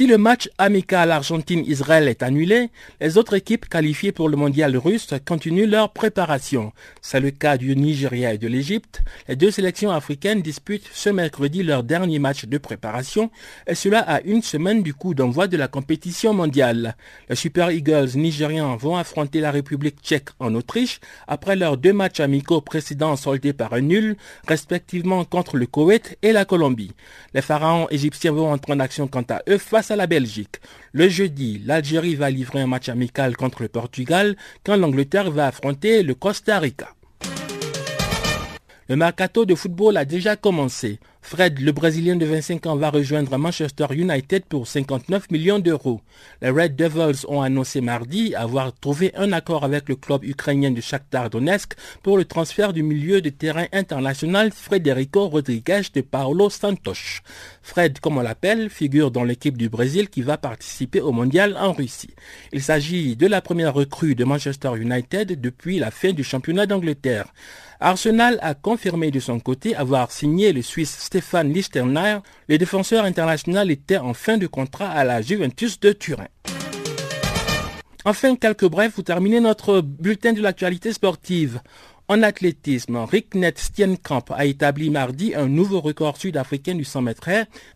Si 0.00 0.06
le 0.06 0.16
match 0.16 0.48
amical 0.56 1.10
Argentine-Israël 1.10 2.08
est 2.08 2.22
annulé, 2.22 2.70
les 3.02 3.18
autres 3.18 3.34
équipes 3.34 3.68
qualifiées 3.68 4.12
pour 4.12 4.30
le 4.30 4.36
mondial 4.38 4.74
russe 4.78 5.10
continuent 5.26 5.68
leur 5.68 5.92
préparation. 5.92 6.72
C'est 7.02 7.20
le 7.20 7.30
cas 7.30 7.58
du 7.58 7.76
Nigeria 7.76 8.32
et 8.32 8.38
de 8.38 8.48
l'Égypte. 8.48 9.02
Les 9.28 9.36
deux 9.36 9.50
sélections 9.50 9.90
africaines 9.90 10.40
disputent 10.40 10.88
ce 10.94 11.10
mercredi 11.10 11.62
leur 11.62 11.82
dernier 11.82 12.18
match 12.18 12.46
de 12.46 12.56
préparation 12.56 13.30
et 13.66 13.74
cela 13.74 13.98
à 13.98 14.22
une 14.22 14.40
semaine 14.40 14.82
du 14.82 14.94
coup 14.94 15.12
d'envoi 15.12 15.48
de 15.48 15.58
la 15.58 15.68
compétition 15.68 16.32
mondiale. 16.32 16.96
Les 17.28 17.36
Super 17.36 17.70
Eagles 17.70 18.12
nigérians 18.14 18.76
vont 18.78 18.96
affronter 18.96 19.40
la 19.40 19.50
République 19.50 20.00
tchèque 20.02 20.30
en 20.38 20.54
Autriche 20.54 21.00
après 21.28 21.56
leurs 21.56 21.76
deux 21.76 21.92
matchs 21.92 22.20
amicaux 22.20 22.62
précédents 22.62 23.16
soldés 23.16 23.52
par 23.52 23.74
un 23.74 23.82
nul, 23.82 24.16
respectivement 24.48 25.26
contre 25.26 25.58
le 25.58 25.66
Koweït 25.66 26.16
et 26.22 26.32
la 26.32 26.46
Colombie. 26.46 26.92
Les 27.34 27.42
pharaons 27.42 27.86
égyptiens 27.90 28.32
vont 28.32 28.50
entrer 28.50 28.72
en 28.72 28.80
action 28.80 29.06
quant 29.06 29.26
à 29.28 29.42
eux 29.46 29.58
face 29.58 29.89
à 29.90 29.96
la 29.96 30.06
Belgique. 30.06 30.60
Le 30.92 31.08
jeudi, 31.08 31.62
l'Algérie 31.64 32.14
va 32.14 32.30
livrer 32.30 32.60
un 32.60 32.66
match 32.66 32.88
amical 32.88 33.36
contre 33.36 33.62
le 33.62 33.68
Portugal 33.68 34.36
quand 34.64 34.76
l'Angleterre 34.76 35.30
va 35.30 35.46
affronter 35.46 36.02
le 36.02 36.14
Costa 36.14 36.58
Rica. 36.58 36.94
Le 38.90 38.96
mercato 38.96 39.44
de 39.44 39.54
football 39.54 39.96
a 39.98 40.04
déjà 40.04 40.34
commencé. 40.34 40.98
Fred, 41.22 41.60
le 41.60 41.70
Brésilien 41.70 42.16
de 42.16 42.26
25 42.26 42.66
ans, 42.66 42.74
va 42.74 42.90
rejoindre 42.90 43.38
Manchester 43.38 43.86
United 43.92 44.46
pour 44.46 44.66
59 44.66 45.30
millions 45.30 45.60
d'euros. 45.60 46.00
Les 46.42 46.50
Red 46.50 46.74
Devils 46.74 47.24
ont 47.28 47.40
annoncé 47.40 47.80
mardi 47.80 48.34
avoir 48.34 48.72
trouvé 48.72 49.12
un 49.14 49.30
accord 49.30 49.64
avec 49.64 49.88
le 49.88 49.94
club 49.94 50.24
ukrainien 50.24 50.72
de 50.72 50.80
Shakhtar 50.80 51.30
Donetsk 51.30 51.74
pour 52.02 52.16
le 52.16 52.24
transfert 52.24 52.72
du 52.72 52.82
milieu 52.82 53.20
de 53.20 53.28
terrain 53.28 53.66
international 53.72 54.50
Frederico 54.50 55.28
Rodriguez 55.28 55.82
de 55.94 56.00
Paulo 56.00 56.50
Santos. 56.50 57.20
Fred, 57.62 58.00
comme 58.00 58.18
on 58.18 58.22
l'appelle, 58.22 58.70
figure 58.70 59.12
dans 59.12 59.22
l'équipe 59.22 59.56
du 59.56 59.68
Brésil 59.68 60.08
qui 60.08 60.22
va 60.22 60.36
participer 60.36 61.00
au 61.00 61.12
mondial 61.12 61.56
en 61.60 61.72
Russie. 61.74 62.14
Il 62.52 62.60
s'agit 62.60 63.14
de 63.14 63.28
la 63.28 63.40
première 63.40 63.74
recrue 63.74 64.16
de 64.16 64.24
Manchester 64.24 64.72
United 64.76 65.40
depuis 65.40 65.78
la 65.78 65.92
fin 65.92 66.10
du 66.10 66.24
championnat 66.24 66.66
d'Angleterre. 66.66 67.32
Arsenal 67.82 68.38
a 68.42 68.54
confirmé 68.54 69.10
de 69.10 69.20
son 69.20 69.40
côté 69.40 69.74
avoir 69.74 70.12
signé 70.12 70.52
le 70.52 70.60
Suisse 70.60 70.98
Stéphane 71.00 71.50
Lichtenauer. 71.50 72.18
Le 72.46 72.58
défenseur 72.58 73.06
international 73.06 73.70
était 73.70 73.96
en 73.96 74.12
fin 74.12 74.36
de 74.36 74.46
contrat 74.46 74.90
à 74.90 75.02
la 75.02 75.22
Juventus 75.22 75.80
de 75.80 75.92
Turin. 75.92 76.28
Enfin, 78.04 78.36
quelques 78.36 78.66
brefs 78.66 78.94
pour 78.94 79.04
terminer 79.04 79.40
notre 79.40 79.80
bulletin 79.80 80.34
de 80.34 80.42
l'actualité 80.42 80.92
sportive. 80.92 81.60
En 82.12 82.24
athlétisme, 82.24 82.96
Riknet 83.04 83.54
Steenkamp 83.56 84.24
a 84.30 84.44
établi 84.44 84.90
mardi 84.90 85.32
un 85.36 85.46
nouveau 85.46 85.80
record 85.80 86.16
sud-africain 86.16 86.74
du 86.74 86.82
100 86.82 87.02
mètres. 87.02 87.28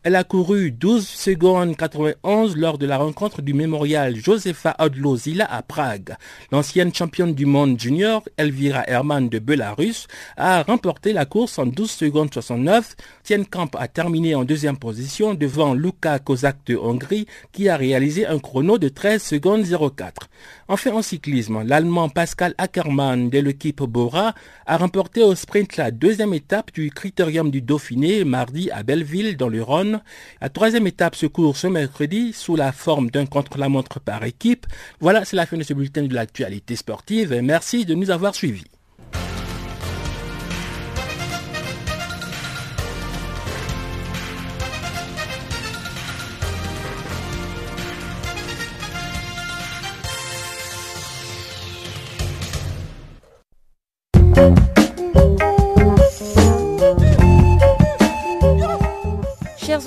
Elle 0.03 0.17
a 0.17 0.25
couru 0.25 0.73
12 0.73 1.07
secondes 1.07 1.77
91 1.77 2.57
lors 2.57 2.77
de 2.77 2.85
la 2.85 2.99
rencontre 2.99 3.43
du 3.43 3.55
mémorial 3.55 4.17
Josefa 4.17 4.75
Odlo-Zila 4.81 5.45
à 5.49 5.63
Prague. 5.63 6.17
L'ancienne 6.51 6.93
championne 6.93 7.33
du 7.33 7.47
monde 7.47 7.79
junior, 7.79 8.25
Elvira 8.37 8.83
Herman 8.89 9.29
de 9.29 9.39
Belarus, 9.39 10.09
a 10.37 10.65
remporté 10.65 11.13
la 11.13 11.27
course 11.27 11.61
en 11.61 11.67
12 11.67 11.89
secondes 11.89 12.35
69. 12.35 12.97
Steenkamp 13.23 13.71
a 13.79 13.87
terminé 13.87 14.35
en 14.35 14.43
deuxième 14.43 14.79
position 14.79 15.35
devant 15.35 15.75
Luka 15.75 16.19
Kozak 16.19 16.57
de 16.67 16.75
Hongrie 16.75 17.29
qui 17.53 17.69
a 17.69 17.77
réalisé 17.77 18.27
un 18.27 18.41
chrono 18.41 18.79
de 18.79 18.89
13 18.89 19.23
secondes 19.23 19.65
04. 19.65 20.29
Enfin 20.67 20.91
en 20.91 21.03
cyclisme, 21.03 21.63
l'Allemand 21.63 22.09
Pascal 22.09 22.57
Ackermann 22.59 23.31
de 23.31 23.39
l'équipe 23.39 23.81
Bora 23.85 24.24
a 24.67 24.77
remporté 24.77 25.23
au 25.23 25.35
sprint 25.35 25.77
la 25.77 25.91
deuxième 25.91 26.33
étape 26.33 26.73
du 26.73 26.91
Critérium 26.91 27.51
du 27.51 27.61
Dauphiné 27.61 28.25
mardi 28.25 28.71
à 28.71 28.83
Belleville 28.83 29.37
dans 29.37 29.49
le 29.49 29.63
Rhône. 29.63 30.01
La 30.41 30.49
troisième 30.49 30.87
étape 30.87 31.17
se 31.17 31.27
court 31.27 31.57
ce 31.57 31.67
mercredi 31.67 32.33
sous 32.33 32.57
la 32.57 32.73
forme 32.73 33.11
d'un 33.11 33.27
contre-la-montre 33.27 34.01
par 34.01 34.25
équipe. 34.25 34.67
Voilà, 35.01 35.25
c'est 35.25 35.37
la 35.37 35.47
fin 35.47 35.57
de 35.57 35.63
ce 35.63 35.75
bulletin 35.75 36.05
de 36.05 36.15
l'actualité 36.15 36.77
sportive 36.77 37.35
merci 37.43 37.85
de 37.85 37.95
nous 37.95 38.11
avoir 38.11 38.35
suivis. 38.35 38.65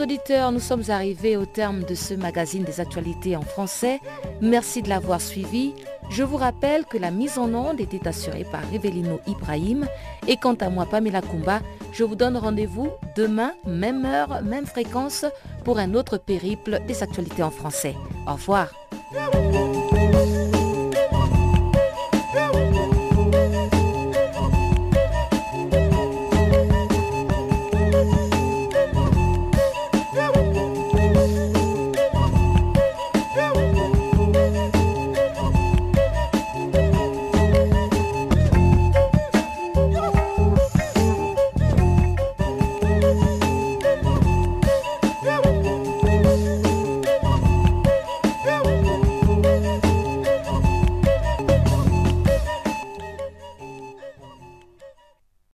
Auditeurs, 0.08 0.54
nous 0.54 0.62
sommes 0.62 0.84
arrivés 0.88 1.36
au 1.36 1.46
terme 1.46 1.84
de 1.84 1.94
ce 1.94 2.14
magazine 2.14 2.64
des 2.64 2.80
actualités 2.80 3.36
en 3.36 3.42
français. 3.42 4.00
Merci 4.40 4.82
de 4.82 4.88
l'avoir 4.88 5.20
suivi. 5.20 5.74
Je 6.10 6.24
vous 6.24 6.38
rappelle 6.38 6.86
que 6.86 6.98
la 6.98 7.12
mise 7.12 7.38
en 7.38 7.54
onde 7.54 7.82
était 7.82 8.08
assurée 8.08 8.46
par 8.50 8.62
Revelino 8.72 9.20
Ibrahim. 9.28 9.86
Et 10.26 10.38
quant 10.38 10.54
à 10.62 10.70
moi, 10.70 10.86
Pamela 10.86 11.22
Kumba, 11.22 11.60
je 11.92 12.06
vous 12.06 12.16
donne 12.16 12.38
rendez-vous 12.38 12.88
demain, 13.18 13.52
même 13.66 14.06
heure, 14.06 14.42
même 14.44 14.66
fréquence, 14.66 15.26
pour 15.66 15.78
un 15.78 15.94
autre 15.94 16.18
périple 16.18 16.80
des 16.88 17.04
actualités 17.04 17.44
en 17.44 17.52
français. 17.52 17.96
Au 18.26 18.36
revoir. 18.36 18.70